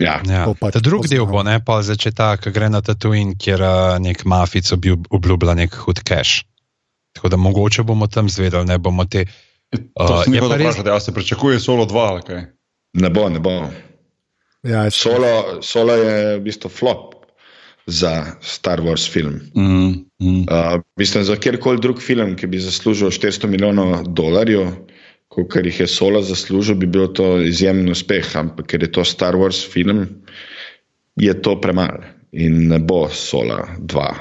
Ja, 0.00 0.20
ja. 0.28 0.44
Pač 0.60 0.78
drugi 0.82 1.10
del 1.12 1.26
bo, 1.28 1.42
ne 1.46 1.58
pa 1.64 1.80
začeti 1.84 2.16
tako, 2.16 2.52
gre 2.54 2.68
na 2.72 2.80
Tatooine, 2.84 3.36
kjer 3.38 3.62
uh, 3.62 3.96
nek 4.02 4.24
mafic 4.28 4.68
obljublja 4.72 5.56
nek 5.58 5.76
hud 5.84 6.02
cash. 6.06 6.44
Tako 7.12 7.32
da 7.34 7.38
mogoče 7.40 7.84
bomo 7.86 8.08
tam 8.08 8.30
zvedeli, 8.32 8.68
ne 8.68 8.78
bomo 8.78 9.04
te. 9.04 9.26
Uh, 9.72 10.22
je 10.28 10.40
pa 10.40 10.58
res, 10.60 10.80
da 10.84 10.98
se 11.00 11.14
pričakuje 11.14 11.60
solo 11.60 11.86
dva, 11.88 12.08
ali 12.14 12.26
kaj? 12.26 12.44
Ne 13.00 13.10
bo, 13.10 13.28
ne 13.32 13.40
bo. 13.40 13.56
Ja, 14.62 14.86
solo, 14.90 15.62
solo 15.64 15.96
je 15.98 16.36
v 16.38 16.42
bistvu 16.44 16.70
flop 16.70 17.11
za 17.86 18.26
Star 18.40 18.80
Wars 18.80 19.10
film. 19.10 19.40
Mm, 19.54 20.06
mm. 20.22 20.40
Uh, 20.40 20.80
mislim, 20.96 21.24
za 21.24 21.36
kjerkoli 21.36 21.80
drug 21.80 22.02
film, 22.02 22.36
ki 22.36 22.46
bi 22.46 22.58
zaslužil 22.58 23.10
400 23.10 23.46
milijonov 23.46 24.02
dolarjev, 24.08 24.70
kot 25.28 25.56
jih 25.64 25.80
je 25.80 25.86
Solo 25.86 26.22
zaslužil, 26.22 26.74
bi 26.74 26.86
bil 26.86 27.12
to 27.12 27.40
izjemen 27.40 27.90
uspeh. 27.90 28.36
Ampak 28.36 28.66
ker 28.66 28.82
je 28.82 28.92
to 28.92 29.04
Star 29.04 29.34
Wars 29.34 29.64
film, 29.72 30.06
je 31.16 31.34
to 31.42 31.60
premalo 31.60 32.04
in 32.32 32.68
ne 32.68 32.78
bo 32.78 33.08
Solo 33.08 33.58
2. 33.78 34.14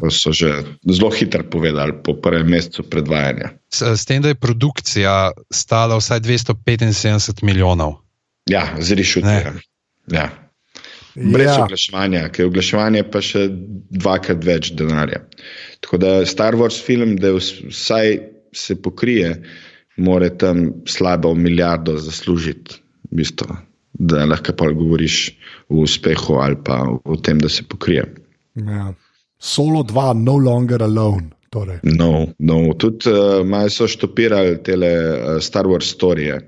To 0.00 0.10
so 0.10 0.32
že 0.32 0.64
zelo 0.86 1.10
hitro 1.10 1.44
povedali 1.44 1.92
po 2.04 2.14
prvem 2.14 2.46
mesecu 2.46 2.82
predvajanja. 2.82 3.58
S, 3.68 3.82
s 3.82 4.04
tem, 4.06 4.22
da 4.22 4.32
je 4.32 4.38
produkcija 4.38 5.32
stala 5.50 5.98
vsaj 5.98 6.20
275 6.20 7.42
milijonov. 7.42 8.00
Ja, 8.50 8.76
zrišujem. 8.78 9.60
Ja. 10.12 10.43
Brez 11.14 11.46
ja. 11.46 11.64
oglaševanja, 11.64 12.28
ker 12.34 12.44
je 12.44 12.50
oglaševanje 12.50 13.02
pa 13.12 13.20
še 13.22 13.46
dvakrat 13.94 14.42
več 14.46 14.72
denarja. 14.78 15.20
Tako 15.84 16.00
da 16.02 16.14
Star 16.26 16.58
Wars 16.58 16.80
film, 16.82 17.14
da 17.22 17.30
vsaj 17.36 18.18
se 18.54 18.76
pokrije, 18.82 19.36
mora 19.96 20.30
tam 20.30 20.66
slabo 20.90 21.34
milijardo 21.38 21.96
zaslužiti, 22.02 22.80
v 23.10 23.20
bistvu, 23.22 23.56
da 23.94 24.26
lahko 24.26 24.56
pa 24.58 24.72
govoriš 24.74 25.20
o 25.70 25.84
uspehu 25.86 26.40
ali 26.42 26.58
pa 26.66 26.82
o 27.04 27.16
tem, 27.16 27.38
da 27.38 27.48
se 27.48 27.62
pokrije. 27.62 28.08
Ja. 28.58 28.92
Solo 29.38 29.82
2, 29.82 30.12
no 30.24 30.36
longer 30.38 30.82
alone. 30.82 31.30
Torej. 31.54 31.78
No, 31.86 32.26
no. 32.38 32.74
tudi 32.74 33.06
uh, 33.12 33.44
malo 33.46 33.70
so 33.70 33.86
štopirali 33.86 34.56
te 34.66 34.74
uh, 34.74 35.36
Star 35.38 35.68
Wars 35.70 35.92
storije. 35.94 36.40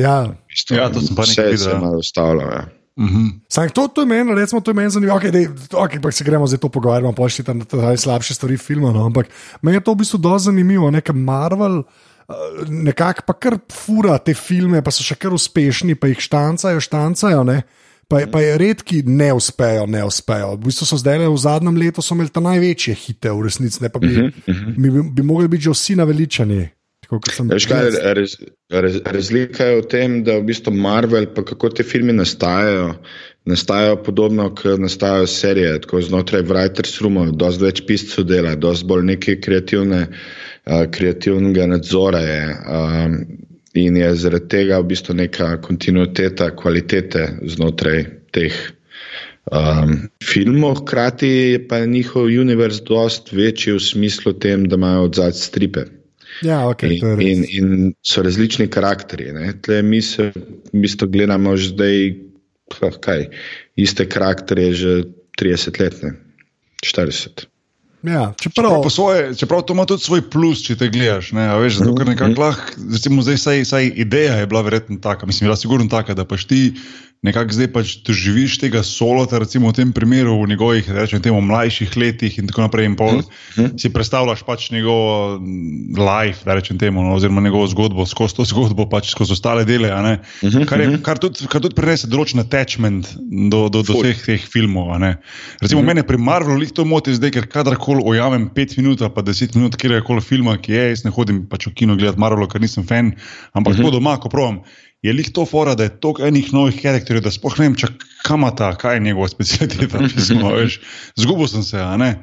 Ja. 0.00 0.22
V 0.24 0.48
bistvu, 0.48 0.78
ja, 0.78 0.88
to 0.88 1.02
sem 1.04 1.16
pa 1.16 1.26
nekaj 1.28 1.50
videl. 1.50 1.64
Se 1.64 1.74
je 1.74 1.80
malo 1.82 1.98
ustavilo. 2.00 2.46
Ja. 2.48 2.62
Uh 2.96 3.04
mhm. 3.04 3.40
-huh. 3.48 3.72
to, 3.72 3.88
to 3.88 4.00
je 4.00 4.06
meni, 4.06 4.34
recimo, 4.34 4.60
to 4.60 4.70
je 4.70 4.74
meni 4.74 4.90
zanimivo. 4.90 5.18
Okay, 5.18 5.30
dej, 5.30 5.48
okay, 5.70 6.00
pa 6.02 6.10
se 6.10 6.24
gremo 6.24 6.46
zdaj 6.46 6.58
to 6.58 6.68
pogovarjati, 6.68 7.16
pa 7.16 7.28
še 7.28 7.42
tam 7.42 7.62
najslabše 7.72 8.34
stvari 8.34 8.56
filma. 8.56 8.92
No? 8.92 9.06
Ampak 9.06 9.26
meni 9.62 9.76
je 9.76 9.84
to 9.84 9.92
v 9.92 9.96
bistvu 9.96 10.18
dosti 10.18 10.44
zanimivo, 10.44 10.90
nekaj 10.90 11.16
Marvel. 11.16 11.78
Eh, 11.78 12.34
nekako 12.68 13.22
pa 13.26 13.32
kar 13.32 13.58
fura 13.72 14.18
te 14.18 14.34
filme, 14.34 14.82
pa 14.82 14.90
so 14.90 15.02
še 15.02 15.14
kar 15.14 15.32
uspešni, 15.32 15.94
pa 15.94 16.06
jih 16.06 16.20
štancajo, 16.20 16.80
štancajo, 16.80 17.44
ne? 17.44 17.62
pa, 18.12 18.26
pa 18.28 18.40
je 18.40 18.58
redki 18.58 19.02
ne 19.06 19.32
uspejo, 19.32 19.86
ne 19.86 20.04
uspejo. 20.04 20.52
V 20.56 20.68
bistvu 20.68 20.86
so 20.86 20.98
zdaj 21.00 21.24
v 21.24 21.38
zadnjem 21.40 21.76
letu 21.80 22.04
imeli 22.12 22.28
ta 22.28 22.40
največje 22.44 22.94
hite, 22.94 23.32
v 23.32 23.48
resnici, 23.48 23.80
ne 23.82 23.88
pa 23.88 23.98
bi, 23.98 24.12
uh 24.12 24.28
-huh. 24.28 24.76
bi, 24.76 24.90
bi, 24.90 25.02
bi 25.02 25.22
mogli 25.22 25.48
biti 25.48 25.64
že 25.64 25.70
vsi 25.70 25.96
naveličani. 25.96 26.68
Raz, 27.12 28.36
raz, 28.70 28.96
razlika 29.04 29.64
je 29.64 29.80
v 29.82 29.84
tem, 29.88 30.14
da 30.24 30.38
v 30.38 30.46
bistvu 30.48 30.72
Marvel, 30.72 31.26
pa 31.34 31.44
kako 31.44 31.68
ti 31.68 31.84
filmi 31.84 32.12
nastajajo, 32.16 32.94
nastajajo 33.44 33.98
podobno, 34.02 34.48
kot 34.56 34.80
nastajajo 34.80 35.26
serije. 35.28 35.74
Tako 35.84 36.00
znotraj 36.08 36.42
Writers 36.48 36.96
Rooma, 37.04 37.26
dosti 37.30 37.66
več 37.66 37.84
piscev 37.86 38.24
dela, 38.30 38.54
dosti 38.56 38.88
bolj 38.88 39.04
neke 39.10 39.36
kreativne, 39.44 40.06
uh, 40.08 40.84
kreativnega 40.90 41.68
nadzora 41.74 42.24
je. 42.24 42.42
Um, 42.80 43.18
in 43.74 43.96
je 43.96 44.14
zaradi 44.16 44.48
tega 44.52 44.80
v 44.80 44.90
bistvu 44.92 45.16
neka 45.16 45.54
kontinuiteta, 45.64 46.50
kvalitete 46.56 47.28
znotraj 47.54 48.04
teh. 48.32 48.56
Um, 49.52 50.06
filmov, 50.24 50.84
hkrati 50.84 51.28
je 51.28 51.64
pa 51.68 51.80
njihov 51.86 52.30
univerz 52.30 52.80
dosti 52.88 53.36
večji 53.36 53.72
v 53.76 53.80
smislu 53.80 54.32
tem, 54.32 54.68
da 54.68 54.80
imajo 54.80 55.08
odzad 55.08 55.36
stripe. 55.36 55.90
Ja, 56.42 56.66
okay, 56.66 56.98
in, 56.98 57.22
in, 57.22 57.44
in 57.50 57.94
so 58.02 58.22
različni 58.22 58.66
karakteri. 58.70 59.30
Tle, 59.62 59.82
mi 59.86 60.02
se 60.02 60.32
v 60.34 60.82
bistvu 60.82 61.08
gledamo 61.12 61.54
že 61.56 61.70
zdaj, 61.76 61.96
kaj, 63.04 63.28
iste 63.78 64.08
karakterje, 64.08 64.74
že 64.74 64.92
30 65.38 65.80
let, 65.80 66.02
ne? 66.02 66.12
40. 66.82 67.46
Ja, 68.02 68.32
čeprav, 68.34 68.82
čeprav, 68.82 68.90
svoje, 68.90 69.34
čeprav 69.38 69.62
to 69.62 69.76
ima 69.76 69.84
tudi 69.86 70.02
svoj 70.02 70.24
plus, 70.30 70.64
če 70.66 70.74
te 70.80 70.88
gledaš. 70.90 71.30
Ne, 71.36 71.46
veš, 71.62 71.78
zato, 71.78 71.94
ker 71.94 72.10
nekako 72.10 72.32
mhm. 72.34 72.42
lahko, 72.42 72.74
recimo, 72.90 73.22
zdaj, 73.22 73.38
saj, 73.38 73.64
saj 73.70 73.92
ideja 73.94 74.40
je 74.40 74.48
bila 74.50 74.64
verjetno 74.66 74.98
taka, 75.02 75.26
mislim, 75.26 75.46
bila 75.46 75.56
sigurno 75.56 75.86
taka, 75.90 76.18
da 76.18 76.26
paš 76.26 76.48
ti 76.50 76.62
nekako 77.22 77.54
zdaj 77.54 77.68
pač 77.70 77.90
doživiš 78.02 78.56
tega 78.58 78.82
solota, 78.82 79.38
recimo 79.38 79.70
v 79.70 79.76
tem 79.78 79.90
primeru, 79.94 80.34
v 80.42 80.50
njegovih, 80.50 80.88
rečem, 80.90 81.22
temu 81.22 81.38
mlajših 81.46 81.94
letih 81.94 82.38
in 82.42 82.50
tako 82.50 82.66
naprej. 82.66 82.90
In 82.90 82.96
pol, 82.98 83.22
uh 83.22 83.26
-huh. 83.56 83.70
Si 83.78 83.92
predstavljaš 83.92 84.42
pač 84.42 84.70
njegov 84.70 85.38
life, 85.94 86.42
da 86.44 86.54
rečem 86.58 86.78
temu, 86.78 87.02
no, 87.02 87.14
oziroma 87.14 87.40
njegovo 87.40 87.66
zgodbo, 87.66 88.06
skozi 88.06 88.34
to 88.34 88.44
zgodbo, 88.50 88.88
pač 88.90 89.10
skozi 89.10 89.32
ostale 89.32 89.64
dele, 89.64 89.88
uh 89.88 90.18
-huh. 90.50 90.66
kar, 90.66 90.80
je, 90.80 90.98
kar, 91.02 91.18
tudi, 91.18 91.46
kar 91.46 91.62
tudi 91.62 91.74
prinese 91.74 92.06
določen 92.06 92.40
attachment 92.40 93.14
do, 93.50 93.68
do, 93.68 93.82
do 93.82 94.02
vseh 94.02 94.24
teh 94.26 94.42
filmov. 94.42 94.98
Recimo 95.60 95.80
uh 95.80 95.84
-huh. 95.84 95.86
mene 95.86 96.02
pri 96.02 96.18
Marvelu 96.18 96.58
lih 96.58 96.72
to 96.72 96.84
moti 96.84 97.14
zdaj, 97.14 97.30
ker 97.30 97.46
kadarkoli 97.46 98.02
ojamem 98.04 98.50
pet 98.54 98.76
minut 98.76 98.98
pa 99.14 99.22
deset 99.22 99.54
minut 99.54 99.76
kjerkoli 99.76 100.20
filma, 100.20 100.58
ki 100.58 100.72
je, 100.72 100.88
jaz 100.88 101.04
ne 101.04 101.10
hodim 101.10 101.46
pač 101.46 101.66
v 101.66 101.74
kino 101.74 101.96
gledati 101.96 102.18
Marvelu, 102.18 102.48
ker 102.48 102.60
nisem 102.60 102.84
fan, 102.84 103.12
ampak 103.52 103.74
uh 103.74 103.78
-huh. 103.78 103.92
doma, 103.92 104.18
ko 104.18 104.28
pravim 104.28 104.60
je 105.02 105.12
lih 105.12 105.30
to 105.34 105.44
fora, 105.46 105.74
da 105.74 105.88
je 105.88 105.96
toliko 106.00 106.26
enih 106.26 106.52
novih 106.54 106.78
karakterjev, 106.82 107.24
da 107.24 107.30
sploh 107.34 107.58
ne 107.58 107.68
vem, 107.68 107.76
kam 108.22 108.46
ta, 108.56 108.72
kaj 108.78 108.96
je 108.96 109.04
njegova 109.08 109.28
specialiteta. 109.28 109.98
Zgubil 111.22 111.50
sem 111.50 111.62
se, 111.66 111.80
a 111.82 111.96
ne. 111.96 112.14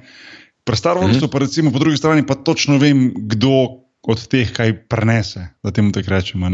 Pri 0.63 0.77
Star 0.77 0.97
Warsu 0.97 1.17
mm 1.17 1.19
-hmm. 1.19 1.31
pa 1.31 1.39
recimo 1.39 1.71
po 1.71 1.79
drugi 1.79 1.97
strani 1.97 2.25
pa 2.25 2.35
točno 2.35 2.77
vem, 2.77 3.11
kdo 3.15 3.83
od 4.07 4.27
teh 4.27 4.51
kaj 4.51 4.87
prenese, 4.87 5.47
da 5.63 5.71
temu 5.71 5.91
tako 5.91 6.09
rečemo. 6.09 6.49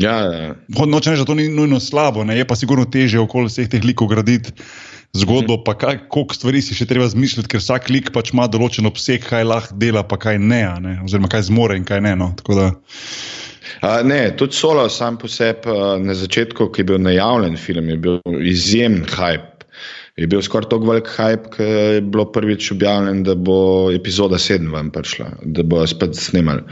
Ja, 0.00 0.18
ja. 0.20 0.54
Noče 0.86 1.10
reči, 1.10 1.20
da 1.20 1.24
to 1.24 1.34
ni 1.34 1.48
nujno 1.48 1.80
slabo, 1.80 2.24
ne? 2.24 2.38
je 2.38 2.44
pa 2.44 2.56
sigurno 2.56 2.84
teže 2.84 3.18
okoli 3.18 3.50
vseh 3.50 3.68
teh 3.68 3.84
likov 3.84 4.08
graditi. 4.08 4.52
Zgodbo, 5.12 5.54
mhm. 5.54 5.64
pa 5.64 5.74
kaj, 5.74 5.98
koliko 6.08 6.34
stvari 6.34 6.62
si 6.62 6.74
še 6.74 6.86
treba 6.86 7.08
zmisliti, 7.08 7.48
ker 7.48 7.60
vsak 7.60 7.88
lik 7.90 8.12
pač 8.12 8.34
ima 8.34 8.46
določen 8.46 8.86
obseg, 8.86 9.24
kaj 9.24 9.44
lahko 9.44 9.74
dela, 9.80 10.02
pa 10.02 10.16
kaj 10.16 10.38
ne, 10.38 10.62
ne? 10.80 11.00
oziroma 11.04 11.28
kaj 11.28 11.42
zmore 11.48 11.76
in 11.76 11.84
kaj 11.88 12.00
ne. 12.00 12.16
No? 12.16 12.34
Ne, 14.04 14.20
tudi 14.36 14.56
solo, 14.56 14.88
sam 14.88 15.18
po 15.18 15.28
sebi 15.28 15.74
na 16.02 16.14
začetku, 16.14 16.70
ki 16.72 16.82
je 16.82 16.88
bil 16.92 17.02
najavljen 17.02 17.56
film, 17.60 17.90
je 17.90 17.96
bil 17.96 18.20
izjemen 18.42 19.04
hype. 19.04 19.52
Je 20.16 20.24
bil 20.26 20.40
skoraj 20.40 20.70
tako 20.70 20.88
velik 20.88 21.08
hype, 21.12 21.50
ker 21.52 21.66
je 21.68 22.00
bilo 22.00 22.24
prvič 22.32 22.70
objavljeno, 22.72 23.22
da 23.22 23.34
bo 23.34 23.56
epizoda 23.92 24.38
7 24.40 24.70
vam 24.72 24.88
prišla, 24.90 25.26
da 25.44 25.62
bo 25.62 25.82
spet 25.86 26.16
snimali. 26.16 26.62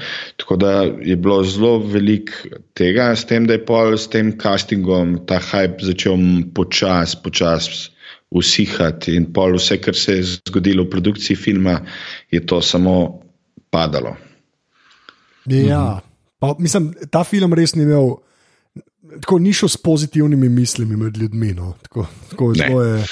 Tako 0.41 0.57
da 0.57 0.71
je 0.83 1.17
bilo 1.17 1.43
zelo 1.45 1.75
velik 1.79 2.33
tega, 2.73 3.11
s 3.13 3.29
tem, 3.29 3.45
da 3.47 3.59
je 3.59 3.65
pol 3.67 3.99
s 4.01 4.09
tem 4.09 4.33
castingom 4.41 5.19
ta 5.29 5.43
hype 5.45 5.85
začel 5.85 6.17
počasi, 6.57 7.21
počasi 7.25 7.91
usihati 8.35 9.15
in 9.15 9.29
pol 9.33 9.59
vse, 9.59 9.77
kar 9.79 9.95
se 9.95 10.17
je 10.17 10.25
zgodilo 10.49 10.89
v 10.89 10.91
produkciji 10.97 11.37
filma, 11.37 11.79
je 12.33 12.41
to 12.47 12.63
samo 12.63 13.21
padalo. 13.71 14.17
Ja. 15.47 16.01
Mhm. 16.01 16.14
Pa, 16.39 16.55
mislim, 16.59 16.93
ta 17.11 17.25
film 17.25 17.55
res 17.55 17.75
ni 17.75 17.87
imel, 17.87 18.17
tako 19.21 19.39
ni 19.39 19.53
šel 19.53 19.71
s 19.73 19.81
pozitivnimi 19.81 20.49
mislimi 20.49 20.97
med 20.97 21.17
ljudmi. 21.17 21.53
No. 21.55 21.75
Tako, 21.83 22.07
tako, 22.31 22.53
je, 22.55 23.05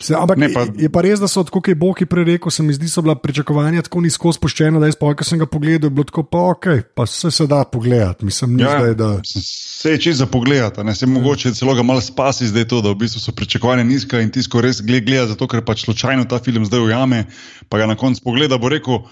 se, 0.00 0.14
ampak 0.16 0.38
ne, 0.40 0.48
pa, 0.52 0.64
je 0.80 0.88
pa 0.92 1.02
res, 1.04 1.20
da 1.20 1.28
so 1.28 1.42
tako, 1.44 1.60
kot 1.60 1.68
je 1.68 1.76
Bog 1.76 1.98
rekel, 2.00 2.50
se 2.52 2.64
mi 2.64 2.72
zdi, 2.72 2.88
so 2.88 3.02
bila 3.04 3.14
pričakovanja 3.20 3.84
tako 3.84 4.00
nizko 4.00 4.32
spuščena, 4.32 4.80
da 4.80 4.88
je 4.88 4.96
sploh, 4.96 5.12
ki 5.16 5.26
sem 5.28 5.40
ga 5.42 5.48
pogledal, 5.50 5.92
bilo 5.92 6.06
tako, 6.08 6.24
pa 6.24 6.44
ok, 6.54 6.68
pa 6.96 7.06
se, 7.06 7.30
se 7.30 7.46
da 7.50 7.62
pogledati. 7.68 8.24
Mislim, 8.24 8.58
ja, 8.60 8.78
zdaj, 8.78 8.94
da... 8.96 9.10
Se 9.24 9.92
je 9.92 10.00
čisto 10.00 10.24
za 10.24 10.28
pogledati, 10.30 10.84
se 10.96 11.04
je 11.04 11.10
mogoče 11.12 11.54
celo 11.54 11.74
ga 11.76 11.84
malo 11.84 12.00
spasi, 12.00 12.48
zdaj 12.48 12.68
to, 12.72 12.80
da 12.84 12.94
v 12.94 13.00
bistvu 13.02 13.20
so 13.20 13.36
pričakovanja 13.36 13.84
nizka 13.84 14.20
in 14.24 14.32
tisko 14.32 14.64
res 14.64 14.80
gleda, 14.80 15.26
zato 15.34 15.48
ker 15.48 15.64
pač 15.64 15.84
slučajno 15.84 16.24
ta 16.30 16.40
film 16.40 16.64
zdaj 16.64 16.86
ujame, 16.88 17.24
pa 17.68 17.82
ga 17.82 17.90
na 17.90 17.96
koncu 18.00 18.24
pogleda, 18.24 18.58
bo 18.60 18.72
rekel, 18.72 19.04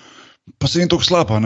pa 0.58 0.68
se 0.68 0.80
ni 0.80 0.88
tako 0.88 1.04
slaba. 1.04 1.40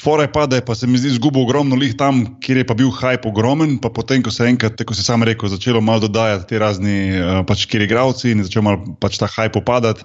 Fore 0.00 0.26
pa, 0.32 0.46
da 0.46 0.58
je 0.58 0.64
pa 0.64 0.74
se 0.74 0.86
mi 0.86 0.98
zdi 0.98 1.12
izgubil 1.14 1.44
ogromno 1.44 1.76
lih 1.78 1.94
tam, 1.96 2.24
kjer 2.42 2.58
je 2.60 2.66
pa 2.66 2.74
bil 2.74 2.90
hype 2.90 3.28
ogromen, 3.30 3.76
pa 3.78 3.92
potem, 3.94 4.24
ko 4.26 4.32
se 4.34 4.42
je 4.42 4.50
enkrat, 4.50 4.82
kot 4.82 4.98
si 4.98 5.06
sam 5.06 5.22
rekel, 5.22 5.48
začelo 5.48 5.80
malo 5.80 6.02
dodajati 6.08 6.48
ti 6.50 6.58
razni, 6.58 6.96
uh, 7.14 7.42
pač 7.46 7.66
kjer 7.70 7.86
igravci 7.86 8.32
in 8.34 8.42
začel 8.42 8.66
malo 8.66 8.96
pač 9.00 9.20
ta 9.22 9.30
hype 9.30 9.60
opadati. 9.62 10.02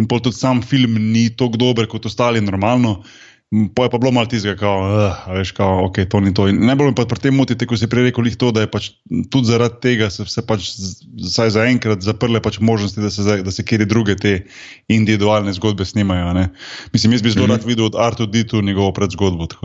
In 0.00 0.06
pol 0.08 0.22
tudi 0.24 0.38
sam 0.38 0.62
film 0.62 0.94
ni 1.12 1.26
tako 1.36 1.60
dober 1.60 1.88
kot 1.90 2.06
ostali, 2.08 2.40
normalno. 2.40 3.02
Po 3.48 3.84
je 3.84 3.90
pa 3.90 3.98
bilo 3.98 4.12
malo 4.12 4.26
tizga, 4.26 4.52
kao, 4.56 4.80
uh, 4.80 5.32
veš, 5.32 5.50
kao, 5.56 5.86
ok, 5.86 5.96
to 6.10 6.20
ni 6.20 6.34
to. 6.34 6.48
In 6.52 6.66
najbolj 6.68 6.90
me 6.90 6.94
pa 6.94 7.06
pri 7.08 7.16
tem 7.18 7.34
moti, 7.34 7.56
ko 7.56 7.78
si 7.80 7.88
prej 7.88 8.10
rekel, 8.10 8.28
to, 8.36 8.50
da 8.52 8.60
je 8.66 8.68
pač 8.68 8.90
tudi 9.32 9.48
zaradi 9.48 9.80
tega 9.80 10.10
se, 10.12 10.26
se 10.28 10.44
pač 10.44 10.68
vsaj 11.16 11.54
za 11.56 11.64
enkrat 11.64 12.04
zaprle 12.04 12.42
pač 12.44 12.58
možnosti, 12.60 13.00
da 13.00 13.08
se, 13.10 13.38
da 13.42 13.54
se 13.54 13.64
kjer 13.64 13.86
druge 13.88 14.18
te 14.20 14.44
individualne 14.92 15.52
zgodbe 15.56 15.88
snimajo. 15.88 16.34
Ne? 16.36 16.50
Mislim, 16.92 17.16
jaz 17.16 17.24
bi 17.24 17.30
zelo 17.30 17.46
mm 17.46 17.48
-hmm. 17.48 17.56
rad 17.56 17.64
videl 17.64 17.84
od 17.86 17.96
Artu 17.96 18.26
Ditu 18.26 18.60
njegovo 18.62 18.92
predzgodbo. 18.92 19.48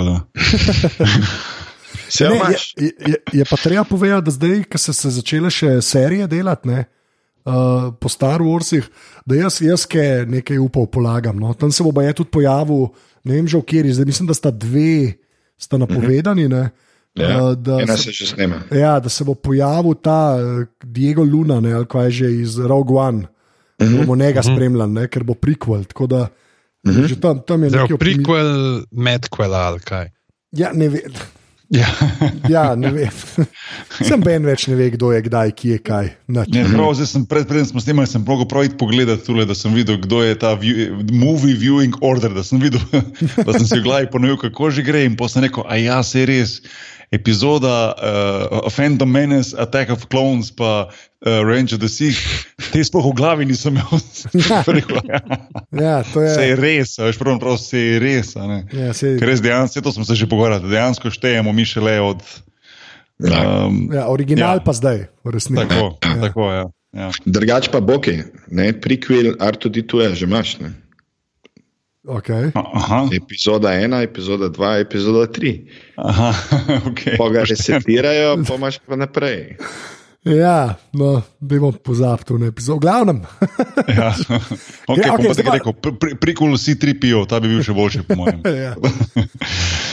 ne, 2.20 2.40
je, 2.78 2.92
je, 3.08 3.16
je 3.34 3.46
pa 3.50 3.58
treba 3.58 3.84
povedati, 3.84 4.26
da 4.26 4.32
zdaj, 4.32 4.64
ko 4.64 4.78
so 4.78 4.94
se 4.94 5.10
začele 5.10 5.52
še 5.52 5.82
serije 5.82 6.28
delati. 6.28 6.68
Ne? 6.68 6.86
Uh, 7.44 7.92
po 8.00 8.08
Star 8.08 8.40
Warsih, 8.40 8.86
da 9.28 9.36
jaz, 9.36 9.60
jaz 9.62 9.84
nekaj 10.28 10.58
upal 10.64 10.88
polagam. 10.88 11.36
No. 11.40 11.54
Tam 11.54 11.72
se 11.72 11.84
bo 11.84 12.02
je 12.02 12.14
tudi 12.14 12.30
pojavil, 12.32 12.88
ne 13.24 13.36
vem 13.36 13.48
že 13.48 13.58
v 13.60 13.68
kjeri, 13.68 13.92
zdaj 13.92 14.06
mislim, 14.06 14.28
da 14.28 14.34
sta 14.34 14.52
dve, 14.52 15.20
sta 15.60 15.78
napovedani. 15.78 16.48
Ne, 16.48 16.72
ja, 17.20 17.44
uh, 17.44 17.52
da, 17.60 17.98
se, 17.98 18.14
se 18.14 18.48
ja, 18.72 19.00
da 19.00 19.10
se 19.10 19.24
bo 19.28 19.36
pojavil 19.36 20.00
ta 20.00 20.40
uh, 20.40 20.64
Diego 20.84 21.24
Luna, 21.24 21.60
ne, 21.60 21.74
ali 21.74 21.86
kaj 21.86 22.12
že 22.12 22.32
iz 22.32 22.58
Rogue 22.58 22.96
One, 22.96 23.28
uh 23.28 23.88
-huh. 23.88 23.98
bomo 23.98 24.16
njega 24.16 24.40
uh 24.40 24.46
-huh. 24.46 24.56
spremljali, 24.56 25.08
ker 25.08 25.24
bo 25.24 25.34
prikval. 25.34 25.84
Da, 26.08 26.28
uh 26.88 26.92
mhm. 26.92 27.04
-huh. 27.04 27.20
tam, 27.20 27.42
tam 27.44 27.64
je 27.64 27.70
nekaj. 27.70 27.98
Prikval, 27.98 28.82
medkval 28.92 29.54
ali 29.54 29.80
kaj. 29.80 30.10
Ja, 30.52 30.72
ne 30.74 30.90
vem. 30.90 31.12
Ja. 31.74 31.90
ja, 32.50 32.76
ne 32.76 32.92
vem. 32.94 33.10
Sem 34.08 34.22
ben 34.22 34.46
več 34.46 34.68
ne 34.70 34.76
ve, 34.78 34.92
kdo 34.94 35.10
je 35.14 35.24
kdaj, 35.26 35.54
ki 35.58 35.72
je 35.72 35.80
kaj. 35.82 36.10
Ne, 36.30 36.46
prav, 36.70 36.94
sem 37.02 37.26
pred, 37.26 37.48
predtem 37.50 37.66
smo 37.72 37.82
snimali, 37.82 38.10
sem 38.10 38.22
prav 38.26 38.44
prav 38.50 38.70
pogledal 38.78 39.18
tule, 39.26 39.46
da 39.50 39.58
sem 39.58 39.74
videl, 39.74 39.98
kdo 40.04 40.22
je 40.22 40.38
ta 40.38 40.54
view, 40.60 41.02
movie 41.10 41.58
viewing 41.58 41.98
order, 42.06 42.34
da 42.36 42.46
sem 42.46 42.62
videl, 42.62 42.82
da 43.48 43.58
sem 43.58 43.66
si 43.66 43.80
v 43.80 43.86
glavi 43.88 44.12
ponovil, 44.14 44.38
kako 44.46 44.70
že 44.74 44.86
gre 44.86 45.06
in 45.08 45.18
potem 45.18 45.48
rekel, 45.48 45.66
a 45.66 45.80
ja, 45.82 45.98
se 46.06 46.26
res 46.30 46.60
epizoda 47.14 47.94
uh, 47.94 48.74
Phantom 48.74 49.10
Menace, 49.10 49.54
Attack 49.58 49.94
of 49.94 50.10
Clones, 50.10 50.50
pa 50.50 50.90
uh, 50.90 51.46
Range 51.46 51.76
of 51.76 51.80
the 51.80 51.90
Sea, 51.90 52.10
te 52.74 52.82
sploh 52.82 53.06
v 53.12 53.14
glavi 53.14 53.46
nisem 53.46 53.78
imel. 53.78 54.02
ja, 55.86 56.02
to 56.10 56.26
je. 56.26 56.34
Se 56.34 56.48
je 56.50 56.56
res, 56.58 56.98
veš, 56.98 57.22
prvo 57.22 57.38
prav 57.38 57.62
se 57.62 57.78
je 57.78 58.00
res. 58.02 58.34
Ja, 58.74 58.90
se... 58.98 59.14
Ker 59.22 59.30
res 59.30 59.44
dejansko, 59.46 59.86
to 59.86 59.94
smo 59.94 60.08
se 60.10 60.18
že 60.18 60.26
pogovarjali, 60.26 60.74
dejansko 60.74 61.14
štejemo 61.14 61.54
mi 61.54 61.68
šele 61.70 62.00
od. 62.02 62.26
Um, 63.22 63.94
ja, 63.94 64.10
original 64.10 64.58
ja. 64.58 64.66
pa 64.66 64.74
zdaj, 64.74 65.06
v 65.22 65.38
resnici. 65.38 65.62
Tako, 65.70 65.94
ja. 66.02 66.16
tako, 66.18 66.50
ja. 66.50 66.66
Ja. 66.94 67.10
Drugač 67.26 67.70
pa 67.74 67.82
boki, 67.82 68.22
ne, 68.54 68.70
prikvel, 68.74 69.34
R2D2 69.38 70.10
je 70.10 70.16
že 70.22 70.26
imaš. 70.30 70.58
Okay. 72.04 72.52
Epizoda 73.16 73.72
ena, 73.80 74.02
epizoda 74.04 74.50
dva, 74.50 74.78
epizoda 74.78 75.28
tri. 75.32 75.64
Okay, 76.90 77.16
pa 77.18 77.30
ga 77.32 77.44
resetirajo, 77.48 78.36
pa 78.48 78.56
imaš 78.60 78.80
pa 78.84 78.96
naprej. 79.00 79.56
Ja, 80.24 80.76
no, 80.96 81.22
bomo 81.40 81.72
pozabili 81.72 82.40
na 82.40 82.50
epizodo. 82.52 82.80
Glavnem. 82.80 83.22
ja, 84.00 84.12
okay, 84.88 85.04
ja, 85.04 85.14
okay, 85.16 85.44
pa, 85.44 85.56
rekel, 85.56 85.74
prikul 86.20 86.58
si 86.60 86.76
tri 86.80 86.96
pijo, 87.00 87.24
ta 87.28 87.40
bi 87.44 87.52
bil 87.52 87.64
še 87.64 87.76
boljši, 87.76 88.04
po 88.08 88.20
mojem. 88.20 88.44
ja. 88.68 88.76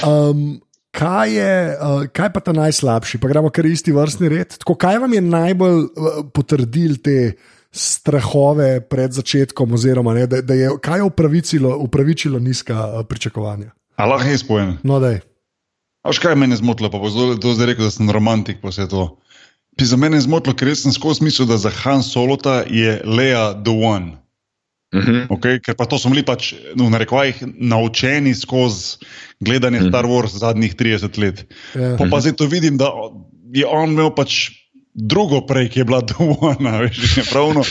um, 0.07 0.59
kaj, 0.95 1.35
je, 1.35 1.55
uh, 1.79 2.05
kaj 2.15 2.33
pa 2.35 2.43
ta 2.43 2.55
najslabši? 2.59 3.23
Pa 3.23 3.31
gremo 3.31 3.55
kar 3.55 3.67
isti 3.71 3.95
vrstni 3.95 4.31
red. 4.35 4.59
Tako, 4.63 4.79
kaj 4.79 4.99
vam 5.03 5.15
je 5.15 5.25
najbolj 5.31 5.83
uh, 5.87 6.21
potrdil 6.35 6.99
te? 7.03 7.19
Strahove 7.73 8.81
pred 8.81 9.12
začetkom, 9.12 9.73
oziroma 9.73 10.14
ne, 10.14 10.27
da, 10.27 10.41
da 10.43 10.55
je 10.55 10.71
kaj 10.83 11.01
upravičilo, 11.07 11.77
upravičilo 11.79 12.39
nizka 12.39 12.75
eh, 12.75 13.05
pričakovanja. 13.05 13.71
Allah 13.97 14.27
je 14.27 14.35
izpojen. 14.35 14.77
No, 14.83 15.01
da 15.01 15.11
je. 15.11 15.21
Až 16.03 16.18
kaj 16.18 16.35
meni 16.35 16.57
zmotilo, 16.57 16.89
pa 16.91 16.99
bo 16.99 17.11
zdaj 17.11 17.66
rekel, 17.66 17.85
da 17.85 17.93
sem 17.93 18.11
romantik 18.11 18.62
po 18.62 18.73
svetu. 18.73 19.21
Pi 19.77 19.85
za 19.85 19.97
mene 20.01 20.16
je 20.16 20.27
zmotilo, 20.27 20.57
ker 20.57 20.73
sem 20.77 20.93
skozi 20.93 21.25
mislil, 21.25 21.47
da 21.49 21.61
za 21.61 21.71
Han 21.85 22.03
Solota 22.03 22.64
je 22.66 23.03
Lea 23.05 23.53
the 23.64 23.71
One. 23.73 24.16
Uh 24.91 24.99
mhm. 24.99 25.11
-huh. 25.11 25.27
okay? 25.29 25.61
Ker 25.62 25.77
pa 25.77 25.87
to 25.87 25.99
smo 25.99 26.11
bili 26.11 26.25
pač, 26.25 26.55
no, 26.75 26.91
na 26.91 26.99
rekvajih 26.99 27.45
naučeni 27.47 28.35
skozi 28.35 28.97
gledanje 29.41 29.79
uh 29.79 29.85
mhm. 29.85 29.89
-huh. 29.89 29.99
Star 29.99 30.05
Wars 30.05 30.39
zadnjih 30.39 30.75
30 30.77 31.18
let. 31.18 31.47
Uh 31.75 31.81
-huh. 31.81 31.99
Pa, 31.99 32.05
pa 32.11 32.21
zdaj 32.21 32.33
to 32.33 32.47
vidim, 32.47 32.77
da 32.77 32.91
je 33.53 33.66
on 33.66 33.91
imel 33.91 34.14
pač 34.14 34.51
drugo 35.01 35.40
prej, 35.46 35.68
ki 35.68 35.80
je 35.80 35.84
bila 35.84 36.01
dovoljna, 36.01 36.78
veš, 36.82 37.16
je 37.16 37.24
pravno. 37.30 37.64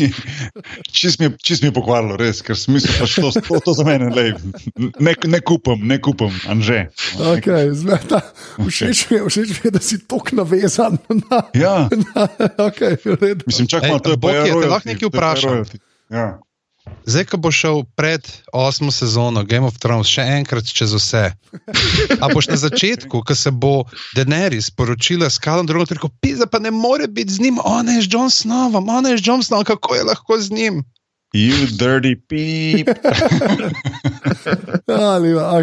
Čist 0.98 1.20
mi, 1.20 1.30
čist 1.42 1.62
mi 1.62 1.68
je 1.68 1.74
pokvarilo, 1.76 2.16
res, 2.20 2.42
ker 2.44 2.58
smisel 2.58 2.92
pač 2.98 3.16
to, 3.20 3.30
to, 3.32 3.60
to 3.64 3.74
za 3.76 3.86
mene, 3.86 4.10
lej, 4.14 4.34
ne, 4.76 5.14
ne 5.26 5.40
kupam, 5.40 5.80
ne 5.86 6.00
kupam, 6.02 6.34
anže. 6.50 6.88
Okay, 7.16 7.72
zmeta, 7.76 8.22
všeč, 8.58 9.06
okay. 9.06 9.22
mi, 9.22 9.30
všeč 9.30 9.56
mi 9.56 9.70
je, 9.70 9.74
da 9.78 9.82
si 9.84 10.00
tok 10.04 10.32
navezan 10.36 11.00
na. 11.08 11.42
Ja. 11.56 11.88
Na, 11.88 12.28
okay, 12.66 12.98
Mislim, 13.46 13.70
čakaj, 13.70 13.98
to 14.04 14.16
je 14.16 14.20
pa 14.20 14.36
je. 14.36 14.54
Lahko 14.54 14.88
nekaj 14.88 15.12
vprašam. 15.12 15.64
Ja. 16.10 16.40
Zdaj, 17.10 17.26
ko 17.30 17.36
bo 17.42 17.50
šel 17.52 17.82
pred 17.98 18.26
osmo 18.52 18.92
sezono 18.92 19.44
Game 19.44 19.66
of 19.66 19.78
Thrones, 19.82 20.10
še 20.10 20.22
enkrat 20.38 20.66
čez 20.66 20.94
vse. 20.94 21.24
A 22.22 22.30
boš 22.32 22.50
na 22.52 22.58
začetku, 22.60 23.22
ko 23.26 23.34
se 23.34 23.50
bo 23.50 23.84
Daenerys 24.16 24.70
poročila 24.70 25.30
s 25.30 25.42
Kalom 25.42 25.66
Drogom, 25.66 25.90
rekel: 25.90 26.12
Pisa, 26.22 26.46
pa 26.46 26.62
ne 26.62 26.70
more 26.70 27.08
biti 27.08 27.34
z 27.34 27.46
njim, 27.46 27.60
ona 27.64 27.98
je 27.98 28.06
z 28.06 28.14
John 28.14 28.30
Snowom, 28.30 28.88
ona 28.88 29.14
je 29.14 29.20
z 29.20 29.26
John 29.26 29.42
Snowom, 29.42 29.66
kako 29.66 29.98
je 29.98 30.08
lahko 30.12 30.40
z 30.40 30.50
njim. 30.50 30.82
You 31.30 31.70
dirty 31.78 32.18
peep. 32.18 32.90
Ali, 34.90 35.30
a, 35.38 35.62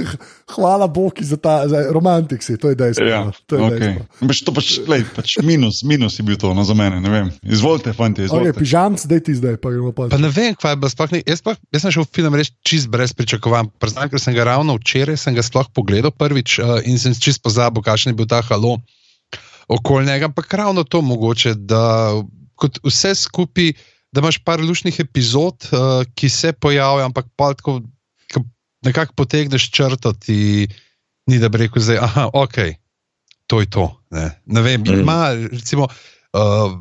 hvala 0.56 0.86
Bogu 0.88 1.20
za 1.20 1.36
ta 1.36 1.68
za 1.68 1.92
romantik, 1.92 2.40
si, 2.42 2.56
to 2.56 2.72
je 2.72 2.74
dejstvo. 2.74 3.04
Ja, 3.04 3.28
no, 3.28 3.32
to 3.46 3.56
je 3.56 3.62
okay. 3.62 3.78
dejstvo. 3.78 4.28
Pač, 4.28 4.40
to 4.40 4.50
pač, 4.56 4.68
lej, 4.88 5.04
pač 5.12 5.36
minus, 5.44 5.84
minus 5.84 6.16
je 6.16 6.24
bil 6.24 6.40
to 6.40 6.56
no, 6.56 6.64
za 6.64 6.72
mene. 6.72 7.04
Izvolite, 7.44 7.92
fanti, 7.92 8.24
Okay, 8.24 8.32
izvolite. 8.32 8.56
pižam, 8.56 8.96
zdaj 8.96 9.20
ti 9.20 9.36
zdaj, 9.36 9.60
pa 9.60 9.68
gremo 9.68 9.92
pa. 9.92 10.08
Pa 10.08 10.16
ne 10.16 10.32
vem, 10.32 10.56
kaj 10.56 10.72
je 10.72 10.80
bilo. 10.80 11.20
Jaz, 11.28 11.44
pa, 11.44 11.56
jaz 11.60 11.84
sem 11.84 11.92
šel 11.92 12.08
v 12.08 12.12
film 12.16 12.32
res 12.40 12.48
čist 12.64 12.88
brez 12.88 13.12
pričakovanj. 13.12 13.68
Priznam, 13.76 14.08
ker 14.08 14.16
sem 14.16 14.32
ga 14.32 14.48
ravno 14.48 14.80
včeraj 14.80 15.20
sem 15.20 15.36
ga 15.36 15.44
sploh 15.44 15.68
pogledal 15.76 16.16
prvič 16.16 16.56
uh, 16.56 16.80
in 16.88 16.96
sem 16.96 17.12
čist 17.12 17.44
pozabil, 17.44 17.84
kakšen 17.84 18.16
je 18.16 18.16
bil 18.16 18.24
ta 18.24 18.40
halo 18.48 18.80
okoli 19.68 20.08
njega. 20.08 20.32
Ampak 20.32 20.48
ravno 20.56 20.88
to 20.88 21.04
mogoče, 21.04 21.54
da 21.54 22.16
kot 22.56 22.80
vse 22.80 23.14
skupaj, 23.14 23.72
da 24.12 24.20
imaš 24.20 24.38
par 24.44 24.60
lušnih 24.60 25.00
epizod, 25.00 25.68
uh, 25.72 26.04
ki 26.14 26.28
se 26.28 26.52
pojavljajo, 26.52 27.06
ampak 27.06 27.26
pa 27.36 27.54
tako 27.54 27.80
ko 28.32 28.44
nekako 28.84 29.14
potegneš 29.14 29.70
črto, 29.70 30.12
ti 30.12 30.68
ni 31.26 31.38
da 31.38 31.48
bi 31.48 31.58
rekel, 31.64 31.82
zdaj, 31.82 31.98
aha, 32.02 32.28
ok, 32.32 32.56
to 33.46 33.60
je 33.60 33.70
to. 33.70 33.86
Ne, 34.10 34.30
ne 34.46 34.62
vem, 34.62 34.82
Mm. 34.82 35.00
ima 35.00 35.32
recimo 35.52 35.88
uh, 35.88 36.72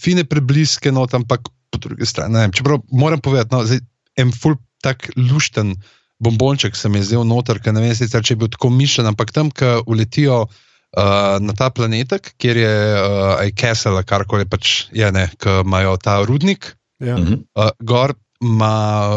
fine 0.00 0.24
prebliske, 0.24 0.92
not, 0.92 1.14
ampak 1.14 1.48
po 1.70 1.78
drugi 1.78 2.06
strani, 2.06 2.34
vem, 2.34 2.52
čeprav 2.52 2.82
moram 2.92 3.20
povedati, 3.20 3.54
no, 3.54 3.64
zdaj, 3.64 3.80
en 4.16 4.32
ful 4.32 4.56
tak 4.82 5.10
lušten 5.16 5.74
bombonček 6.20 6.76
se 6.76 6.88
mi 6.88 6.98
je 6.98 7.04
zdel 7.10 7.24
noter, 7.24 7.58
ker 7.60 7.72
ne 7.72 7.80
vem 7.80 7.94
sicer, 7.96 8.22
če 8.22 8.34
je 8.34 8.40
bil 8.42 8.48
tako 8.52 8.70
mišljen, 8.70 9.08
ampak 9.08 9.32
tam, 9.32 9.50
ko 9.50 9.80
uletijo. 9.86 10.46
Uh, 10.90 11.38
na 11.38 11.54
ta 11.54 11.68
planetek, 11.70 12.32
kjer 12.34 12.56
je 12.56 12.74
uh, 12.98 13.42
Castle, 13.54 13.92
ali 13.94 14.04
karkoli 14.04 14.46
pač 14.50 14.90
je, 14.90 15.06
ne, 15.14 15.28
ki 15.38 15.60
imajo 15.62 15.94
ta 16.02 16.18
rudnik, 16.26 16.72
Ja. 17.00 17.16
Uh, 17.16 17.70
gor 17.80 18.14
ima 18.40 19.08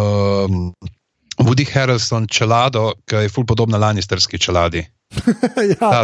um, 0.47 0.74
Woody 1.38 1.74
Harrelson 1.74 2.28
čelado, 2.28 2.93
ki 3.05 3.15
je 3.15 3.30
ful 3.30 3.45
podobna 3.45 3.78
Lannisterski 3.78 4.39
čeladi. 4.39 4.86
ja, 5.71 6.03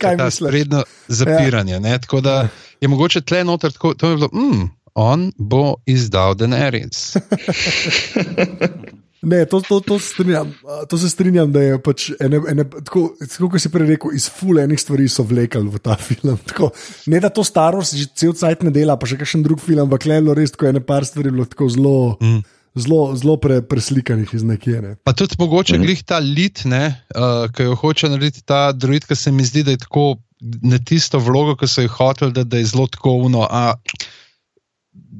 kaj 0.00 0.16
ta 0.16 0.24
misliš. 0.24 0.66
Ja. 0.72 0.82
zapiranje. 1.08 1.80
Ne, 1.80 1.98
tako 1.98 2.20
da 2.20 2.48
je 2.80 2.88
mogoče 2.88 3.20
tle 3.20 3.44
noter, 3.44 3.72
tako, 3.72 3.94
to 3.94 4.10
je 4.10 4.16
bilo, 4.16 4.28
mm, 4.32 4.70
on 4.94 5.32
bo 5.38 5.74
izdal 5.86 6.34
Daenerys. 6.34 7.16
Ne, 9.22 9.44
to, 9.48 9.60
to, 9.64 9.80
to, 9.80 9.98
strinjam, 9.98 10.52
to 10.88 10.98
se 10.98 11.10
strinjam, 11.10 11.52
da 11.52 11.62
je 11.62 11.78
pač 11.82 12.10
ene, 12.20 12.40
ene, 12.50 12.64
tako, 12.84 13.06
tako 13.20 13.48
kot 13.54 13.62
si 13.62 13.70
prej 13.72 13.88
rekel, 13.88 14.12
iz 14.14 14.28
fule 14.30 14.62
enih 14.62 14.80
stvari 14.80 15.08
so 15.08 15.24
vlekli 15.26 15.64
v 15.72 15.80
ta 15.82 15.96
film. 16.06 16.36
Tako, 16.46 16.70
ne 17.06 17.20
da 17.20 17.30
to 17.32 17.44
Star 17.44 17.74
Wars 17.74 17.94
že 17.96 18.06
cel 18.14 18.36
cajt 18.36 18.62
ne 18.62 18.70
dela, 18.74 18.98
pa 19.00 19.08
še 19.08 19.16
kakšen 19.16 19.42
drug 19.46 19.62
film, 19.64 19.86
ampak 19.86 20.04
le 20.06 20.20
res 20.36 20.52
tako 20.52 20.68
ene 20.68 20.84
par 20.84 21.06
stvari 21.08 21.32
bilo 21.32 21.48
tako 21.48 21.70
zelo. 21.72 21.96
Mm. 22.20 22.44
Zelo, 22.76 23.16
zelo 23.16 23.38
pre, 23.40 23.62
preslikanih 23.64 24.34
iz 24.36 24.42
nekje. 24.44 24.82
Ne. 24.84 24.90
Pa 25.00 25.14
tudi 25.16 25.38
mogoče 25.40 25.78
Mhm. 25.78 25.82
glih 25.86 26.02
ta 26.04 26.18
lit, 26.20 26.60
uh, 26.68 27.48
ki 27.48 27.62
jo 27.70 27.74
hoče 27.80 28.10
narediti 28.12 28.44
ta 28.44 28.68
druid, 28.76 29.06
ki 29.08 29.16
se 29.16 29.32
mi 29.32 29.44
zdi, 29.48 29.62
da 29.64 29.72
je 29.72 29.80
tako 29.80 30.18
na 30.60 30.76
tisto 30.76 31.16
vlogo, 31.18 31.56
ki 31.56 31.64
so 31.66 31.80
jih 31.80 31.90
hoteli, 31.96 32.32
da, 32.36 32.44
da 32.44 32.60
je 32.60 32.68
zelo 32.68 32.84
tako 32.86 33.14
uno. 33.24 33.48
A, 33.48 33.72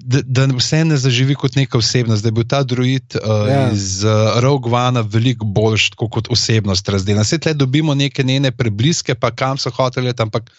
Da, 0.06 0.20
da 0.22 0.44
vse 0.54 0.84
ne 0.86 0.96
zaživi 0.96 1.34
kot 1.34 1.56
neka 1.58 1.78
osebnost, 1.78 2.22
da 2.22 2.28
je 2.28 2.32
bil 2.36 2.44
ta 2.46 2.60
druid 2.62 3.16
uh, 3.18 3.48
Ja. 3.48 3.54
ja. 3.54 3.70
iz 3.74 4.04
uh, 4.04 4.36
Rogue 4.38 4.70
One 4.70 5.02
veliko 5.02 5.46
boljši 5.46 5.90
tako 5.96 6.06
kot 6.08 6.28
osebnost 6.30 6.88
razdeljena. 6.88 7.24
Vse 7.26 7.38
tle 7.42 7.54
dobimo 7.54 7.94
neke 7.94 8.22
njene 8.22 8.52
prebliske, 8.54 9.14
pa 9.14 9.32
kam 9.34 9.58
so 9.58 9.70
hoteli, 9.74 10.14
ampak 10.18 10.50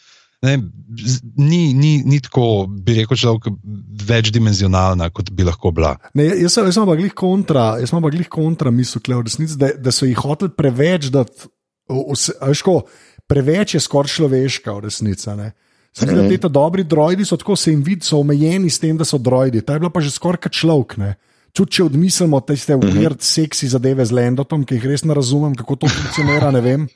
ne, 0.41 0.57
ni, 1.37 1.73
ni, 1.73 2.03
ni 2.05 2.19
tako, 2.21 2.65
bi 2.67 2.97
rekel, 2.99 3.17
človek 3.17 3.47
večdimenzionalna, 4.09 5.09
kot 5.09 5.31
bi 5.31 5.47
lahko 5.47 5.71
bila. 5.71 5.95
Ne, 6.13 6.27
jaz 6.43 6.53
sem, 6.57 6.67
jaz 6.67 6.75
sem 6.77 6.85
pa 6.85 6.95
glih 6.99 7.13
kontra, 7.17 7.67
jaz 7.81 7.89
sem 7.93 8.03
pa 8.03 8.11
glih 8.13 8.27
kontra 8.29 8.71
misel, 8.71 9.01
v 9.07 9.21
resnici, 9.23 9.55
da, 9.57 9.71
da 9.79 9.93
so 9.95 10.05
jih 10.05 10.19
hoteli 10.19 10.51
preveč 10.57 11.07
dati. 11.13 11.47
vse- 11.87 12.35
a 12.41 12.51
veš 12.51 12.61
ko, 12.67 12.81
Preveč 13.27 13.73
je 13.75 13.79
skoraj 13.83 14.07
človeška 14.07 14.71
v 14.71 14.85
resnici. 14.87 15.27
a 15.29 15.51
ne. 16.05 16.11
Se 16.11 16.27
zdi, 16.27 16.37
da 16.37 16.47
ti 16.47 16.53
dobri 16.53 16.83
droidi 16.83 17.25
so 17.25 17.37
tako, 17.37 17.55
se 17.55 17.71
jim 17.71 17.81
vidi, 17.81 18.05
so 18.05 18.19
omejeni 18.19 18.69
s 18.69 18.79
tem, 18.79 18.97
da 18.97 19.05
so 19.05 19.17
droidi. 19.17 19.61
Ta 19.61 19.73
je 19.73 19.79
bila 19.79 19.89
pa 19.89 20.01
že 20.01 20.11
skoraj 20.11 20.49
človek. 20.49 20.97
ne. 20.97 21.15
Čud, 21.53 21.69
če 21.73 21.83
odmislimo 21.83 22.37
te 22.45 22.53
weird, 22.53 23.17
seksi 23.25 23.67
zadeve 23.67 24.05
z 24.05 24.13
Lendotom, 24.13 24.61
ki 24.61 24.77
jih 24.77 24.85
res 24.85 25.01
ne 25.03 25.13
razumem, 25.17 25.55
kako 25.57 25.75
to 25.75 25.87
funkcionira, 25.89 26.51
ne 26.53 26.61
vem. 26.61 26.87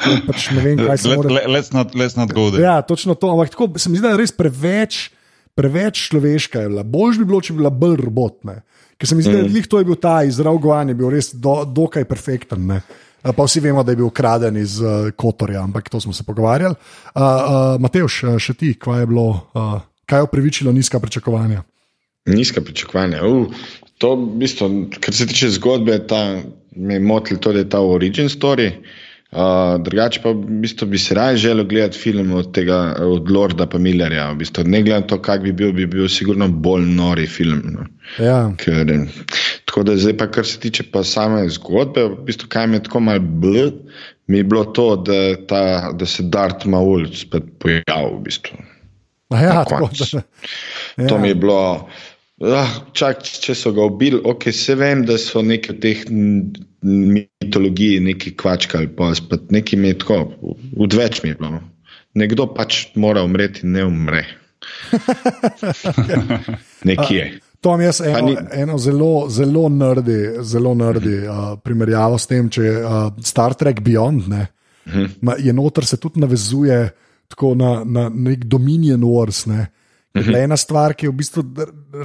Je 0.00 0.16
Pač 0.26 0.50
ne 0.50 0.62
vem, 0.64 0.80
kaj 0.80 0.98
se 0.98 1.14
mora. 1.14 1.28
let, 1.30 1.46
let's, 1.46 1.70
not, 1.70 1.94
let's 1.94 2.16
not 2.16 2.32
go 2.32 2.50
there. 2.50 2.64
Ja, 2.64 2.80
točno 2.82 3.14
to. 3.14 3.30
Ampak 3.30 3.50
tako 3.54 3.78
se 3.78 3.86
mi 3.90 4.00
zdi, 4.00 4.08
da 4.08 4.14
je 4.16 4.22
res 4.24 4.32
preveč, 4.32 5.10
preveč 5.54 6.08
človeška. 6.08 6.64
Je 6.64 6.68
bila. 6.68 6.82
Bolj 6.82 7.20
bi 7.20 7.24
bilo, 7.28 7.40
če 7.44 7.52
bi 7.52 7.60
bila 7.62 7.70
bolj 7.70 8.00
robotna. 8.00 8.62
Ker 8.98 9.08
se 9.08 9.14
mi 9.14 9.22
zdi, 9.22 9.32
da 9.32 9.44
Mm. 9.44 9.52
mm. 9.52 9.68
to 9.68 9.78
je 9.78 9.84
bil 9.84 9.94
ta 10.00 10.22
iz 10.24 10.40
Rauguana, 10.40 10.90
je 10.90 10.94
bil 10.94 11.10
res 11.12 11.30
do, 11.34 11.64
dokaj 11.64 12.04
perfekten. 12.04 12.66
Ne. 12.66 12.80
A 13.22 13.32
Pa 13.36 13.44
vsi 13.44 13.60
vemo, 13.60 13.82
da 13.82 13.92
je 13.92 14.00
bil 14.00 14.06
ukraden 14.06 14.56
iz 14.56 14.78
uh, 14.80 15.10
Kotorja, 15.16 15.62
ampak 15.62 15.88
to 15.88 16.00
smo 16.00 16.12
se 16.12 16.24
pogovarjali. 16.24 16.74
Uh, 16.74 17.22
uh, 17.22 17.80
Mateoš, 17.80 18.22
še 18.38 18.54
ti, 18.54 18.74
kaj 18.78 19.02
je 19.02 19.10
bilo, 19.10 19.26
uh, 19.54 19.76
kaj 20.08 20.18
je 20.18 20.28
upravičilo 20.28 20.72
nizka 20.72 21.00
pričakovanja? 21.00 21.62
Nizka 22.26 22.64
pričakovanja. 22.64 23.20
Uh, 23.26 23.52
to, 23.98 24.14
v 24.16 24.40
bistvu, 24.40 24.70
kar 25.00 25.14
se 25.14 25.26
tiče 25.28 25.50
zgodbe, 25.58 25.98
ta, 26.08 26.40
me 26.76 26.96
je 26.96 27.04
motil 27.04 27.38
to, 27.38 27.52
da 27.52 27.60
je 27.60 27.68
ta 27.68 27.84
origin 27.84 28.32
story. 28.32 28.72
Uh, 28.72 29.09
drugače 29.78 30.20
pa 30.22 30.32
v 30.34 30.60
bistvu, 30.62 30.88
bi 30.90 30.98
se 30.98 31.14
raje 31.14 31.36
želel 31.36 31.66
gledati 31.66 31.98
film 31.98 32.32
od, 32.32 32.52
tega, 32.54 32.96
od 32.98 33.30
Lorda 33.30 33.66
pa 33.66 33.78
Millerja. 33.78 34.30
V 34.32 34.40
bistvu, 34.42 34.64
ne 34.66 34.82
glede 34.82 35.00
na 35.00 35.06
to, 35.06 35.20
kak 35.22 35.42
bi 35.42 35.52
bil, 35.52 35.72
bi 35.72 35.86
bil 35.86 36.08
sigurno 36.08 36.48
bolj 36.48 36.86
nori 36.86 37.26
film. 37.26 37.62
No. 37.76 37.86
Ja. 38.18 38.50
Ker, 38.58 38.90
eh, 38.90 39.06
tako 39.64 39.82
da 39.86 39.96
zdaj, 39.96 40.16
pa, 40.16 40.26
kar 40.26 40.46
se 40.46 40.58
tiče 40.60 40.88
pa 40.92 41.04
same 41.04 41.46
zgodbe, 41.48 42.08
v 42.08 42.24
bistvu, 42.26 42.50
kaj 42.50 42.66
mi 42.66 42.80
je 42.80 42.82
tako 42.88 43.00
malo 43.06 43.20
bl, 43.20 43.70
mi 44.26 44.42
je 44.42 44.44
bilo 44.44 44.64
to, 44.64 44.96
da, 44.96 45.36
ta, 45.46 45.92
da 45.92 46.06
se 46.06 46.22
Dart 46.22 46.64
Maul 46.64 47.06
spet 47.14 47.46
pojavil. 47.58 48.18
V 48.18 48.22
bistvu. 48.26 48.58
A 49.30 49.42
Ja, 49.42 49.64
tako, 49.64 49.90
da, 49.94 50.22
Ja. 50.98 51.06
To 51.08 51.18
mi 51.18 51.28
je 51.28 51.34
bilo. 51.34 51.88
Ah, 52.40 52.70
čak, 52.96 53.20
če 53.20 53.52
so 53.52 53.68
ga 53.76 53.84
ubili, 53.84 54.16
ok, 54.24 54.46
se 54.56 54.72
vem, 54.80 55.02
da 55.04 55.18
so 55.20 55.42
neki 55.44 55.74
od 55.74 55.80
teh 55.82 56.06
m, 56.08 56.46
mitologij, 56.80 57.98
neki 58.00 58.32
kvačkali, 58.40 58.88
pa 58.96 59.10
spet 59.14 59.50
neki 59.52 59.76
mi 59.76 59.90
je 59.92 59.98
tako, 60.00 60.22
odveč 60.80 61.20
mi 61.22 61.34
je 61.34 61.36
bilo. 61.36 61.50
no. 61.58 61.60
Nekdo 62.16 62.46
pač 62.54 62.86
mora 62.96 63.22
umreti, 63.22 63.66
ne 63.68 63.84
umre. 63.84 64.22
Nekje. 66.88 67.26
To 67.60 67.76
mi 67.76 67.84
je 67.84 67.92
eno, 68.08 68.26
ni- 68.26 68.36
eno 68.62 68.78
zelo, 68.80 69.26
zelo 69.28 69.68
nerdi, 69.68 70.16
zelo 70.40 70.72
nerdi 70.74 71.18
uh, 71.28 71.58
primerjavo 71.60 72.16
s 72.18 72.26
tem, 72.26 72.48
če 72.50 72.62
je 72.64 72.72
uh, 72.80 72.96
Star 73.20 73.54
Trek 73.54 73.82
Beyond. 73.84 74.30
Ne, 74.32 74.46
Ma, 75.20 75.36
je 75.38 75.52
noter 75.52 75.84
se 75.86 76.00
tudi 76.00 76.18
navezuje 76.24 76.88
tako 77.28 77.52
na, 77.54 77.84
na 77.84 78.08
nek 78.08 78.48
Dominion 78.48 79.04
Wars. 79.04 79.44
Ne. 79.46 79.60
Uh 79.60 79.79
-huh. 80.14 80.42
Ena 80.44 80.56
stvar, 80.56 80.94
ki 80.94 81.06
je 81.06 81.10
v 81.10 81.14
bistvu 81.14 81.42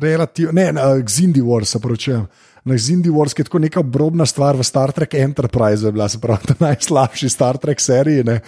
relativno, 0.02 0.52
ne, 0.52 0.72
na 0.72 0.94
Xindi 1.02 1.42
Wars, 1.42 1.76
pravi. 1.82 2.26
Na 2.66 2.76
Xindi 2.76 3.10
Wars 3.10 3.34
je 3.38 3.44
tako 3.44 3.60
neka 3.60 3.80
obrobna 3.80 4.26
stvar 4.26 4.58
v 4.58 4.64
Star 4.64 4.92
Trek 4.92 5.14
Enterprise, 5.14 5.86
je 5.86 5.92
bila 5.92 6.10
se 6.10 6.20
pravi, 6.20 6.48
ta 6.48 6.56
najslabši 6.60 7.30
Star 7.30 7.58
Trek 7.58 7.80
seriji. 7.80 8.24
Ne. 8.24 8.40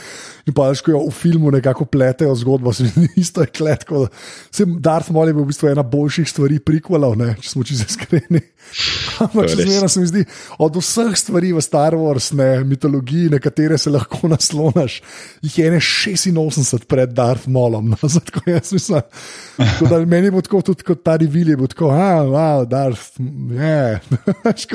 In 0.46 0.54
pa 0.54 0.70
veš, 0.70 0.82
ko 0.82 0.92
jo 0.92 1.04
v 1.06 1.14
filmu 1.14 1.52
nekako 1.52 1.86
pletejo 1.86 2.36
zgodbo, 2.36 2.74
se 2.74 2.84
mi 2.84 3.08
isto 3.24 3.42
je 3.42 3.48
kletko. 3.48 4.08
Sem 4.52 4.82
Darth 4.82 5.12
Maul 5.12 5.28
je 5.28 5.34
bil 5.34 5.44
v 5.44 5.52
bistvu 5.54 5.70
ena 5.70 5.84
boljših 5.84 6.30
stvari 6.30 6.60
prikvalov, 6.60 7.18
ne, 7.18 7.36
če 7.42 7.50
smo 7.50 7.64
čisto 7.64 7.86
iskreni. 7.86 8.42
Ampak 9.24 9.48
je 9.48 9.56
še 9.56 9.64
zmeraj 9.66 9.90
se 9.90 10.02
mi 10.02 10.08
zdi, 10.10 10.24
od 10.62 10.76
vseh 10.78 11.14
stvari 11.18 11.54
v 11.56 11.62
Star 11.64 11.96
Wars, 11.98 12.32
ne, 12.38 12.64
mitologiji, 12.68 13.32
na 13.34 13.40
katere 13.42 13.78
se 13.82 13.94
lahko 13.94 14.28
naslonaš, 14.34 15.00
jih 15.46 15.56
je 15.60 15.70
ene 15.72 15.80
86 15.84 16.86
pred 16.90 17.16
Darth 17.18 17.48
Maulom. 17.48 17.94
No, 17.96 17.98
zato 18.16 18.44
jaz 18.46 18.74
mislim, 18.76 19.02
tako 19.58 19.90
da 19.94 20.02
meni 20.06 20.32
bo 20.32 20.44
tako 20.46 20.62
tudi 20.62 20.86
kot 20.88 21.02
ta 21.04 21.16
revil, 21.18 21.56
bo 21.58 21.68
tako, 21.72 21.90
ah, 21.96 22.22
wow, 22.28 22.68
Darth, 22.70 23.16
je. 23.18 24.00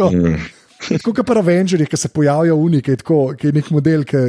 Yeah. 0.02 0.50
Tako 0.82 1.12
kot 1.14 1.26
pa 1.26 1.36
Avengerji, 1.38 1.86
ki 1.86 1.96
se 1.96 2.08
pojavijo 2.10 2.56
v 2.58 2.64
Uniki, 2.66 2.96
ki 3.06 3.46
je 3.46 3.52
nek 3.54 3.68
model, 3.70 4.02
ki 4.08 4.22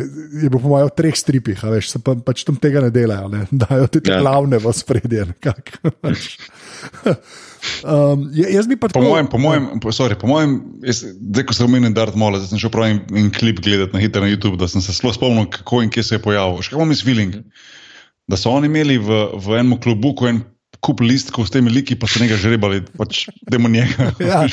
je 0.44 0.52
po 0.54 0.60
mojem 0.62 0.92
v 0.92 0.94
treh 1.00 1.16
stripih, 1.18 1.64
veš, 1.66 1.90
se 1.96 2.02
pa, 2.04 2.14
pač 2.14 2.44
tam 2.46 2.60
tega 2.62 2.84
ne 2.84 2.92
delajo, 2.94 3.32
ne? 3.34 3.48
dajo 3.50 3.88
ti 3.90 4.04
te 4.06 4.14
Ja. 4.14 4.20
glavne 4.22 4.60
v 4.62 4.74
spredje. 4.74 5.26
Um, 7.84 8.30
ja- 8.34 8.50
jaz 8.50 8.68
bi 8.68 8.76
pa 8.76 8.88
Po 8.88 8.94
tako. 8.94 9.06
mojem, 9.06 9.28
po 9.28 9.38
mojem, 9.38 9.68
po, 9.80 9.92
sorry, 9.92 10.16
po 10.16 10.28
mojem 10.28 10.58
jaz, 10.84 11.04
zdaj, 11.06 11.46
ko 11.46 11.54
sem 11.54 11.66
omenil 11.66 11.94
Darth 11.94 12.16
Maul, 12.16 12.38
zdaj 12.38 12.50
sem 12.50 12.60
šel 12.60 12.70
prav 12.70 12.90
en, 12.90 13.02
en 13.12 13.30
klip 13.32 13.60
gledati 13.60 13.94
na 13.94 14.00
hitro 14.00 14.22
na 14.22 14.28
YouTube, 14.28 14.58
da 14.58 14.68
sem 14.68 14.82
se 14.82 14.94
sploh 14.94 15.14
spomnil, 15.14 15.48
kako 15.50 15.82
in 15.82 15.90
kje 15.90 16.04
se 16.04 16.16
je 16.16 16.22
pojavil. 16.22 16.60
Še 16.60 16.70
kaj 16.70 16.80
imam 16.80 16.92
jaz 16.92 17.04
feeling, 17.04 17.38
da 18.28 18.36
so 18.36 18.52
oni 18.52 18.68
imeli 18.68 18.98
v, 18.98 19.10
v 19.36 19.58
enem 19.58 19.78
klubu 19.78 20.14
en 20.26 20.44
kup 20.84 21.00
listkov 21.00 21.48
s 21.48 21.54
temi 21.56 21.72
liki, 21.72 21.96
pa 22.00 22.10
so 22.12 22.20
nekaj 22.20 22.42
žrebali, 22.44 22.82
pač 23.00 23.28
demo 23.48 23.72
njega. 23.72 24.12
Ja, 24.34 24.44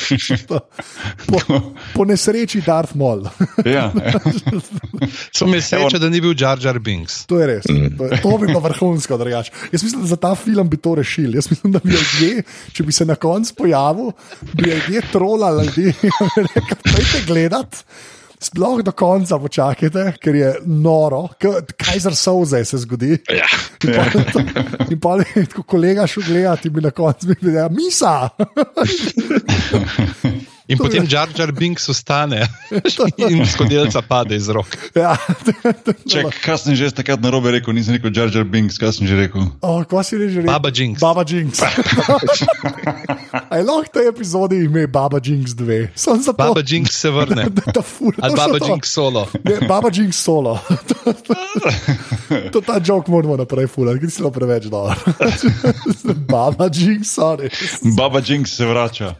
po, 1.27 1.39
po 1.95 2.05
nesreči 2.07 2.61
Darth 2.63 2.95
Maul. 2.95 3.27
ja, 3.65 3.89
ja. 3.91 4.21
So 5.37 5.47
mi 5.49 5.61
sreče, 5.61 5.99
da 5.99 6.09
ni 6.11 6.21
bil 6.23 6.35
Jar 6.37 6.59
Jar 6.61 6.79
Binks. 6.79 7.25
To 7.27 7.39
je 7.41 7.47
res. 7.49 7.67
To, 7.67 8.07
je, 8.07 8.21
to 8.23 8.31
bi 8.39 8.47
bilo 8.51 8.61
vrhunsko, 8.63 9.17
drugače. 9.19 9.51
Jaz 9.73 9.83
mislim, 9.83 10.05
da 10.05 10.11
za 10.13 10.19
ta 10.21 10.33
film 10.35 10.69
bi 10.69 10.79
to 10.79 10.95
rešili. 10.95 11.37
Jaz 11.39 11.49
mislim, 11.51 11.75
da 11.75 11.81
bi 11.83 11.91
ljudje, 11.95 12.43
če 12.71 12.87
bi 12.87 12.95
se 12.95 13.05
na 13.05 13.15
koncu 13.15 13.55
pojavil, 13.57 14.11
bi 14.53 14.69
ljudje 14.69 15.03
trolali 15.11 15.67
ljudi 15.67 15.93
in 16.07 16.47
rekli: 16.55 16.79
Pojdite 16.83 17.23
gledat. 17.27 17.83
Sploh 18.41 18.81
do 18.81 18.91
konca 18.91 19.37
počakajte, 19.37 20.15
ker 20.17 20.35
je 20.35 20.53
noro, 20.65 21.27
kaj 21.77 21.99
za 22.07 22.11
soze 22.17 22.63
se 22.65 22.77
zgodi. 22.81 23.19
Ja. 23.29 23.45
In 24.89 24.99
pa, 24.99 25.17
in 25.35 25.45
pa 25.45 25.53
ko 25.53 25.63
kolega 25.63 26.07
šel 26.09 26.23
gledati, 26.25 26.69
bi 26.73 26.81
na 26.81 26.89
koncu 26.91 27.35
bil 27.35 27.53
ja, 27.53 27.67
misa. 27.69 28.29
In 30.71 30.77
potem 30.79 31.05
Jar 31.09 31.29
Jar 31.37 31.51
Binks 31.51 31.89
ostane 31.89 32.47
in 33.29 33.45
skodelica 33.45 34.01
pade 34.01 34.35
iz 34.35 34.49
rok. 34.49 34.67
Ja, 34.95 35.17
Ček, 36.07 36.31
kaj 36.41 36.57
sem 36.63 36.75
že 36.79 36.91
takrat 36.95 37.21
na 37.21 37.29
robe 37.33 37.51
rekel, 37.51 37.75
nisem 37.75 37.97
rekel 37.99 38.13
Jar 38.15 38.31
Jar 38.33 38.47
Binks, 38.47 38.79
kaj 38.81 38.95
sem 38.97 39.09
že 39.09 39.19
rekel. 39.19 39.51
oh, 39.61 39.83
kaj 39.85 40.03
si 40.07 40.17
že 40.17 40.41
rekel? 40.41 40.49
Baba 40.49 40.71
Jinx. 40.73 40.97
Baba 41.03 41.27
Jinx. 41.27 41.61
Aj 43.51 43.59
lahko 43.59 43.91
te 43.91 43.99
epizode 44.07 44.55
ime 44.63 44.85
Baba 44.87 45.19
Jinx 45.19 45.51
2. 45.59 45.87
Sem 45.95 46.21
za 46.23 46.31
to. 46.31 46.37
Baba 46.39 46.61
Jinx 46.63 46.95
se 46.95 47.09
vrne. 47.15 47.49
Da, 47.51 47.71
da, 47.75 47.81
ful, 47.81 48.13
Ali 48.21 48.31
točno 48.35 48.47
Baba 48.47 48.59
to. 48.59 48.65
Jinx 48.71 48.93
solo. 48.93 49.27
Ne, 49.43 49.67
Baba 49.67 49.89
Jinx 49.93 50.15
solo. 50.23 50.59
to, 50.87 50.95
to, 51.13 52.51
to 52.51 52.61
ta 52.61 52.79
jok 52.79 53.07
moramo 53.11 53.35
naprej 53.37 53.67
fulati, 53.67 53.99
ker 53.99 54.11
si 54.11 54.23
lo 54.23 54.31
preveč 54.31 54.69
dol. 54.71 54.93
Baba 56.31 56.69
Jinx, 56.71 57.11
sorry. 57.11 57.51
Baba 57.97 58.23
Jinx 58.23 58.55
se 58.55 58.65
vrača. 58.65 59.15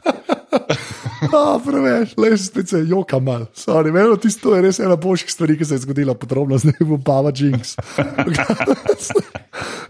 Ah, 1.34 1.60
preveč, 1.62 2.14
le 2.18 2.38
spet 2.38 2.70
se 2.70 2.80
joka 2.88 3.20
mal. 3.20 3.46
Sorry, 3.54 3.92
meni 3.94 4.18
tisto 4.18 4.56
je 4.56 4.62
res 4.66 4.80
ena 4.82 4.96
boljših 4.98 5.30
stvari, 5.32 5.58
ki 5.58 5.66
se 5.66 5.76
je 5.78 5.84
zgodila 5.84 6.16
podrobno 6.18 6.58
z 6.58 6.66
njim, 6.72 6.96
Baba 7.06 7.30
Jinx. 7.36 7.76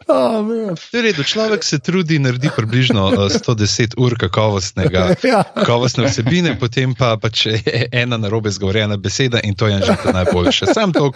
ah, 0.07 0.41
man. 0.41 0.75
To 0.91 0.97
je 0.97 1.01
redo, 1.03 1.23
človek 1.23 1.63
se 1.63 1.79
trudi 1.79 2.15
in 2.15 2.21
naredi 2.27 2.49
približno 2.55 3.05
uh, 3.07 3.13
110 3.32 3.93
ur 3.97 4.17
kakovostnega, 4.19 5.15
Ja. 5.32 5.43
kakovostne 5.55 6.05
vsebine, 6.05 6.57
potem 6.59 6.95
pa 6.95 7.15
pač 7.17 7.45
je 7.45 7.88
ena 7.91 8.17
narobe 8.17 8.51
zgovorjena 8.51 8.97
beseda 8.97 9.39
in 9.43 9.55
to 9.55 9.67
je 9.67 9.79
že 9.82 9.95
najboljše. 10.13 10.65
Sam 10.73 10.93
to, 10.93 11.11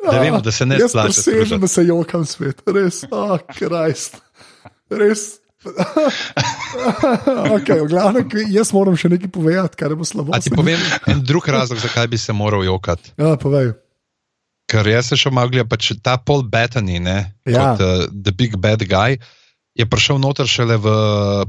da 0.00 0.18
vemo, 0.20 0.40
da 0.40 0.52
se 0.52 0.66
ne 0.66 0.78
Jaz 0.78 0.90
splača. 0.90 1.06
presežem, 1.06 1.38
truditi. 1.38 1.60
da 1.60 1.68
se 1.68 1.84
jokam 1.84 2.24
svet, 2.26 2.62
res, 2.66 3.04
ah, 3.04 3.08
oh, 3.12 3.38
krajst. 3.58 4.16
Res. 4.90 5.38
okay, 7.56 7.78
k- 8.24 8.46
jaz 8.48 8.70
moram 8.72 8.94
še 8.94 9.08
nekaj 9.10 9.30
povedati, 9.30 9.76
kar 9.76 9.94
bo 9.98 10.06
slabo. 10.06 10.30
A 10.34 10.38
ti 10.38 10.50
povem 10.50 10.78
en 11.06 11.22
drug 11.22 11.48
razlog, 11.48 11.78
zakaj 11.78 12.06
bi 12.08 12.18
se 12.18 12.32
moral 12.32 12.62
jokati. 12.64 13.12
Ja, 13.18 13.34
povej. 13.36 13.72
Ker 14.68 14.84
jaz 14.86 15.08
sem 15.08 15.16
šel 15.16 15.32
gledati, 15.32 15.68
pač 15.68 15.92
ta 16.02 16.18
Paul 16.20 16.42
Bettany, 16.44 17.00
ne, 17.00 17.34
Ja. 17.46 17.72
kot 17.74 17.80
uh, 17.80 18.06
The 18.12 18.32
Big 18.32 18.56
Bad 18.56 18.84
Guy, 18.84 19.16
je 19.74 19.86
prišel 19.86 20.18
noter 20.18 20.46
šele 20.46 20.76
v, 20.76 20.86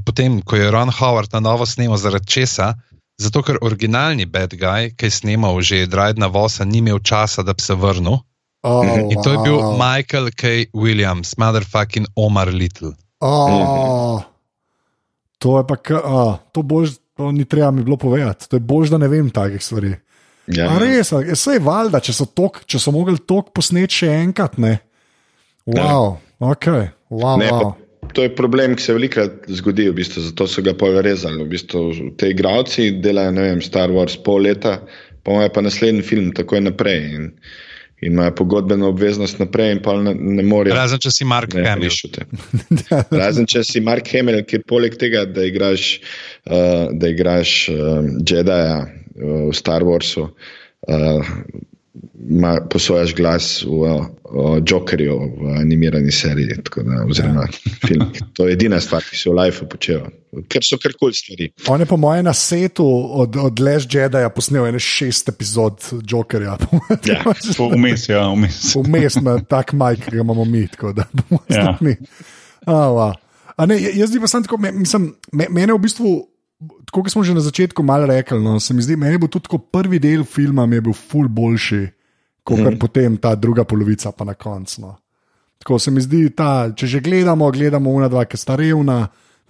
potem, 0.00 0.40
ko 0.42 0.56
je 0.56 0.70
Ron 0.70 0.88
Howard 0.90 1.30
na 1.34 1.40
novo 1.40 1.66
snemal 1.66 1.98
zaradi 1.98 2.26
česa. 2.26 2.74
Zato, 3.20 3.42
ker 3.44 3.58
originalni 3.60 4.24
Bad 4.24 4.54
Guy, 4.56 4.94
ki 4.96 5.04
je 5.06 5.12
snemal 5.12 5.60
že 5.60 5.84
Drajdna 5.86 6.30
Vosa, 6.32 6.64
ni 6.64 6.78
imel 6.80 7.02
časa, 7.04 7.42
da 7.44 7.52
bi 7.52 7.60
se 7.60 7.74
vrnil. 7.76 8.16
Oh, 8.62 8.84
In 8.84 9.20
to 9.20 9.32
je 9.32 9.38
bil 9.44 9.56
wow. 9.56 9.76
Michael 9.76 10.30
K. 10.32 10.68
Williams, 10.72 11.36
motherfucking 11.36 12.06
Omar 12.16 12.48
Little. 12.48 12.92
Oh, 13.20 14.22
to 15.38 15.58
je 15.58 15.64
pa, 15.68 15.76
a, 16.00 16.38
to, 16.52 16.62
bož, 16.64 16.96
to 17.16 17.32
ni 17.32 17.44
treba 17.44 17.70
mi 17.70 17.84
bilo 17.84 17.96
povedati. 18.00 18.48
To 18.48 18.56
je 18.56 18.64
bož, 18.64 18.92
da 18.92 18.98
ne 18.98 19.08
vem 19.08 19.28
takih 19.30 19.60
stvari. 19.64 19.92
Ja. 20.48 20.70
A 20.72 20.78
res, 20.80 21.12
a, 21.12 21.20
sej 21.36 21.60
valjda, 21.64 22.00
če 22.00 22.16
so, 22.16 22.26
tok, 22.26 22.64
če 22.64 22.80
so 22.80 22.92
mogli 22.96 23.20
tok 23.20 23.52
posneti 23.56 24.02
še 24.02 24.10
enkrat, 24.24 24.56
ne. 24.60 24.78
Wow, 25.68 26.16
ok, 26.40 26.66
wow. 27.12 27.36
Ne, 27.38 27.50
wow. 27.52 27.76
to 28.16 28.24
je 28.24 28.32
problem, 28.34 28.74
ki 28.74 28.82
se 28.82 28.96
velikokrat 28.96 29.44
zgodi, 29.60 29.90
v 29.90 29.98
bistvu, 30.00 30.24
zato 30.30 30.48
so 30.48 30.64
ga 30.64 30.74
povezali. 30.74 31.44
V 31.44 31.48
bistvu, 31.52 31.84
te 32.18 32.32
igravci 32.32 32.90
delajo 33.04 33.36
ne 33.36 33.48
vem, 33.50 33.60
Star 33.64 33.92
Wars 33.94 34.16
pol 34.24 34.48
leta, 34.48 34.78
pa 35.22 35.36
imajo 35.36 35.52
pa 35.54 35.64
naslednji 35.68 36.06
film 36.08 36.32
takoj 36.36 36.64
naprej. 36.64 37.04
In, 37.14 37.28
in 38.00 38.12
imajo 38.12 38.34
pogodbeno 38.34 38.88
obveznost 38.88 39.38
naprej, 39.38 39.72
in 39.76 39.82
pa 39.84 39.94
ne, 40.00 40.14
ne 40.14 40.42
morejo. 40.42 40.74
Razen 40.76 40.98
če 41.04 41.10
si 41.12 41.24
Mark 41.28 41.54
Ne, 41.54 41.64
Hamill. 41.68 41.90
rišete. 41.90 42.24
Razen 43.22 43.46
če 43.50 43.64
si 43.64 43.80
Mark 43.84 44.08
Hamill, 44.12 44.42
ki 44.48 44.62
poleg 44.68 44.96
tega, 45.00 45.26
da 45.28 45.44
igraš, 45.44 46.00
uh, 46.48 46.88
da 46.92 47.10
igraš 47.12 47.54
uh, 47.68 48.00
Jedija 48.24 48.80
uh, 48.80 49.50
v 49.50 49.52
Star 49.56 49.84
Warsu, 49.84 50.30
uh, 50.30 51.34
ma, 52.14 52.60
posojaš 52.70 53.14
glas 53.14 53.62
v 53.66 53.70
uh, 53.82 54.06
Jokerju 54.62 55.14
v 55.40 55.54
animirani 55.58 56.12
seriji, 56.12 56.60
tako 56.64 56.82
da, 56.86 57.04
oziroma 57.10 57.46
film. 57.86 58.06
To 58.34 58.46
je 58.46 58.52
edina 58.54 58.80
stvar, 58.80 59.02
ki 59.02 59.16
si 59.18 59.28
v 59.28 59.34
lifeu 59.34 59.66
počeva. 59.68 60.10
Ker 60.46 60.62
so 60.62 60.78
kar 60.78 60.94
kul 60.94 61.10
stvari. 61.10 61.48
On 61.68 61.80
je 61.82 61.86
po 61.90 61.96
mojem 61.98 62.24
na 62.24 62.34
setu 62.36 62.86
od, 63.18 63.34
od 63.36 63.58
Les 63.58 63.82
Jedija 63.90 64.30
posnel 64.30 64.68
ene 64.70 64.78
šest 64.78 65.28
epizod 65.32 65.82
Jokerja. 66.06 66.54
Ja. 67.06 67.24
Vmes, 67.74 68.06
ja, 68.08 68.22
vmes. 68.30 68.60
Vmes 68.86 69.18
na 69.24 69.40
tak 69.42 69.72
majk, 69.74 70.06
ki 70.06 70.14
ga 70.14 70.22
imamo 70.22 70.44
mi, 70.44 70.66
tako 70.70 70.92
da 70.92 71.08
bomo 71.12 71.42
Ja. 71.50 71.64
stopni. 71.64 71.96
Oh, 72.66 72.94
wow. 72.94 73.14
A 73.56 73.66
ne, 73.66 73.76
jaz 73.76 74.08
zdi 74.12 74.20
pa 74.22 74.28
sem 74.30 74.44
tako, 74.46 74.56
me- 74.62 74.72
mislim, 74.72 75.10
me, 75.32 75.46
mene 75.50 75.74
v 75.74 75.82
bistvu, 75.82 76.12
tako 76.60 77.02
kot 77.02 77.12
smo 77.12 77.24
že 77.24 77.34
na 77.34 77.40
začetku 77.40 77.82
malo 77.82 78.06
rekli, 78.06 78.40
no, 78.42 78.60
se 78.60 78.74
mi 78.74 78.82
zdi, 78.82 78.96
meni 78.96 79.18
bo 79.18 79.28
tudi 79.28 79.48
prvi 79.72 79.98
del 79.98 80.24
filma 80.24 80.66
bil 80.66 80.92
ful 80.92 81.28
boljši, 81.28 81.86
kot 82.44 82.58
mm. 82.58 82.78
potem 82.78 83.16
ta 83.16 83.34
druga 83.34 83.64
polovica 83.64 84.12
pa 84.12 84.24
na 84.24 84.34
koncu. 84.34 84.80
No. 84.80 84.96
Tako 85.58 85.78
se 85.78 85.90
mi 85.90 86.00
zdi, 86.00 86.30
ta, 86.36 86.72
če 86.76 86.86
že 86.86 87.00
gledamo, 87.00 87.50
gledamo 87.50 87.90
una 87.90 88.08
dva, 88.08 88.24
ki 88.24 88.36
sta 88.36 88.56
revna, 88.56 89.06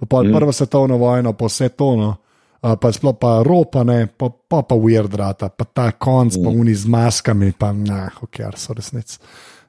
pa 0.09 0.23
mm. 0.23 0.35
prvo 0.35 0.53
svetovno 0.53 0.99
vojno, 0.99 1.33
pa 1.33 1.47
vse 1.47 1.71
to, 1.75 1.95
no. 1.97 2.17
Uh, 2.61 2.75
pa 2.77 2.91
sploh 2.93 3.17
pa 3.17 3.39
ropa, 3.41 3.81
ne, 3.89 4.05
pa 4.05 4.29
pa, 4.29 4.61
pa 4.61 4.77
weird 4.77 5.15
rata, 5.17 5.49
pa 5.49 5.65
ta 5.65 5.87
konc, 5.97 6.37
mm. 6.37 6.45
pa 6.45 6.51
uni 6.53 6.75
z 6.77 6.91
maskami, 6.93 7.55
pa 7.57 7.73
nah, 7.73 8.21
ok, 8.21 8.43
so 8.53 8.77
resnic. 8.77 9.17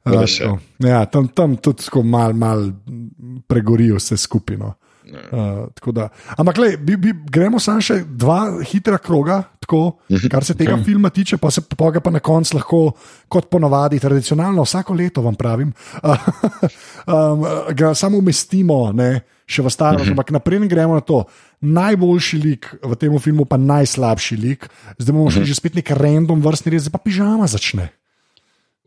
Uh, 0.03 0.25
tako. 0.25 0.57
ja, 0.83 1.05
tam, 1.07 1.29
tam 1.31 1.55
tudi 1.55 1.87
tako 1.87 2.03
mal, 2.03 2.35
mal 2.35 2.67
pregori 3.47 3.93
vse 3.95 4.17
skupino. 4.19 4.73
Uh, 4.75 4.90
tako 5.73 5.91
da. 5.91 6.07
Ampak, 6.37 6.57
lej, 6.57 6.77
bi, 6.77 6.95
bi, 6.97 7.13
gremo 7.31 7.59
samo 7.59 7.81
še 7.83 8.01
dva 8.05 8.61
hitra 8.67 8.99
kroga, 9.01 9.41
tako, 9.63 9.81
kar 10.31 10.45
se 10.45 10.55
tega 10.57 10.77
filma 10.85 11.09
tiče, 11.13 11.39
pa 11.41 11.51
se 11.51 11.63
pa, 11.65 11.89
ga 11.93 12.03
pa 12.03 12.13
na 12.13 12.21
koncu 12.23 12.57
lahko, 12.57 12.81
kot 13.31 13.49
ponavadi, 13.51 13.99
tradicionalno, 14.01 14.65
vsako 14.67 14.97
leto 14.97 15.23
vam 15.25 15.37
pravim, 15.39 15.71
uh, 16.03 16.27
um, 17.15 17.45
ga 17.77 17.93
samo 17.97 18.21
umestimo, 18.21 18.83
ne, 18.95 19.23
še 19.49 19.65
v 19.65 19.73
starost, 19.73 20.11
ampak 20.13 20.31
naprej 20.35 20.67
gremo 20.71 20.95
na 20.99 21.05
to. 21.05 21.23
Najboljši 21.61 22.37
lik 22.41 22.69
v 22.81 22.97
tem 22.97 23.13
filmu, 23.21 23.45
pa 23.45 23.59
najslabši 23.61 24.37
lik, 24.41 24.69
zdaj 24.97 25.13
bomo 25.13 25.29
šli 25.33 25.45
že 25.45 25.57
spet 25.57 25.77
nek 25.77 25.91
random 25.97 26.41
vrstni 26.41 26.73
red, 26.73 26.85
zdaj 26.85 26.95
pa 26.95 27.01
pižama 27.03 27.49
začne. 27.49 27.91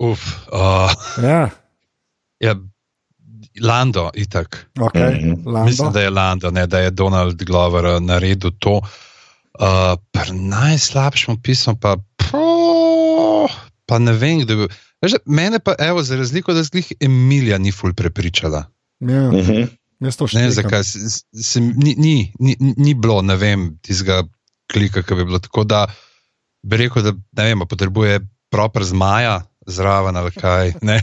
Uf, 0.02 0.22
uh, 0.50 0.90
Ja, 1.22 1.50
ja, 2.42 2.54
Lando, 3.61 4.11
itak. 4.14 4.70
okay, 4.78 5.14
Mhm. 5.20 5.46
Lando. 5.46 5.64
Mislim, 5.64 5.92
da 5.92 6.00
je 6.00 6.11
Lando, 6.11 6.50
ne, 6.50 6.66
da 6.66 6.78
je 6.78 6.90
Donald 6.90 7.42
Glover 7.42 7.84
eh, 7.84 8.00
naredil 8.00 8.50
to. 8.59 8.80
Uh, 9.55 9.94
pri 10.11 10.34
najslabšem 10.34 11.38
pismu 11.38 11.76
pa, 11.78 11.94
pro, 12.18 13.46
pa 13.86 13.98
ne 14.02 14.12
vem, 14.12 14.42
kdo 14.42 14.57
bil. 14.57 14.68
Veš, 14.98 15.14
mene 15.30 15.61
pa, 15.62 15.76
evo, 15.78 16.02
za 16.02 16.16
razliko, 16.16 16.50
da 16.55 16.62
zglih 16.62 16.92
Emilija 17.00 17.59
ni 17.59 17.70
ful 17.72 17.94
prepričala. 17.94 18.66
Ja, 19.00 19.28
Uh 19.30 19.38
še 20.28 20.38
Ne 20.38 20.50
zakaj 20.50 20.84
se, 20.84 21.22
se, 21.32 21.61
ni, 21.61 21.94
ni, 21.98 22.32
ni, 22.38 22.57
ni 22.59 22.94
bilo, 22.94 23.22
ne 23.22 23.36
vem, 23.36 23.78
tistega 23.78 24.24
klika, 24.72 25.02
ki 25.07 25.14
bi 25.14 25.24
bilo. 25.24 25.38
Tako 25.38 25.64
da 25.64 25.86
bi 26.66 26.76
rekel, 26.76 27.02
da 27.02 27.42
ne 27.42 27.48
vem, 27.48 27.62
a 27.62 27.68
potrebuje 27.70 28.20
proper 28.50 28.84
zmaja 28.84 29.44
zraven 29.66 30.16
ali 30.16 30.34
kaj. 30.34 30.74
Ne? 30.82 30.98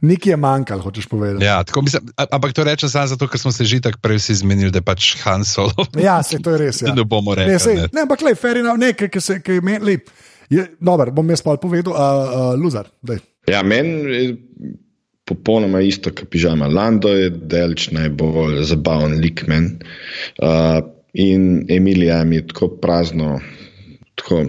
Nekaj 0.00 0.32
je 0.32 0.36
manjkalo, 0.36 0.82
hočeš 0.82 1.06
povedati. 1.06 1.44
Ja, 1.44 1.64
tako 1.64 1.82
mislim, 1.82 2.08
a- 2.16 2.26
ampak 2.30 2.52
to 2.52 2.64
rečem 2.64 2.88
samo 2.88 3.06
zato, 3.06 3.28
ker 3.28 3.40
smo 3.40 3.52
se 3.52 3.64
že 3.64 3.80
tako 3.80 3.98
prej 4.02 4.16
vsi 4.16 4.34
zmenili, 4.34 4.70
da 4.70 4.78
je 4.78 4.82
pač 4.82 5.16
Han 5.24 5.44
Solo. 5.44 5.86
Ja, 5.96 6.22
se 6.22 6.38
to 6.42 6.50
je 6.50 6.58
res. 6.58 6.82
Ja. 6.82 6.94
Ne 6.96 7.04
bomo 7.04 7.34
rekli. 7.34 7.52
Ne, 7.52 7.58
sej, 7.58 7.74
ne. 7.74 7.88
ne, 7.92 8.00
ampak 8.04 8.22
le, 8.22 8.36
enough, 8.60 8.78
ne, 8.78 8.92
ki 8.92 9.20
se, 9.20 9.40
ki 9.40 9.60
meni, 9.60 9.98
dober, 10.80 11.10
bom 11.10 11.30
jaz 11.30 11.42
pa 11.42 11.56
povedal, 11.56 11.92
uh, 11.92 11.98
uh, 11.98 12.52
Luzar, 12.60 12.88
daj. 13.02 13.20
Ja, 13.48 13.62
meni 13.62 14.36
popolnoma 15.26 15.80
isto, 15.82 16.12
kot 16.14 16.30
pižama. 16.30 16.68
Lando 16.70 17.10
je 17.10 17.30
delč 17.30 17.90
najbolj 17.94 18.62
zabaven 18.68 19.18
lik 19.20 19.42
men. 19.50 19.72
Uh, 20.38 20.78
in 21.18 21.66
Emilija 21.72 22.20
mi 22.24 22.36
je 22.36 22.46
tako 22.46 22.68
prazno, 22.82 23.40
tako 24.14 24.44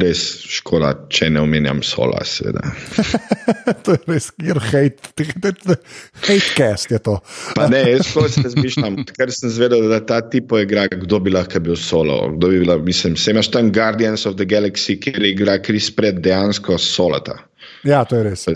res 0.00 0.20
škoda, 0.48 0.92
če 1.12 1.28
ne 1.34 1.42
omenjam 1.44 1.82
sola, 1.84 2.22
seveda. 2.24 2.62
to 3.84 3.96
je 3.96 4.00
res, 4.08 4.30
kjer 4.38 4.60
hate, 4.70 5.26
hatecast 6.24 6.94
je 6.94 7.00
to. 7.04 7.18
Pa 7.56 7.68
ne, 7.72 7.82
jaz 7.92 8.08
tako 8.08 8.26
se 8.32 8.44
razmišljam, 8.46 9.00
ker 9.12 9.32
sem 9.34 9.52
zvedel, 9.52 9.88
da 9.92 10.00
ta 10.04 10.20
tipo 10.24 10.60
igra, 10.60 10.86
kdo 10.88 11.20
bi 11.24 11.34
lahko 11.34 11.60
bil 11.64 11.76
solo. 11.80 12.20
Kdo 12.36 12.52
bi 12.54 12.62
bila, 12.64 12.78
mislim, 12.80 13.16
se 13.16 13.34
imaš 13.34 13.50
tam 13.54 13.72
Guardians 13.72 14.26
of 14.26 14.38
the 14.40 14.48
Galaxy, 14.48 14.96
kjer 15.00 15.30
igra 15.34 15.58
Chris 15.64 15.90
Pred 15.94 16.22
dejansko 16.24 16.78
solata. 16.80 17.38
Ja, 17.84 18.04
to 18.08 18.20
je 18.20 18.30
res. 18.30 18.48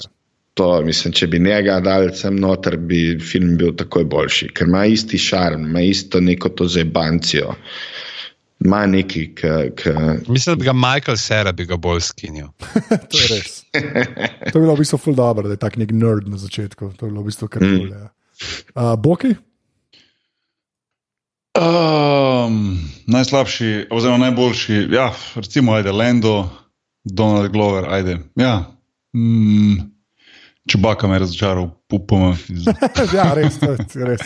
To, 0.58 0.72
mislim, 0.82 1.12
če 1.14 1.28
bi 1.30 1.38
njega 1.38 1.76
dal 1.84 2.08
sem 2.18 2.38
noter, 2.40 2.74
bi 2.80 3.18
film 3.22 3.54
bil 3.60 3.76
takoj 3.78 4.08
boljši, 4.10 4.48
ker 4.56 4.66
ima 4.66 4.86
isti 4.90 5.20
šarm, 5.22 5.68
ima 5.68 5.84
isto 5.86 6.20
neko 6.20 6.50
to 6.58 6.66
zebancijo. 6.66 7.54
Ima 8.64 8.86
neki, 8.86 9.34
ki. 9.34 9.90
Mislim, 10.28 10.54
da 10.54 10.59
bi 10.59 10.64
ga 10.64 10.72
Michael 10.72 11.16
Sera 11.16 11.52
bi 11.52 11.64
ga 11.64 11.76
bolj 11.76 12.00
skinil. 12.00 12.48
to 13.11 13.18
je 13.18 13.28
res. 13.30 13.61
To 14.52 14.59
je 14.59 14.62
bilo 14.62 14.74
v 14.74 14.82
bistvu 14.82 14.98
ful 14.98 15.14
dobro, 15.14 15.46
da 15.46 15.54
je 15.54 15.62
tak 15.62 15.76
nek 15.78 15.92
nerd 15.94 16.28
na 16.28 16.38
začetku. 16.38 16.92
To 16.98 17.06
je 17.06 17.12
bilo 17.12 17.22
v 17.22 17.30
bistvu 17.30 17.48
kar. 17.48 17.62
Mm. 17.62 17.92
Ja. 17.92 18.09
Uh, 18.74 18.96
Boki? 18.98 19.36
Um, 21.59 22.78
najslabši, 23.06 23.86
oziroma 23.90 24.18
najboljši, 24.18 24.86
ja, 24.90 25.12
recimo, 25.34 25.72
ajde, 25.74 25.92
Lando, 25.92 26.50
Donald 27.04 27.52
Glover, 27.52 27.84
ajde. 27.94 28.18
Ja. 28.36 28.64
Mm, 29.16 29.74
Čubaka 30.68 31.09
me 31.09 31.14
je 31.14 31.18
razočaral, 31.18 31.70
upam. 31.92 32.38
ja, 33.16 33.34
res, 33.34 33.59
res. 33.94 34.20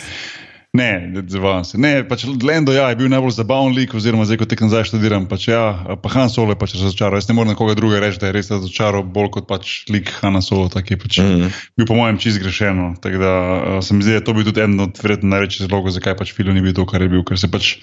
Ne, 0.73 1.13
zavedam 1.27 1.61
se. 1.61 1.77
Ne, 1.77 2.01
pač 2.01 2.23
Lendo 2.25 2.73
ja, 2.73 2.87
je 2.89 2.97
bil 2.97 3.05
najbolj 3.13 3.35
zabaven 3.35 3.75
lik, 3.77 3.91
oziroma 3.93 4.25
zdaj, 4.25 4.39
ko 4.41 4.47
tekam 4.49 4.71
zdaj 4.71 4.87
študiram. 4.89 5.27
Pač, 5.29 5.45
ja, 5.51 5.67
pa 6.01 6.09
Han 6.09 6.31
Solo 6.33 6.55
je 6.55 6.57
pač 6.57 6.73
razočaral. 6.73 7.21
Jaz 7.21 7.27
ne 7.29 7.35
morem 7.37 7.53
nekoga 7.53 7.75
drugega 7.77 8.01
reči, 8.01 8.17
da 8.17 8.31
je 8.31 8.33
res 8.33 8.49
razočaral, 8.49 9.05
bolj 9.05 9.29
kot 9.35 9.45
pač 9.45 9.75
lik 9.93 10.09
Hanna 10.17 10.41
Solo, 10.41 10.71
ki 10.73 10.95
je 10.95 10.97
pač 10.97 11.19
mm 11.21 11.29
-hmm. 11.29 11.59
bil 11.77 11.89
po 11.91 11.99
mojem 11.99 12.17
čist 12.17 12.41
grešeno. 12.41 12.95
Tako 13.05 13.21
da 13.21 13.33
se 13.85 13.93
mi 13.93 14.01
zdi, 14.01 14.17
da 14.17 14.17
je 14.17 14.23
to 14.25 14.33
bil 14.33 14.49
tudi 14.49 14.65
eden 14.65 14.79
od 14.79 14.97
verjetno 15.03 15.29
največjih 15.29 15.61
razlogov, 15.61 15.93
zakaj 15.93 16.17
pač 16.17 16.33
film 16.33 16.57
ni 16.57 16.65
bil 16.65 16.73
to, 16.73 16.89
kar 16.89 17.05
je 17.05 17.09
bil. 17.09 17.21
Ker 17.23 17.37
se 17.37 17.51
pač 17.51 17.77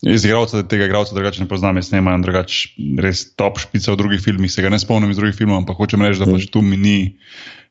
iz 0.00 0.24
igralca 0.24 0.64
tega 0.64 0.88
igralca 0.88 1.14
drugače 1.14 1.44
ne 1.44 1.48
poznam, 1.48 1.76
jaz 1.76 1.92
ne 1.92 1.98
imam 1.98 2.22
drugače 2.22 2.68
res 2.96 3.28
top 3.36 3.60
špica 3.60 3.92
v 3.92 3.96
drugih 3.96 4.24
filmih, 4.24 4.52
se 4.52 4.62
ga 4.62 4.72
ne 4.72 4.78
spomnim 4.80 5.10
iz 5.10 5.20
drugih 5.20 5.36
filmov, 5.36 5.68
ampak 5.68 5.76
hočem 5.76 6.00
reči, 6.00 6.24
da 6.24 6.32
pač 6.32 6.48
tu 6.48 6.64
mi 6.64 6.80
ni 6.80 7.12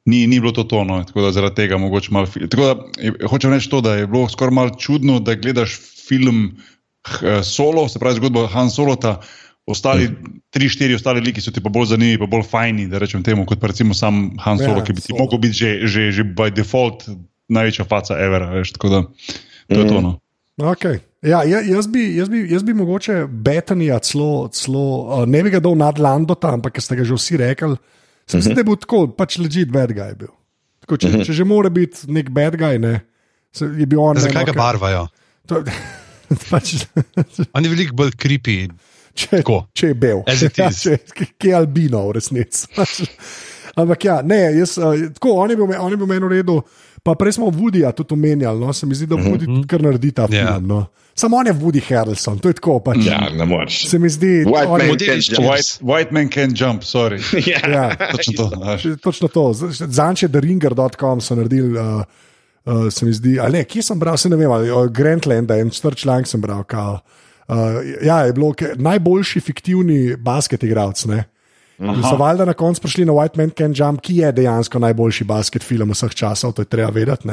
ni, 0.06 0.28
ni 0.28 0.40
bilo 0.40 0.52
to 0.52 0.64
tono, 0.64 1.04
tako 1.04 1.22
da 1.22 1.32
zaradi 1.32 1.56
tega 1.56 1.78
mogoče 1.78 2.12
malo. 2.12 2.28
Tako 2.50 2.64
da 2.66 3.28
hočem 3.28 3.54
reči 3.54 3.70
to, 3.70 3.82
da 3.82 3.96
je 3.96 4.08
bilo 4.08 4.30
skoraj 4.30 4.54
malo 4.54 4.76
čudno, 4.80 5.20
da 5.20 5.36
gledaš 5.36 5.78
film 6.08 6.46
uh, 6.52 7.44
solo, 7.44 7.88
se 7.90 8.00
pravi 8.00 8.16
zgodbo 8.16 8.48
Han 8.48 8.72
Solota. 8.72 9.20
Ostali, 9.66 10.08
mm. 10.10 10.40
tri, 10.50 10.70
štiri 10.70 10.96
ostali 10.98 11.22
liki 11.22 11.42
so 11.42 11.52
ti 11.54 11.62
pa 11.62 11.70
bolj 11.70 11.92
zanimivi, 11.94 12.18
pa 12.20 12.26
bolj 12.26 12.42
fajni, 12.50 12.88
da 12.90 12.98
rečem 13.00 13.22
temu, 13.24 13.46
kot 13.46 13.60
pa 13.62 13.70
recimo 13.70 13.94
sam 13.94 14.32
Han 14.42 14.58
Solo, 14.58 14.80
ja, 14.82 14.84
ki 14.84 14.96
bi 14.98 15.04
ti 15.06 15.14
lahko 15.14 15.38
bil 15.38 15.54
že, 15.54 15.86
že, 15.86 16.10
že 16.12 16.26
by 16.26 16.50
default 16.50 17.06
največja 17.48 17.86
faca 17.86 18.18
Evera. 18.18 18.50
Veš, 18.58 18.74
tako 18.74 18.90
da 18.90 19.02
to 19.06 19.80
je 19.80 19.86
mm. 19.86 19.88
tono. 19.88 20.18
Okay. 20.58 21.00
Ja, 21.22 21.44
jaz, 21.46 21.88
bi, 21.88 22.08
jaz, 22.18 22.30
bi, 22.30 22.42
jaz 22.50 22.64
bi 22.66 22.74
mogoče 22.74 23.28
Betanija 23.30 24.00
celo, 24.00 24.50
celo 24.54 24.86
uh, 25.06 25.24
ne 25.30 25.44
bi 25.46 25.54
ga 25.54 25.62
dal 25.62 25.78
nad 25.78 26.00
Landota, 26.02 26.56
ampak 26.58 26.82
ste 26.82 26.98
ga 26.98 27.06
že 27.06 27.18
vsi 27.18 27.38
rekli. 27.38 27.78
Sem 28.28 28.40
uh 28.40 28.46
-huh. 28.46 28.56
da 28.56 28.64
bo 28.64 28.76
tako, 28.76 29.08
pač 29.18 29.38
ležit 29.38 29.72
bad 29.72 29.92
guy 29.92 30.16
bil. 30.16 30.32
Tako, 30.82 30.98
če, 30.98 31.08
uh 31.08 31.14
-huh. 31.14 31.26
če 31.26 31.34
že 31.34 31.44
mora 31.44 31.70
biti 31.70 32.08
nek 32.08 32.30
bad 32.30 32.56
guy, 32.56 32.80
ne, 32.80 33.02
je 33.60 33.86
bil 33.86 34.00
on. 34.00 34.18
Zakaj 34.18 34.46
ga 34.46 34.54
barvajo? 34.54 35.08
To, 35.48 35.64
pač, 36.52 36.86
on 37.54 37.64
je 37.64 37.70
veliko 37.70 37.96
bolj 37.96 38.12
kripi. 38.18 38.68
Če, 39.14 39.42
če 39.74 39.88
je 39.88 39.94
bil, 39.94 40.24
ja, 40.28 40.70
če 40.72 40.98
je 41.44 41.56
albino, 41.56 42.06
v 42.08 42.16
resnici. 42.16 42.68
Pač, 42.78 43.02
ampak 43.76 44.06
ja, 44.08 44.22
ne, 44.24 44.40
jaz, 44.56 44.78
uh, 44.80 44.96
tako, 45.18 45.34
on 45.44 45.52
je 45.52 45.58
bil, 45.60 45.74
on 45.76 45.92
je 45.92 45.98
bil 46.00 46.08
meni 46.08 46.26
v 46.26 46.32
redu. 46.32 46.62
Pa 47.04 47.16
prej 47.16 47.34
smo 47.34 47.46
Woodija 47.50 47.92
tudi 47.92 48.14
omenjali, 48.14 48.60
no? 48.60 48.74
se 48.74 48.86
mi 48.86 48.96
zdi, 48.96 49.08
da 49.08 49.16
Woody 49.16 49.48
mm 49.48 49.56
-hmm. 49.56 49.68
kar 49.68 49.82
naredi 49.82 50.12
ta 50.12 50.28
film. 50.28 50.48
Yeah. 50.48 50.62
No? 50.62 50.86
Samo 51.16 51.38
on 51.38 51.48
je 51.48 51.54
Woody 51.54 51.82
Harrelson, 51.90 52.40
to 52.40 52.50
je 52.50 52.54
tako. 52.54 52.80
Pač. 52.80 52.98
Ja, 53.06 53.30
ne 53.38 53.46
moreš. 53.46 53.90
Se 53.90 54.00
mi 54.00 54.10
zdi, 54.10 54.46
da 54.46 54.84
je 54.84 55.22
to 55.36 55.42
white, 55.42 55.80
white 55.82 56.12
man 56.12 56.30
can 56.30 56.54
jump, 56.56 56.84
sorry. 56.84 57.18
yeah. 57.34 57.72
ja, 57.76 57.96
točno 58.12 58.34
to. 58.34 58.78
točno 59.02 59.28
to. 59.28 59.54
Zanče, 59.72 60.28
da 60.28 60.40
ringer.com 60.40 61.22
so 61.22 61.36
naredili. 61.36 61.80
Uh, 61.80 62.04
Uh, 62.66 62.90
se 62.90 63.06
mi 63.06 63.14
zdi, 63.14 63.40
ali 63.40 63.52
ne, 63.52 63.64
kje 63.64 63.82
sem 63.82 64.00
bral, 64.00 64.18
se 64.18 64.30
ne 64.30 64.36
vem, 64.36 64.52
ali 64.52 64.70
Grandland, 64.94 65.52
en 65.52 65.70
črn 65.70 65.96
članek 65.96 66.28
sem 66.28 66.42
bral. 66.42 66.64
Kao, 66.64 67.00
uh, 67.48 67.56
ja, 68.04 68.20
je 68.20 68.34
bilo 68.34 68.54
najboljši 68.76 69.40
fiktivni 69.40 70.16
basket 70.16 70.64
igralec. 70.64 71.06
In 71.82 72.04
so 72.06 72.16
valjda 72.20 72.46
na 72.46 72.54
koncu 72.54 72.82
prišli 72.82 73.06
na 73.10 73.14
White 73.18 73.38
Man 73.38 73.52
Can 73.58 73.74
Jump, 73.76 74.02
ki 74.06 74.20
je 74.22 74.32
dejansko 74.32 74.80
najboljši 74.80 75.26
basket 75.26 75.64
film 75.66 75.96
vseh 75.96 76.14
časov, 76.14 76.54
to 76.54 76.62
je 76.62 76.70
treba 76.70 76.92
vedeti. 76.94 77.28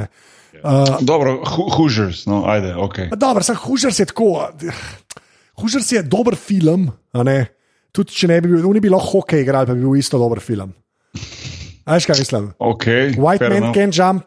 Uh, 0.58 0.96
dobro, 1.04 1.36
Hoosiers, 1.76 2.24
no, 2.26 2.42
ajde, 2.48 2.72
ok. 2.76 2.98
Dobro, 3.16 3.42
samo 3.44 3.58
Hoosiers 3.66 3.98
je 4.00 4.06
tako. 4.08 4.48
Hoosiers 5.60 5.92
je 5.92 6.02
dober 6.02 6.36
film, 6.36 6.88
tudi 7.92 8.14
če 8.14 8.30
ne 8.30 8.40
bi 8.40 8.54
bil, 8.54 8.72
ne 8.72 8.80
bi 8.80 8.90
lahko 8.92 9.20
hokej 9.20 9.44
igral, 9.44 9.66
pa 9.68 9.76
bi 9.76 9.84
bil 9.84 10.00
isto 10.00 10.18
dober 10.18 10.40
film. 10.40 10.72
Veš, 11.88 12.04
kaj 12.06 12.18
mislim? 12.18 12.52
Okay, 12.58 13.14
White 13.16 13.48
man 13.48 13.56
enough. 13.56 13.74
can 13.74 13.92
jump, 13.92 14.24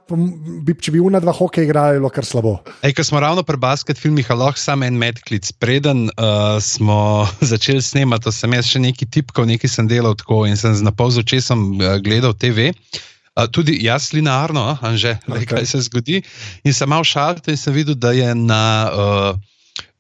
bi, 0.66 0.74
če 0.74 0.96
bi 0.96 1.02
una 1.04 1.20
dva 1.22 1.34
hokeja 1.36 1.68
igrali, 1.68 2.00
bilo 2.00 2.10
kar 2.10 2.26
slabo. 2.26 2.56
Ej, 2.82 2.96
ko 2.98 3.06
smo 3.06 3.22
ravno 3.22 3.44
pri 3.46 3.60
basket 3.62 4.02
filmih, 4.02 4.30
lahko 4.34 4.58
samo 4.58 4.88
en 4.88 4.98
medklic. 4.98 5.52
Preden 5.62 6.08
uh, 6.10 6.58
smo 6.58 7.28
začeli 7.54 7.84
snemati, 7.86 8.34
sem 8.34 8.58
jaz 8.58 8.72
še 8.72 8.82
neki 8.82 9.06
tipkal, 9.06 9.46
neki 9.46 9.70
sem 9.70 9.90
delal 9.90 10.18
tako 10.18 10.48
in 10.50 10.58
sem 10.58 10.74
z 10.74 10.86
napol 10.88 11.14
z 11.14 11.22
očesom 11.22 11.78
uh, 11.78 12.00
gledal 12.02 12.34
TV. 12.34 12.72
Uh, 13.38 13.46
tudi 13.46 13.78
jaz 13.86 14.10
linearno, 14.16 14.66
že 14.98 15.20
okay. 15.30 15.46
kaj 15.54 15.70
se 15.70 15.86
zgodi. 15.86 16.24
In 16.66 16.74
sem 16.74 16.90
mal 16.90 17.06
šalil 17.06 17.46
in 17.46 17.62
sem 17.62 17.78
videl, 17.78 17.94
da 17.94 18.16
je 18.18 18.34
na. 18.34 18.66
Uh, 18.90 19.51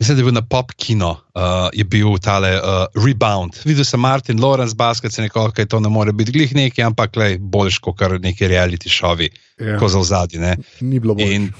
Mislim, 0.01 0.17
da 0.17 0.21
je 0.21 0.23
bil 0.23 0.33
na 0.33 0.41
pop 0.41 0.71
kino, 0.71 1.09
uh, 1.11 1.41
je 1.73 1.83
bil 1.83 2.15
tale 2.17 2.55
uh, 2.57 3.03
rebound. 3.05 3.53
Videl 3.65 3.85
sem 3.85 3.99
Martin 4.01 4.39
Lawrence, 4.41 4.73
basket, 4.75 5.13
se 5.13 5.21
nekako, 5.21 5.51
kaj 5.53 5.67
to 5.69 5.79
ne 5.79 5.89
more 5.93 6.11
biti 6.11 6.33
glih 6.33 6.55
neki, 6.57 6.81
ampak 6.81 7.15
le 7.21 7.35
boljš 7.37 7.77
kot 7.85 7.99
kar 7.99 8.15
neki 8.21 8.49
reality 8.49 8.89
šovi, 8.89 9.29
yeah. 9.29 9.75
Ja. 9.75 9.77
ko 9.77 9.91
za 9.93 10.01
vzadje. 10.01 10.55
Ni 10.81 10.99
bilo 10.99 11.13
boljš. 11.13 11.53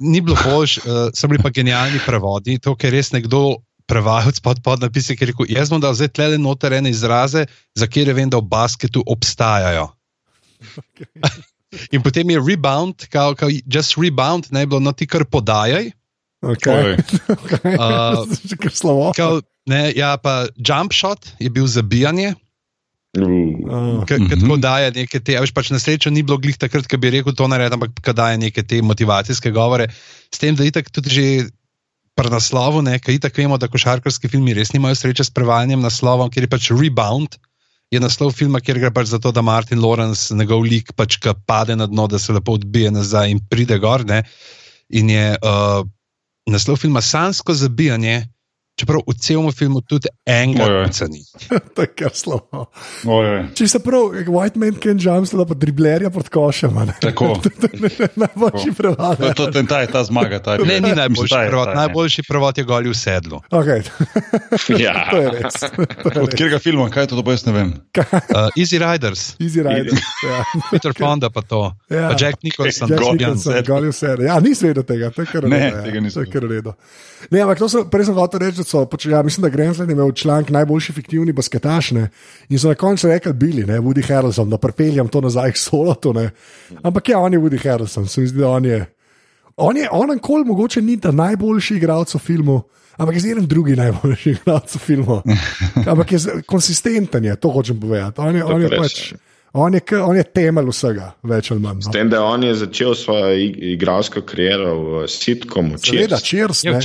Ni 0.00 0.24
bilo 0.24 0.38
boljš, 0.44 0.78
uh, 0.78 1.12
so 1.12 1.28
bili 1.28 1.42
pa 1.44 1.52
genialni 1.52 2.00
prevodi, 2.06 2.56
to, 2.58 2.76
ker 2.76 2.96
res 2.96 3.12
nekdo. 3.12 3.60
Prevajalec 3.86 4.38
pod, 4.40 4.60
pod 4.64 4.80
napisi, 4.80 5.16
ki 5.18 5.24
je 5.24 5.26
rekel: 5.32 5.48
Jaz 5.50 5.68
bom 5.68 5.80
dal 5.82 5.92
zdaj 5.98 6.12
tle 6.16 6.38
noter 6.40 6.72
ene 6.72 6.88
izraze, 6.88 7.42
za 7.74 7.86
katere 7.90 8.14
vem, 8.16 8.30
da 8.30 8.38
v 8.38 8.46
basketu 8.48 9.02
obstajajo. 9.04 9.88
Okay. 10.80 11.10
In 11.92 12.00
potem 12.00 12.30
je 12.30 12.40
rebound, 12.40 13.04
kao, 13.10 13.34
kao, 13.34 13.50
just 13.50 13.98
rebound, 13.98 14.48
ne 14.50 14.64
bilo, 14.66 14.80
no 14.80 14.94
ti 14.96 15.06
kar 15.06 15.26
podajaj. 15.28 15.90
Okay. 16.42 16.98
Okay. 17.42 17.76
Uh, 17.78 19.14
kao, 19.18 19.40
ne, 19.66 19.92
ja, 19.94 20.16
pa 20.18 20.46
jump 20.58 20.92
shot 20.92 21.34
je 21.38 21.50
bil 21.50 21.66
zabijanje. 21.66 22.34
Uh. 23.12 24.02
Ki 24.08 24.16
tako 24.26 24.56
daje 24.56 24.90
neke 24.96 25.20
te, 25.20 25.36
veš, 25.36 25.52
pač 25.54 25.70
na 25.70 25.78
srečo 25.78 26.10
ni 26.10 26.24
bilo 26.24 26.40
glih 26.40 26.56
takrat, 26.58 26.88
ki 26.88 26.98
bi 26.98 27.12
rekel 27.12 27.36
to 27.36 27.46
narediti, 27.46 27.76
ampak 27.76 27.94
ki 28.00 28.14
daje 28.16 28.40
neke 28.40 28.64
te 28.64 28.80
motivacijske 28.82 29.52
govore. 29.52 29.90
S 30.32 30.40
tem, 30.40 30.56
da 30.56 30.66
itak 30.66 30.90
tudi 30.90 31.12
že 31.12 31.26
pri 32.16 32.32
naslovu, 32.32 32.82
ki 32.82 33.16
itak 33.16 33.36
vemo, 33.38 33.56
da 33.60 33.70
košarkarski 33.70 34.28
filmi 34.32 34.56
res 34.56 34.72
nimajo 34.72 34.98
sreče 34.98 35.28
s 35.28 35.32
prevajanjem 35.32 35.80
naslovom, 35.80 36.32
ker 36.32 36.44
je 36.44 36.50
pač 36.50 36.72
rebound. 36.74 37.38
Je 37.92 38.00
naslov 38.00 38.32
filma, 38.32 38.60
kjer 38.64 38.80
gre 38.80 38.90
pač 38.92 39.12
za 39.12 39.20
to, 39.20 39.32
da 39.36 39.44
Martin 39.44 39.80
Lawrence, 39.80 40.32
njegov 40.32 40.64
lik, 40.64 40.94
pač 40.96 41.20
pade 41.44 41.76
na 41.76 41.84
dno, 41.86 42.08
da 42.08 42.16
se 42.18 42.32
lepo 42.32 42.56
odbije 42.56 42.90
nazaj 42.90 43.30
in 43.30 43.40
pride 43.52 43.76
gor. 43.78 44.04
Ne? 44.08 44.22
In 44.88 45.12
je 45.12 45.36
uh, 45.36 45.84
naslov 46.46 46.76
filma 46.76 47.00
Sansko 47.00 47.54
zabijanje, 47.54 48.26
čeprav 48.76 49.02
v 49.06 49.14
celem 49.20 49.52
filmu 49.52 49.80
tudi 49.84 50.08
enega 50.26 50.88
ni. 51.08 51.22
to 51.74 51.84
je 51.84 51.90
kar 51.92 52.14
slovo. 52.16 52.66
Če 53.54 53.68
se 53.68 53.80
prav, 53.84 54.16
White 54.26 54.56
Man 54.60 54.78
can 54.80 55.00
jump, 55.00 55.28
da 55.28 55.46
pa 55.48 55.56
driblerja 55.58 56.10
pod 56.10 56.28
košem. 56.32 56.78
Tako. 57.00 57.36
najboljši 58.16 58.72
prevod. 58.78 59.18
To, 59.18 59.32
to, 59.36 59.46
to, 59.52 59.62
ta 59.68 59.82
je 59.84 59.90
ta 59.92 60.04
zmaga. 60.04 60.40
Ta 60.42 60.54
je, 60.58 60.66
ne, 60.66 60.80
ni 60.80 60.94
najboljši 60.96 61.38
prevod. 61.48 61.74
Najboljši 61.76 62.26
prevod 62.28 62.58
je 62.58 62.64
goli 62.64 62.90
v 62.90 62.96
sedlu. 62.96 63.42
Okay. 63.50 63.84
ja. 64.80 65.08
to 65.10 65.20
je 65.20 65.28
res. 65.36 65.60
Od 66.08 66.30
katerega 66.32 66.58
filma, 66.62 66.88
kaj 66.90 67.06
je 67.06 67.12
to, 67.12 67.22
to 67.22 67.36
jaz 67.36 67.46
ne 67.46 67.56
vem. 67.56 67.74
Uh, 67.98 68.48
Easy 68.56 68.80
Riders. 68.80 69.34
Easy 69.38 69.64
Riders. 69.64 70.00
ja. 70.24 70.42
Peter 70.70 70.96
Fonda 70.96 71.30
pa 71.30 71.44
to. 71.44 71.64
Ja. 71.92 72.10
Pa 72.12 72.16
Jack 72.18 72.42
Nicholson. 72.42 72.88
Jack 72.90 73.20
Nicholson, 73.20 73.62
goli 73.68 73.92
v 73.92 73.96
sedlu. 73.96 74.26
Ja, 74.26 74.40
nisem 74.40 74.72
vedel 74.72 74.86
tega. 74.88 75.12
To 75.12 75.26
je 75.26 76.26
kar 76.32 76.48
redo. 76.48 76.74
Ne, 77.30 77.42
ampak 77.44 77.60
to 77.60 77.68
sem 77.70 77.86
prej 77.86 78.10
hotel 78.10 78.48
reči, 78.48 78.61
so, 78.64 78.86
pač, 78.86 79.06
ja, 79.06 79.22
mislim, 79.22 79.42
da 79.42 79.48
Grenzland 79.48 79.90
je 79.90 79.94
imel 79.94 80.12
članek 80.12 80.50
najboljši 80.50 80.92
fiktivni 80.92 81.32
basketaš 81.32 81.90
ne? 81.90 82.08
in 82.48 82.58
so 82.58 82.68
na 82.68 82.74
koncu 82.74 83.08
rekli, 83.08 83.32
bili, 83.32 83.64
ne, 83.64 83.80
Woody 83.80 84.04
Harrelson, 84.04 84.50
da 84.50 84.58
prepeljem 84.58 85.08
to 85.08 85.20
nazaj 85.20 85.52
k 85.52 85.58
solotu. 85.58 86.14
Ampak 86.82 87.08
ja, 87.08 87.18
on 87.18 87.32
je 87.32 87.38
Woody 87.38 87.62
Harrelson, 87.62 88.06
se 88.06 88.20
mi 88.20 88.26
zdi, 88.26 88.38
da 88.38 88.48
on 88.50 88.64
je. 88.64 88.86
On 89.56 89.76
je 89.76 89.88
on 89.90 90.18
kol 90.18 90.44
mogoče 90.44 90.80
ni 90.82 90.96
ta 90.96 91.10
najboljši 91.10 91.76
igralec 91.76 92.14
v 92.14 92.18
filmu, 92.18 92.62
ampak 92.96 93.14
je 93.14 93.20
zelo 93.20 93.40
drugi 93.42 93.76
najboljši 93.76 94.30
igralec 94.30 94.74
v 94.74 94.78
filmu. 94.78 95.18
Ampak 95.86 96.12
je 96.12 96.18
konsistenten, 96.46 97.24
je, 97.24 97.36
to 97.36 97.48
hočem 97.48 97.80
povedati. 97.80 98.20
On 98.20 98.36
je, 98.36 98.40
To 98.40 98.46
on 98.48 98.62
je, 98.62 98.68
pač, 98.70 99.12
on 99.52 99.74
je, 99.74 99.82
on 99.98 100.16
je 100.16 100.24
temelj 100.24 100.70
vsega, 100.70 101.10
več 101.22 101.50
ali 101.50 101.60
manj. 101.60 101.82
S 101.82 101.86
No. 101.86 101.92
tem, 101.92 102.08
da 102.08 102.22
on 102.24 102.42
je 102.42 102.54
začel 102.54 102.94
svojo 102.94 103.28
ig- 103.36 103.58
igralsko 103.74 104.22
kariero 104.22 104.72
v 104.80 105.08
sitkomu. 105.08 105.76
Seveda, 105.78 106.16
Cheers. 106.16 106.60
cheers. 106.60 106.64
Ja, 106.64 106.80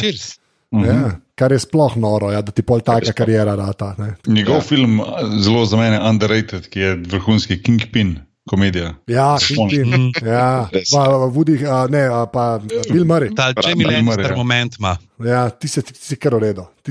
ne. 0.72 0.84
cheers. 0.84 1.02
Ja, 1.04 1.12
kar 1.36 1.52
je 1.52 1.60
sploh 1.60 1.98
noro, 1.98 2.32
ja, 2.32 2.42
da 2.42 2.52
ti 2.52 2.64
pol 2.66 2.82
taka 2.86 3.14
karijera 3.14 3.56
rata. 3.56 3.94
Ne. 3.98 4.16
Njegov 4.28 4.62
ja. 4.62 4.62
film, 4.62 5.02
zelo 5.44 5.66
za 5.66 5.78
mene 5.78 6.00
underrated, 6.10 6.70
ki 6.70 6.80
je 6.80 6.96
vrhunski 7.12 7.62
Kingpin, 7.64 8.18
komedija. 8.48 8.94
Ja, 9.08 9.36
Spomniš? 9.40 9.78
Kingpin. 9.78 10.12
Ja, 10.26 10.70
pa 10.92 11.04
Woody, 11.28 11.60
a, 11.68 11.88
ne, 11.92 12.06
a, 12.08 12.26
pa 12.26 12.60
Bill 12.92 13.06
Murray. 13.06 13.36
Ta 13.36 13.52
Jamie 13.64 13.88
Lannister 13.88 14.32
ja. 14.32 14.38
moment 14.38 14.80
ima. 14.80 14.98
Ja, 15.26 15.50
ti 15.50 15.68
si, 15.68 15.82
ti 15.82 15.94
si 15.98 16.16
kar 16.16 16.34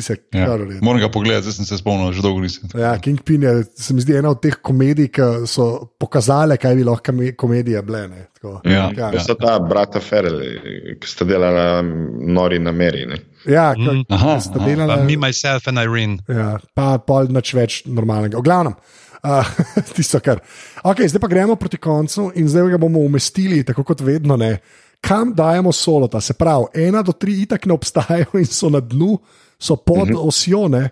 si 0.03 0.13
Ja. 0.35 0.59
Moram 0.83 1.01
ga 1.01 1.09
pogledati, 1.09 1.43
zdaj 1.43 1.53
sem 1.53 1.65
se 1.65 1.79
spomnil, 1.79 2.13
že 2.13 2.23
dolgo 2.23 2.41
nisem. 2.41 2.69
Ja, 2.75 2.99
Kingpin 2.99 3.43
je, 3.43 3.65
se 3.75 3.95
mi 3.95 4.01
zdi, 4.01 4.17
ena 4.19 4.31
od 4.31 4.43
teh 4.43 4.57
komedij, 4.63 5.09
ki 5.09 5.47
so 5.47 5.87
pokazale, 5.99 6.57
kaj 6.57 6.75
bi 6.75 6.85
lahko 6.85 7.13
kome- 7.13 7.37
komedije 7.37 7.83
bile. 7.83 8.09
ne, 8.09 8.27
tako. 8.35 8.61
Ja, 8.65 8.91
ja. 8.97 9.11
To 9.11 9.21
so 9.21 9.35
ta 9.35 9.59
brata 9.59 10.01
Ferrell, 10.01 10.43
ki 11.01 11.09
sta 11.09 11.25
delala 11.25 11.83
nori 12.21 12.59
nameri. 12.59 13.07
Ne? 13.07 13.17
ja 13.47 13.75
ki 13.75 14.05
Aha, 14.11 14.41
sta 14.41 14.59
aha. 14.59 14.67
delala. 14.69 14.97
Pa 14.97 15.05
Me, 15.05 15.17
myself 15.17 15.69
and 15.69 15.79
Irene. 15.79 16.19
Ja, 16.29 16.59
pa 16.75 16.99
pol 16.99 17.31
nič 17.31 17.55
več 17.55 17.83
normalnega. 17.87 18.39
V 18.39 18.47
glavnem, 18.47 18.75
uh, 19.27 19.51
tisto 19.97 20.21
kar. 20.21 20.41
Okay, 20.85 21.09
zdaj 21.11 21.21
pa 21.21 21.29
gremo 21.29 21.57
proti 21.57 21.81
koncu 21.83 22.31
in 22.35 22.49
zdaj 22.49 22.71
ga 22.77 22.79
bomo 22.79 23.03
umestili, 23.05 23.65
tako 23.65 23.85
kot 23.85 24.01
vedno. 24.01 24.37
Ne. 24.37 24.59
Kam 25.01 25.35
dajemo 25.35 25.73
solota? 25.73 26.21
Se 26.21 26.35
pravi, 26.35 26.87
ena 26.87 27.03
do 27.03 27.13
tri 27.13 27.43
itak 27.43 27.67
ne 27.67 27.75
obstajajo 27.75 28.41
in 28.41 28.47
so 28.47 28.71
na 28.73 28.81
dnu, 28.81 29.19
so 29.59 29.77
pod 29.77 30.11
uh 30.11 30.17
-huh. 30.17 30.29
osjo. 30.29 30.69
Ne. 30.69 30.89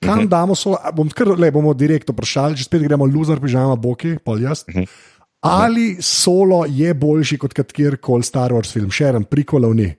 Kam 0.00 0.18
uh 0.18 0.24
-huh. 0.24 0.28
damo 0.28 0.54
solo? 0.54 0.78
A 0.82 0.92
Bom 0.92 1.08
kar 1.08 1.28
le 1.28 1.50
bomo 1.50 1.74
direkt 1.74 2.10
vprašali, 2.10 2.56
če 2.56 2.64
spet 2.64 2.82
gremo 2.82 3.06
loser, 3.06 3.40
pižama, 3.40 3.76
boki, 3.76 4.18
pol 4.24 4.40
jaz. 4.42 4.64
Uh 4.68 4.74
-huh. 4.74 4.86
Ali 5.40 5.96
solo 6.00 6.64
je 6.68 6.94
boljši 6.94 7.38
kot 7.38 7.52
katerkoli 7.52 8.22
Star 8.22 8.52
Wars 8.52 8.72
film, 8.72 8.90
še 8.90 9.04
en 9.04 9.24
prikolov 9.24 9.74
ni. 9.74 9.94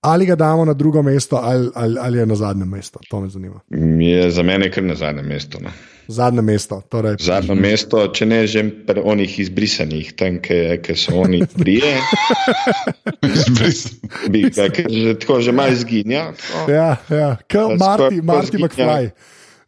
Ali 0.00 0.26
ga 0.26 0.34
damo 0.34 0.64
na 0.64 0.72
drugo 0.72 1.02
mesto, 1.02 1.36
ali, 1.36 1.70
ali, 1.74 1.96
ali 2.00 2.18
je 2.18 2.26
na 2.26 2.34
zadnjem 2.34 2.68
mestu. 2.68 2.98
To 3.10 3.20
me 3.20 3.28
zanima. 3.28 3.60
Je 3.98 4.30
za 4.30 4.42
mene 4.42 4.70
kar 4.72 4.84
na 4.84 4.94
zadnjem 4.94 5.26
mestu. 5.26 5.58
No. 5.62 5.70
Zadnje 6.10 6.42
mesto. 6.42 6.80
Torej, 6.90 7.16
Zadnje 7.22 7.54
mesto, 7.54 8.02
če 8.10 8.26
ne 8.26 8.40
že 8.46 8.64
pri 8.86 9.00
onih 9.00 9.38
izbrisanih, 9.38 10.10
tam, 10.18 10.40
ki 10.42 10.94
so 10.98 11.22
oni 11.22 11.40
prije, 11.46 11.94
bi 14.28 14.42
ga 14.50 14.66
ker 14.68 14.90
že 14.90 15.14
tako 15.18 15.40
že 15.40 15.52
malo 15.52 15.72
izginja. 15.72 16.32
tako. 16.34 16.66
ja, 16.68 16.90
ja. 17.08 17.30
Kot 17.46 17.78
Marty 17.78 18.20
zginja. 18.50 18.66
McFly. 18.66 19.04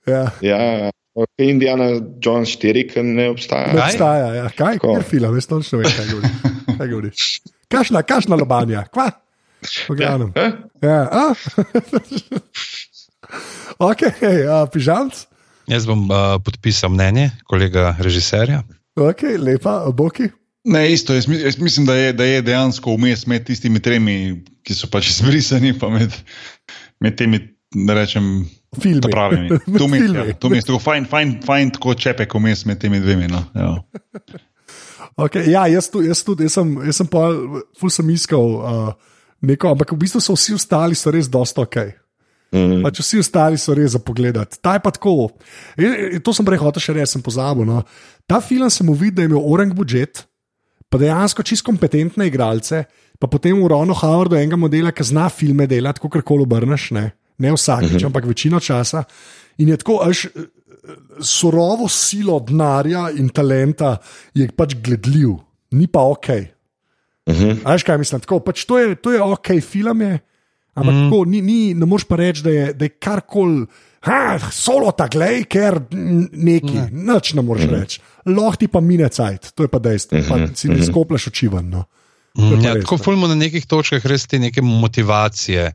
Ja, 0.03 0.25
Ja, 0.43 0.91
ok, 1.15 1.31
Indiana 1.39 1.93
Jones 2.19 2.57
4, 2.59 2.87
ki 2.91 3.03
ne 3.07 3.31
obstaja. 3.31 3.71
ne 3.71 3.79
Kaj? 3.79 3.91
obstaja. 3.95 4.29
Ja. 4.35 4.47
Kaj 4.51 4.79
je 4.83 5.03
film, 5.07 5.35
jaz 5.39 5.47
točno 5.47 5.79
vem, 5.79 5.91
kaj 5.95 6.07
govoriš. 6.11 6.33
Kaj 6.79 6.89
govoriš. 6.89 7.21
Kašna, 7.71 8.03
kašna 8.03 8.37
lobanja, 8.37 8.83
kva? 8.91 9.11
V 9.63 9.95
glavnem. 9.95 10.33
Eh? 10.35 10.51
Ja, 10.83 11.07
a? 11.07 11.25
ok, 13.91 14.01
a, 14.51 14.67
pižamc. 14.67 15.27
Jaz 15.73 15.87
bom 15.89 16.05
uh, 16.05 16.37
podpisal 16.45 16.91
mnenje 16.93 17.31
kolega 17.49 17.95
režiserja. 17.99 18.61
Ok, 19.01 19.23
lepa, 19.41 19.79
boki. 19.97 20.27
Ne, 20.69 20.83
isto, 20.93 21.15
jaz, 21.17 21.25
jaz 21.29 21.57
mislim, 21.59 21.87
da 21.87 21.95
je, 21.97 22.13
da 22.13 22.25
je 22.25 22.43
dejansko 22.45 22.93
vmes 22.93 23.25
med 23.27 23.47
tistimi 23.49 23.81
tremi, 23.81 24.45
ki 24.67 24.77
so 24.77 24.91
pač 24.93 25.09
izbrisani, 25.15 25.73
pa 25.79 25.89
med, 25.89 26.13
med 27.01 27.17
temi, 27.17 27.41
da 27.89 27.97
rečem, 27.97 28.45
Filmi. 28.83 29.01
pravimi. 29.11 29.49
Med 29.49 29.79
To 29.81 29.89
mi 29.89 29.97
je 29.97 30.03
filmi. 30.03 30.19
ja, 30.19 30.35
to 30.35 30.53
mi 30.53 30.61
je 30.61 30.67
tako 30.69 30.83
fajn, 30.91 31.09
fajn, 31.09 31.35
fajn 31.47 31.73
tako 31.79 31.97
čepek 32.05 32.37
vmes 32.37 32.67
med 32.69 32.81
temi 32.83 33.01
dvemi. 33.01 33.33
No. 33.33 33.41
Ja. 33.57 33.73
Okay, 35.17 35.49
ja, 35.49 35.65
jaz, 35.73 35.89
tu, 35.89 36.05
jaz 36.05 36.21
tudi, 36.25 36.51
jaz 36.51 36.61
sem, 36.61 36.77
jaz 36.85 37.01
sem 37.01 37.09
pa, 37.09 37.31
ful 37.81 37.93
sem 37.93 38.13
iskal 38.13 38.61
uh, 38.61 38.93
neko, 39.41 39.73
ampak 39.73 39.97
v 39.97 40.03
bistvu 40.05 40.21
so 40.21 40.37
vsi 40.37 40.61
ostali 40.61 41.01
so 41.01 41.13
res 41.13 41.33
dosta 41.33 41.65
ok. 41.65 41.81
Mm. 42.53 42.83
Pač 42.85 43.01
vsi 43.01 43.23
ostali 43.23 43.57
so 43.57 43.73
res 43.73 43.95
za 43.95 44.01
pogled. 44.05 44.37
Ta 44.61 44.77
je 44.77 44.83
pa 44.85 44.93
tako. 44.93 45.31
In 45.81 46.21
to 46.21 46.35
sem 46.37 46.45
prej 46.45 46.61
hotel 46.61 46.85
še 46.85 46.93
reči, 46.93 47.15
sem 47.15 47.25
pozabil. 47.25 47.65
No. 47.65 47.81
Ta 48.29 48.43
film 48.45 48.69
sem 48.71 48.89
videl, 48.93 49.15
da 49.17 49.25
je 49.25 49.31
imel 49.33 49.41
orang 49.41 49.73
budžet, 49.73 50.27
pa 50.93 51.01
dejansko 51.01 51.45
čist 51.49 51.65
kompetentne 51.65 52.29
igralce, 52.29 52.85
pa 53.17 53.31
potem 53.31 53.57
v 53.57 53.71
Ronu 53.73 53.97
Howardu 53.97 54.37
enega 54.37 54.59
modela, 54.61 54.93
ki 54.93 55.09
zna 55.09 55.31
filme 55.33 55.65
delati, 55.71 56.03
kako 56.05 56.21
koli 56.21 56.45
obrneš, 56.45 56.91
ne, 56.93 57.07
ne 57.41 57.53
vsakič, 57.55 57.97
uh 57.97 57.97
-huh. 57.97 58.07
ampak 58.13 58.29
večino 58.29 58.61
časa. 58.61 59.05
In 59.59 59.69
je 59.69 59.77
tako, 59.77 60.03
až 60.05 60.27
eh, 60.27 60.45
surovo 61.21 61.89
silo 61.89 62.41
denarja 62.41 63.11
in 63.17 63.29
talenta 63.29 63.97
je 64.35 64.49
pač 64.49 64.77
gledljiv, 64.77 65.41
ni 65.73 65.87
pa 65.87 66.01
ok. 66.01 66.29
Uh 67.27 67.35
-huh. 67.35 67.61
A 67.65 67.73
Veš 67.73 67.83
kaj 67.83 67.99
mislim? 67.99 68.21
Tako, 68.21 68.41
pač 68.41 68.65
to, 68.65 68.79
je, 68.79 68.95
to 68.95 69.11
je 69.13 69.23
ok, 69.23 69.49
film 69.63 70.01
je, 70.01 70.21
ampak 70.75 70.95
mm. 70.95 71.09
tako, 71.09 71.25
ni, 71.25 71.41
ni, 71.43 71.75
ne 71.75 71.87
moreš 71.89 72.07
pa 72.09 72.19
reči, 72.21 72.43
da 72.43 72.51
je, 72.51 72.69
da 72.75 72.89
je 72.89 72.95
karkoli. 72.99 73.67
Solo 74.51 74.91
ta 74.99 75.07
glej, 75.07 75.45
ker 75.47 75.79
neki, 75.93 76.75
ne. 76.75 76.89
nič 77.13 77.35
ne 77.39 77.43
moreš 77.47 77.69
reči. 77.71 78.01
Lahko 78.27 78.59
ti 78.59 78.67
pa 78.71 78.81
mine 78.83 79.07
cajt, 79.07 79.53
to 79.55 79.67
je 79.67 79.71
pa 79.71 79.79
dejstvo. 79.79 80.25
Pa 80.27 80.41
si 80.59 80.71
ne 80.73 80.83
skopleš 80.83 81.29
oči 81.31 81.51
ven. 81.53 81.71
No. 81.71 81.85
Pa 82.35 82.57
Ja, 82.65 82.75
tako 82.81 82.99
no. 82.99 83.05
fulmo 83.05 83.29
na 83.31 83.37
nekih 83.39 83.67
točkah 83.69 84.03
res 84.09 84.27
te 84.27 84.41
neke 84.43 84.63
motivacije 84.65 85.71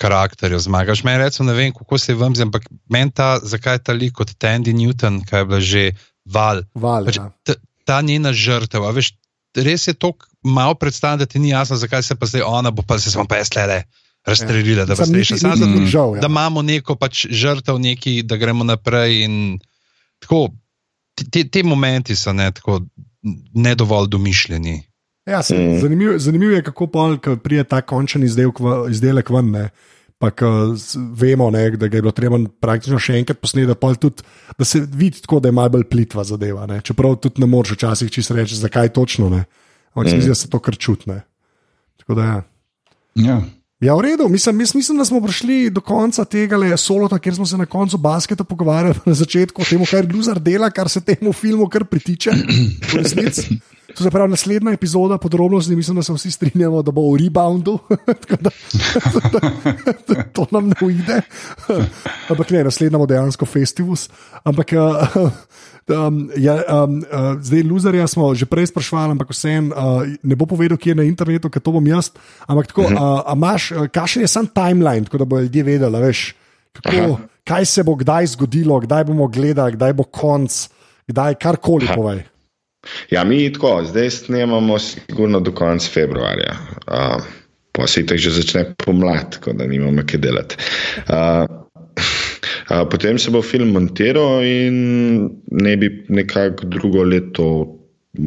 karakterjev 0.00 0.58
zmagaš. 0.64 1.04
Meni 1.04 1.22
recimo 1.22 1.50
ne 1.50 1.54
vem, 1.54 1.72
kako 1.76 1.98
se 1.98 2.14
vam 2.18 2.34
zdi, 2.34 2.48
ampak 2.48 2.66
meni 2.90 3.12
ta, 3.14 3.36
zakaj 3.38 3.78
ta 3.86 3.94
lik 3.94 4.16
kot 4.18 4.34
Tandy 4.40 4.74
Newton, 4.74 5.20
kaj 5.28 5.40
je 5.40 5.46
bila 5.46 5.60
že 5.60 5.84
val. 6.24 6.64
Val, 6.74 7.06
Pač, 7.06 7.20
ja. 7.20 7.28
ta, 7.44 7.54
ta 7.86 8.00
njena 8.02 8.32
žrtev, 8.32 8.86
a 8.88 8.90
veš, 8.90 9.12
res 9.54 9.86
je 9.86 9.94
to 9.94 10.14
malo 10.42 10.74
predstavljati, 10.74 11.20
da 11.20 11.26
ti 11.26 11.38
ni 11.38 11.52
jasno, 11.52 11.76
zakaj 11.76 12.02
se 12.02 12.18
pa 12.18 12.26
zdaj 12.26 12.42
ona 12.46 12.70
bo 12.70 12.82
pa 12.82 12.98
se 12.98 13.10
smo 13.10 13.26
pa 13.28 13.38
jaz 13.38 13.52
le 13.56 13.84
razstrelila, 14.24 14.84
da 14.84 14.94
vas 14.94 15.08
Sam 15.08 15.56
zato, 15.56 15.66
ni 15.66 15.86
žal, 15.86 16.16
ja. 16.16 16.20
da 16.20 16.26
imamo 16.26 16.62
neko 16.62 16.94
pač 16.94 17.26
žrtev, 17.26 17.78
neki, 17.78 18.22
da 18.22 18.36
gremo 18.36 18.64
naprej. 18.64 19.24
In, 19.24 19.58
tako, 20.18 20.48
te, 21.30 21.44
te, 21.44 21.62
momenti 21.62 22.16
so 22.16 22.32
ne, 22.32 22.50
tako, 22.50 22.80
ne 23.54 23.74
dovolj 23.74 24.08
domišljeni. 24.08 24.82
Ja, 25.26 25.42
se, 25.42 25.54
Mm. 25.54 25.80
zanimivo, 25.80 26.18
zanimivo 26.18 26.52
je, 26.52 26.62
kako 26.62 26.86
pol, 26.86 27.18
ko 27.18 27.36
pride 27.36 27.64
ta 27.64 27.80
končni 27.80 28.24
izdelek, 28.24 28.60
v- 28.60 28.90
izdelek 28.90 29.30
ven. 29.30 29.50
Ne. 29.50 29.68
Pa 30.18 30.30
vemo, 31.14 31.50
ne, 31.50 31.70
da 31.70 31.88
ga 31.88 31.96
je 31.96 32.02
bilo 32.02 32.12
treba 32.12 32.38
praktično 32.60 32.98
še 32.98 33.12
enkrat 33.12 33.38
posneti, 33.38 33.74
tudi, 33.98 34.22
da 34.58 34.64
se 34.64 34.80
vidi 34.80 35.20
tako, 35.20 35.40
da 35.40 35.48
je 35.48 35.52
malo 35.52 35.68
bolj 35.68 35.84
plitva 35.84 36.24
zadeva. 36.24 36.66
Ne. 36.66 36.80
Čeprav 36.80 37.16
tudi 37.16 37.40
ne 37.40 37.46
moreš 37.46 37.70
včasih 37.70 38.10
čisto 38.10 38.34
reči, 38.34 38.54
zakaj 38.54 38.88
točno. 38.88 39.28
Ne. 39.28 39.44
Ampak 39.94 40.10
se 40.10 40.16
mi 40.16 40.22
zdi, 40.22 40.28
da 40.28 40.34
se 40.34 40.50
to 40.50 40.58
kar 40.58 40.76
čutne. 40.76 41.22
Tako 41.96 42.14
da 42.14 42.22
ja. 42.24 42.42
Ja. 43.14 43.42
Ja, 43.82 43.96
v 43.98 44.00
redu, 44.00 44.28
mislim, 44.28 44.56
mislim, 44.56 44.98
da 44.98 45.04
smo 45.04 45.20
prišli 45.20 45.70
do 45.70 45.80
konca 45.80 46.24
tega 46.24 46.56
solota, 46.76 47.18
kjer 47.18 47.34
smo 47.34 47.46
se 47.46 47.56
na 47.58 47.66
koncu 47.66 47.98
basketa 47.98 48.44
pogovarjali 48.44 48.94
na 49.10 49.14
začetku 49.14 49.62
o 49.62 49.64
tem, 49.64 49.82
kaj 49.84 50.06
Luzar 50.12 50.38
dela, 50.40 50.70
kar 50.70 50.88
se 50.88 51.00
temu 51.00 51.32
filmu 51.32 51.66
kar 51.68 51.84
pritiče. 51.84 52.30
To 53.96 54.04
se 54.04 54.10
pravi, 54.10 54.30
naslednja 54.30 54.72
epizoda 54.72 55.18
podrobnosti, 55.18 55.76
mislim, 55.76 55.96
da 55.96 56.02
se 56.02 56.12
vsi 56.12 56.30
strinjamo, 56.30 56.82
da 56.82 56.90
bo 56.90 57.12
v 57.12 57.18
reboundu. 57.24 57.78
Tako 58.26 58.36
da, 58.40 58.50
to 60.34 60.46
nam 60.50 60.68
ne 60.68 60.74
uide. 60.82 61.20
Ampak 62.30 62.50
ne, 62.50 62.64
naslednja 62.64 62.98
bo 62.98 63.06
dejansko 63.06 63.46
festivus. 63.46 64.08
Ampak 64.44 64.72
uh, 64.72 65.30
um, 65.88 66.30
ja, 66.36 66.56
um, 66.84 66.98
uh, 66.98 67.42
zdaj 67.42 67.62
luzerja 67.62 68.06
smo 68.06 68.34
že 68.34 68.46
prej 68.46 68.72
sprašvali, 68.72 69.16
ampak 69.18 69.34
vseeno 69.34 69.74
uh, 69.74 70.06
ne 70.22 70.36
bo 70.36 70.46
povedal, 70.46 70.78
kje 70.78 70.96
je 70.96 71.00
na 71.02 71.06
internetu, 71.08 71.50
ker 71.50 71.62
to 71.62 71.74
bom 71.74 71.86
jaz. 71.86 72.12
Ampak 72.46 72.72
tako, 72.72 72.88
uh, 72.88 73.22
a 73.26 73.36
imaš, 73.36 73.72
kakšen 73.92 74.24
je 74.24 74.30
sam 74.30 74.48
timeline, 74.48 75.04
tako 75.04 75.22
da 75.22 75.28
bodo 75.28 75.46
ljudje 75.46 75.62
vedeli, 75.62 76.02
veš, 76.02 76.34
kako, 76.72 77.20
kaj 77.44 77.66
se 77.66 77.82
bo 77.84 77.94
kdaj 77.98 78.34
zgodilo, 78.36 78.80
kdaj 78.80 79.04
bomo 79.04 79.28
gledali, 79.28 79.76
kdaj 79.76 79.92
bo 79.92 80.08
konc, 80.08 80.68
kdaj 81.10 81.34
karkoli 81.42 81.88
povej. 81.94 82.31
Ja, 83.10 83.24
mi 83.24 83.52
tako, 83.52 83.84
zdaj 83.84 84.10
snemamo 84.10 84.78
sigurno 84.78 85.40
do 85.40 85.52
konca 85.52 85.88
februarja. 85.92 86.56
Uh, 86.86 87.22
pa 87.72 87.86
se 87.86 88.06
tako 88.06 88.18
že 88.18 88.30
začne 88.30 88.64
pomlad, 88.84 89.30
tako 89.32 89.52
da 89.52 89.66
nimamo 89.66 90.02
kaj 90.06 90.20
delati. 90.20 90.56
Uh, 91.08 91.46
uh, 92.70 92.88
potem 92.90 93.18
se 93.18 93.30
bo 93.30 93.42
film 93.42 93.72
montiral 93.72 94.44
in 94.44 95.30
ne 95.50 95.76
bi 95.76 96.04
nekako 96.08 96.66
drugo 96.66 97.02
leto, 97.02 97.78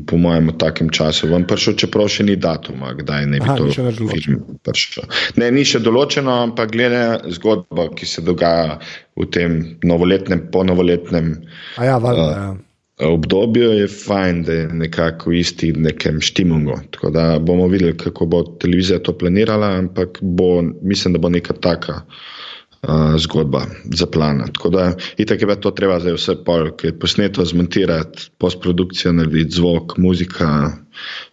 po 0.06 0.18
mojem, 0.18 0.49
v 0.49 0.58
takem 0.58 0.89
času 0.89 1.30
vam 1.30 1.43
prišel, 1.45 1.76
čeprav 1.78 2.08
še 2.10 2.26
ni 2.26 2.36
datuma, 2.41 2.95
kdaj 2.97 3.26
ne 3.30 3.38
bi 3.38 3.45
Aha, 3.45 3.58
to 3.60 3.70
film 3.70 4.58
prišel. 4.66 5.06
Ne, 5.38 5.51
ni 5.53 5.62
še 5.62 5.84
določeno, 5.86 6.41
ampak 6.49 6.74
glede 6.74 7.30
zgodbo, 7.38 7.91
ki 7.93 8.10
se 8.10 8.26
dogaja 8.26 8.80
v 9.14 9.28
tem 9.30 9.60
novoletnem, 9.86 10.47
ponovoletnem 10.49 11.36
A 11.78 11.86
ja, 11.86 11.99
valjda, 12.01 12.32
ja. 12.34 12.49
Obdobju 13.00 13.72
je 13.72 13.88
fajn, 13.88 14.43
da 14.43 14.54
je 14.54 14.68
nekako 14.68 15.32
isti 15.32 15.74
nekem 15.74 16.22
štimungu. 16.22 16.80
Tako 16.91 17.10
da 17.10 17.39
bomo 17.39 17.68
videli, 17.68 17.98
kako 17.98 18.26
bo 18.26 18.43
televizija 18.43 19.00
to 19.00 19.18
planirala, 19.18 19.68
ampak 19.68 20.20
bo, 20.22 20.62
mislim, 20.82 21.14
da 21.14 21.20
bo 21.20 21.30
neka 21.30 21.54
taka 21.54 22.02
uh, 22.02 23.16
zgodba 23.18 23.66
za 23.84 24.06
plan. 24.06 24.43
Tako 24.54 24.70
da 24.70 24.93
itak 25.18 25.41
je 25.41 25.62
to 25.62 25.72
treba 25.72 26.00
zdaj 26.00 26.14
vse 26.14 26.36
pol, 26.46 26.72
ki 26.78 26.88
je 26.88 27.00
posneto 27.00 27.46
zmontirati, 27.46 28.30
postprodukcija 28.38 29.12
narediti, 29.12 29.56
zvok, 29.56 29.98
muzika. 29.98 30.72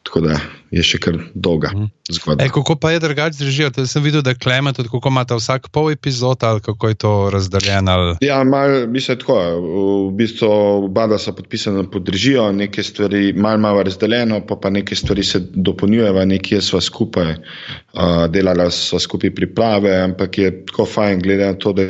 Tako 0.03 0.21
da 0.21 0.41
je 0.73 0.83
še 0.83 0.99
kar 0.99 1.19
dolga 1.35 1.69
Mhm. 1.69 1.85
zgodba. 2.11 2.41
E, 2.41 2.49
kako 2.49 2.77
pa 2.77 2.91
je 2.91 2.99
drugače 2.99 3.33
zdržijo? 3.35 3.71
To 3.71 3.87
sem 3.87 4.03
videl, 4.03 4.23
da 4.23 4.33
klema 4.35 4.73
tudi, 4.73 4.89
kako 4.89 5.09
imate 5.09 5.35
vsak 5.35 5.69
pol 5.69 5.91
epizod 5.91 6.41
ali 6.41 6.61
kako 6.61 6.89
je 6.89 6.95
to 6.97 7.31
razdeljeno. 7.31 7.93
ali- 7.93 8.17
Ja, 8.23 8.41
mal, 8.43 8.87
mislim, 8.87 9.19
tako, 9.19 9.37
v 10.09 10.13
bistvu 10.13 10.49
oba 10.87 11.07
dva 11.07 11.19
sta 11.19 11.33
podpisana 11.33 11.85
pod 11.85 12.03
držijo, 12.03 12.53
neke 12.53 12.83
stvari 12.83 13.33
malo 13.33 13.59
malo 13.59 13.83
razdeljeno, 13.83 14.41
pa, 14.41 14.57
pa 14.57 14.71
neke 14.71 14.95
stvari 14.95 15.23
se 15.23 15.41
dopolnjujejo, 15.43 16.25
nekje 16.25 16.61
sva 16.63 16.81
skupaj 16.81 17.31
uh, 17.33 18.01
delala, 18.27 18.71
sva 18.71 18.99
skupaj 18.99 19.31
priprave, 19.31 19.93
ampak 19.99 20.39
je 20.39 20.67
tako 20.67 20.87
fajn, 20.87 21.21
glede 21.21 21.47
na 21.47 21.55
to, 21.55 21.73
da 21.73 21.83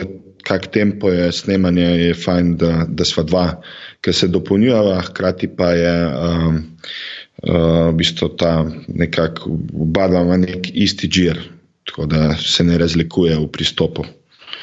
kak 0.43 0.67
tempo 0.67 1.09
je 1.09 1.33
snemanje, 1.33 1.83
je 2.03 2.15
fajn, 2.15 2.57
da, 2.57 2.85
da 2.89 3.05
sva 3.05 3.23
dva, 3.23 3.63
ker 4.01 4.11
se 4.13 4.27
dopolnjujeva, 4.29 5.01
hkrati 5.03 5.47
pa 5.49 5.71
je. 5.71 5.95
Um, 6.09 6.59
v 7.43 7.93
bistvu 7.99 8.29
ta 8.39 8.65
nekako 8.89 9.59
oba 9.75 10.07
ima 10.07 10.37
nek 10.37 10.71
isti 10.75 11.11
žir, 11.11 11.41
tako 11.89 12.07
da 12.07 12.37
se 12.39 12.65
ne 12.65 12.79
razlikuje 12.79 13.39
v 13.39 13.49
pristopu. 13.51 14.05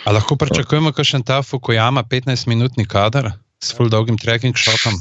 A 0.05 0.11
lahko 0.15 0.35
pričakujemo, 0.39 0.91
da 0.95 1.03
še 1.03 1.19
ta 1.25 1.41
Fukuyama 1.43 2.03
15-minutni 2.07 2.87
kader 2.87 3.33
s 3.59 3.75
full 3.75 3.91
dolgim 3.91 4.17
tracking 4.17 4.55
shotom? 4.55 4.95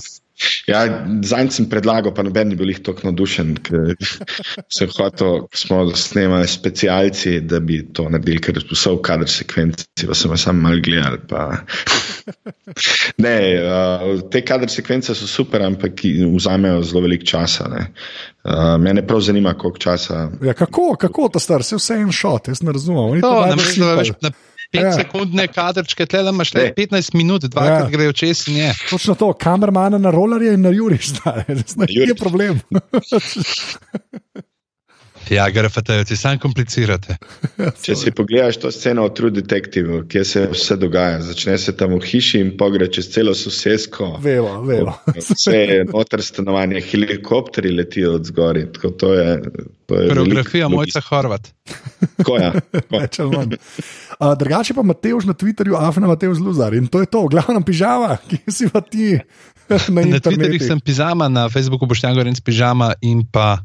Ja, 0.68 0.82
Zanj 1.24 1.50
sem 1.56 1.66
predlagal, 1.70 2.12
pa 2.14 2.22
noben 2.22 2.50
ni 2.52 2.56
bil 2.58 2.70
jih 2.72 2.82
tako 2.86 3.08
navdušen, 3.08 3.54
ker 3.66 3.94
sem 4.76 4.90
hotel, 4.94 5.44
ko 5.48 5.58
smo 5.58 5.80
snemali 5.96 6.48
specialci, 6.50 7.38
da 7.48 7.60
bi 7.64 7.80
to 7.94 8.08
naredili, 8.12 8.42
ker 8.44 8.60
so 8.74 8.96
v 8.98 9.02
kader 9.08 9.30
sekvenci, 9.32 10.06
pa 10.06 10.16
sem 10.18 10.30
vas 10.32 10.44
sam 10.46 10.60
mal 10.64 10.80
gledal. 10.84 11.18
Pa... 11.30 11.48
Ne, 13.18 13.34
uh, 13.64 14.20
te 14.30 14.42
kader 14.44 14.68
sekvence 14.70 15.14
so 15.16 15.26
super, 15.26 15.62
ampak 15.64 16.02
vzamejo 16.36 16.82
zelo 16.86 17.00
veliko 17.06 17.24
časa. 17.26 17.64
ne. 17.72 17.86
Uh, 18.44 18.76
mene 18.80 19.02
prav 19.06 19.20
zanima, 19.24 19.54
koliko 19.58 19.78
časa. 19.82 20.28
Ja, 20.44 20.54
kako, 20.54 20.94
kako 21.00 21.28
to 21.32 21.40
star, 21.42 21.64
vse 21.64 21.76
vse 21.80 21.96
en 21.98 22.12
šot, 22.12 22.48
jaz 22.52 22.62
ne 22.62 22.72
razumem. 22.72 23.04
Oni 23.16 23.20
to 23.24 23.28
To, 23.28 23.40
najbolj 23.40 23.56
namesto, 23.56 23.86
da 23.86 23.94
veš, 23.94 24.12
sipali. 24.12 24.22
na 24.22 24.30
5 24.70 24.82
Ja. 24.82 24.92
sekundne 24.92 25.46
kadrčke, 25.48 26.06
tle 26.06 26.22
da 26.22 26.30
imaš 26.30 26.54
le 26.54 26.62
Ne. 26.62 26.72
15 26.76 27.14
minut, 27.14 27.42
dvakrat 27.44 27.80
Ja. 27.82 27.88
grejo 27.88 28.12
čez 28.12 28.48
in 28.48 28.56
je. 28.56 28.74
Točno 28.90 29.14
to, 29.14 29.32
kamermana 29.32 29.98
na 29.98 30.10
rolerje 30.10 30.54
in 30.54 30.60
na 30.60 30.68
juriš, 30.70 31.08
zdaj 31.08 31.44
je 31.88 32.14
problem. 32.14 32.60
Ja, 35.30 35.50
grafate, 35.50 36.04
ti 36.04 36.16
sam 36.16 36.38
komplicirate. 36.40 37.16
Če 37.84 37.96
si 37.98 38.12
pogledaš 38.16 38.60
to 38.62 38.70
sceno 38.72 39.04
v 39.08 39.12
True 39.16 39.32
Detective, 39.34 40.02
kjer 40.08 40.24
se 40.26 40.44
vse 40.52 40.76
dogaja, 40.80 41.20
začne 41.26 41.58
se 41.60 41.74
tam 41.76 41.92
v 41.98 42.00
hiši 42.04 42.40
in 42.40 42.54
pogre 42.60 42.88
čez 42.92 43.10
celo 43.12 43.34
sosesko. 43.36 44.14
Vemo, 44.24 44.60
vemo. 44.64 44.94
Vse 45.16 45.56
je 45.56 45.78
noter 45.90 46.22
stanovanje, 46.24 46.80
helikopteri 46.90 47.74
letijo 47.76 48.14
od 48.16 48.24
zgori. 48.30 48.66
tako 48.72 48.90
To 48.98 49.12
je, 49.14 49.42
to 49.86 50.00
je 50.00 50.08
Koreografija 50.08 50.68
Mojca 50.68 51.00
Horvat. 51.00 51.52
Tako, 52.16 52.36
ja. 52.38 52.52
A, 54.18 54.34
Drugače 54.34 54.74
pa 54.74 54.82
Mateoš 54.82 55.24
na 55.24 55.34
Twitterju, 55.34 55.76
Afna 55.78 56.06
Mateoš 56.06 56.38
Zluzar 56.40 56.74
in 56.74 56.86
to 56.86 57.00
je 57.00 57.06
to, 57.06 57.26
glavno 57.28 57.60
pižama, 57.60 58.16
ki 58.28 58.38
si 58.48 58.68
pa 58.72 58.80
ti 58.80 59.18
na 59.68 59.76
Na 59.76 59.78
Twitterju 59.78 60.14
internetu. 60.16 60.64
sem 60.64 60.80
pižama, 60.80 61.28
na 61.28 61.48
Facebooku 61.48 61.86
Boštjan 61.86 62.14
Gorenc 62.16 62.40
pižama 62.40 62.94
in 63.04 63.26
pa 63.32 63.58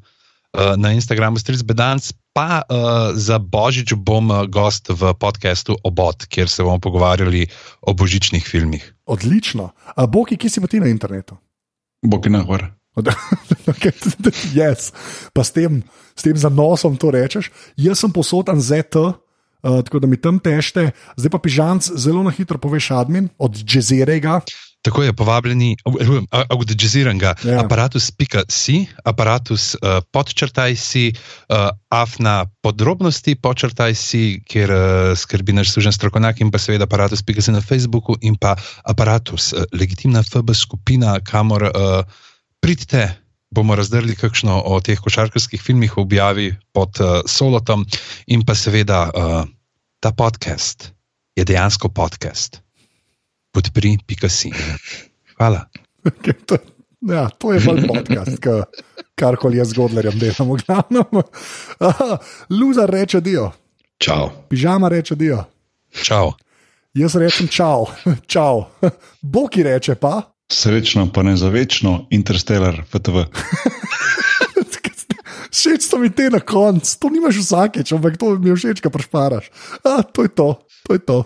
uh, 0.54 0.78
na 0.78 0.93
Instagramu 0.93 1.38
Stric 1.41 1.62
Bedanc. 1.66 2.14
Pa 2.34 2.66
uh, 2.66 3.14
za 3.14 3.38
Božič 3.38 3.93
bom 3.93 4.30
uh, 4.34 4.45
gost 4.49 4.89
v 4.89 5.14
podkastu 5.14 5.78
Obot, 5.86 6.26
kjer 6.26 6.49
se 6.49 6.66
bomo 6.66 6.82
pogovarjali 6.82 7.45
o 7.82 7.93
božičnih 7.93 8.41
filmih. 8.41 8.82
Odlično. 9.06 9.74
A 9.93 10.06
Boki, 10.10 10.38
ki 10.38 10.49
si 10.49 10.62
pa 10.62 10.66
ti 10.66 10.82
na 10.82 10.89
internetu? 10.89 11.38
Nahvar. 12.01 12.74
Od- 12.95 13.10
Okay, 13.74 13.93
yes. 14.54 14.91
Pa 15.34 15.41
s 15.45 15.54
tem, 15.54 15.82
s 16.14 16.22
tem 16.22 16.36
zanosom 16.38 16.97
to 16.97 17.10
rečeš. 17.14 17.49
Jaz 17.78 18.01
sem 18.01 18.12
posodan 18.12 18.58
ZT, 18.60 18.95
uh, 18.97 19.14
tako 19.86 20.01
da 20.04 20.08
mi 20.10 20.18
tam 20.18 20.41
tešte, 20.41 20.91
zdaj 21.18 21.32
pa 21.32 21.39
pižanc 21.39 21.86
zelo 21.95 22.26
na 22.26 22.34
hitro 22.34 22.58
poveš 22.58 22.91
admin 22.91 23.30
od 23.38 23.56
Jezerega. 23.56 24.41
Tako 24.84 25.04
je 25.04 25.14
povabljeni, 25.16 25.78
audioiziranga, 26.50 27.36
Ja. 27.44 27.54
ja. 27.54 27.60
aparatus.si, 27.64 28.86
aparatus 29.04 29.76
uh, 29.80 30.04
podčrtaj 30.12 30.76
si, 30.76 31.06
uh, 31.16 31.72
afna 31.88 32.52
podrobnosti 32.62 33.36
podčrtaj 33.40 33.96
si, 33.96 34.42
kjer 34.44 34.72
uh, 34.72 34.82
skrbi 35.16 35.56
naš 35.56 35.72
služen 35.72 35.96
strokovnjak 35.96 36.42
in 36.44 36.52
pa 36.52 36.60
seveda 36.60 36.84
aparatus.si 36.84 37.56
na 37.56 37.62
Facebooku 37.64 38.18
in 38.22 38.36
pa 38.36 38.58
aparatus, 38.84 39.54
uh, 39.54 39.64
legitimna 39.72 40.20
FB 40.24 40.52
skupina, 40.52 41.16
kamor 41.24 41.64
uh, 41.64 42.04
pridite. 42.60 43.08
Bomo 43.54 43.76
razdrli 43.78 44.18
kakšno 44.18 44.66
o 44.66 44.82
teh 44.82 44.98
košarkarskih 45.00 45.62
filmih 45.62 45.94
v 45.96 46.02
objavi 46.02 46.48
pod 46.74 47.00
uh, 47.00 47.22
Solotom, 47.30 47.86
in 48.28 48.44
pa 48.44 48.56
seveda 48.58 49.08
uh, 49.08 49.46
ta 50.04 50.12
podcast 50.12 50.90
je 51.38 51.46
dejansko 51.46 51.94
podcast. 51.94 52.60
Podpri, 53.54 53.97
pika 54.01 54.30
si. 54.30 54.49
Hvala. 55.38 55.70
Okay, 56.04 56.34
to, 56.45 56.58
ja, 57.06 57.30
to 57.30 57.54
je 57.54 57.62
bolj 57.62 57.86
podcast, 57.86 58.38
ka- 58.41 58.66
karkoli 59.16 59.62
jaz 59.62 59.70
z 59.70 59.78
Godlerjem 59.78 60.18
delam. 60.20 60.49
v 60.49 60.58
glavnem. 60.60 61.06
Aha, 61.88 62.18
Luzar 62.49 62.89
reče 62.89 63.22
dio, 63.22 63.51
Čau. 63.97 64.30
pižama 64.49 64.89
reče 64.89 65.16
dio. 65.16 65.45
Čau. 65.93 66.34
Jaz 66.93 67.16
rečem 67.16 67.47
čau, 67.47 67.86
čau. 68.34 68.66
Boki 69.24 69.64
reče 69.64 69.95
pa. 69.95 70.34
Srečno, 70.51 71.08
pa 71.10 71.24
ne 71.24 71.38
za 71.38 71.49
večno, 71.49 72.08
Interstellar, 72.10 72.84
FTV. 72.86 73.30
Všeč 75.54 75.86
so 75.86 75.97
mi 75.97 76.10
te 76.10 76.30
na 76.30 76.41
koncu, 76.41 76.89
to 76.99 77.10
nimaš 77.10 77.38
vsakeč, 77.38 77.93
ampak 77.93 78.18
to 78.18 78.34
mi 78.36 78.49
je 78.49 78.56
všeč, 78.58 78.82
kaj 78.82 78.91
prešparaš. 78.91 79.45
A, 79.86 80.01
to 80.01 80.26
je 80.26 80.30
to, 80.30 80.47
to 80.84 80.97
je 80.97 80.99
to. 80.99 81.18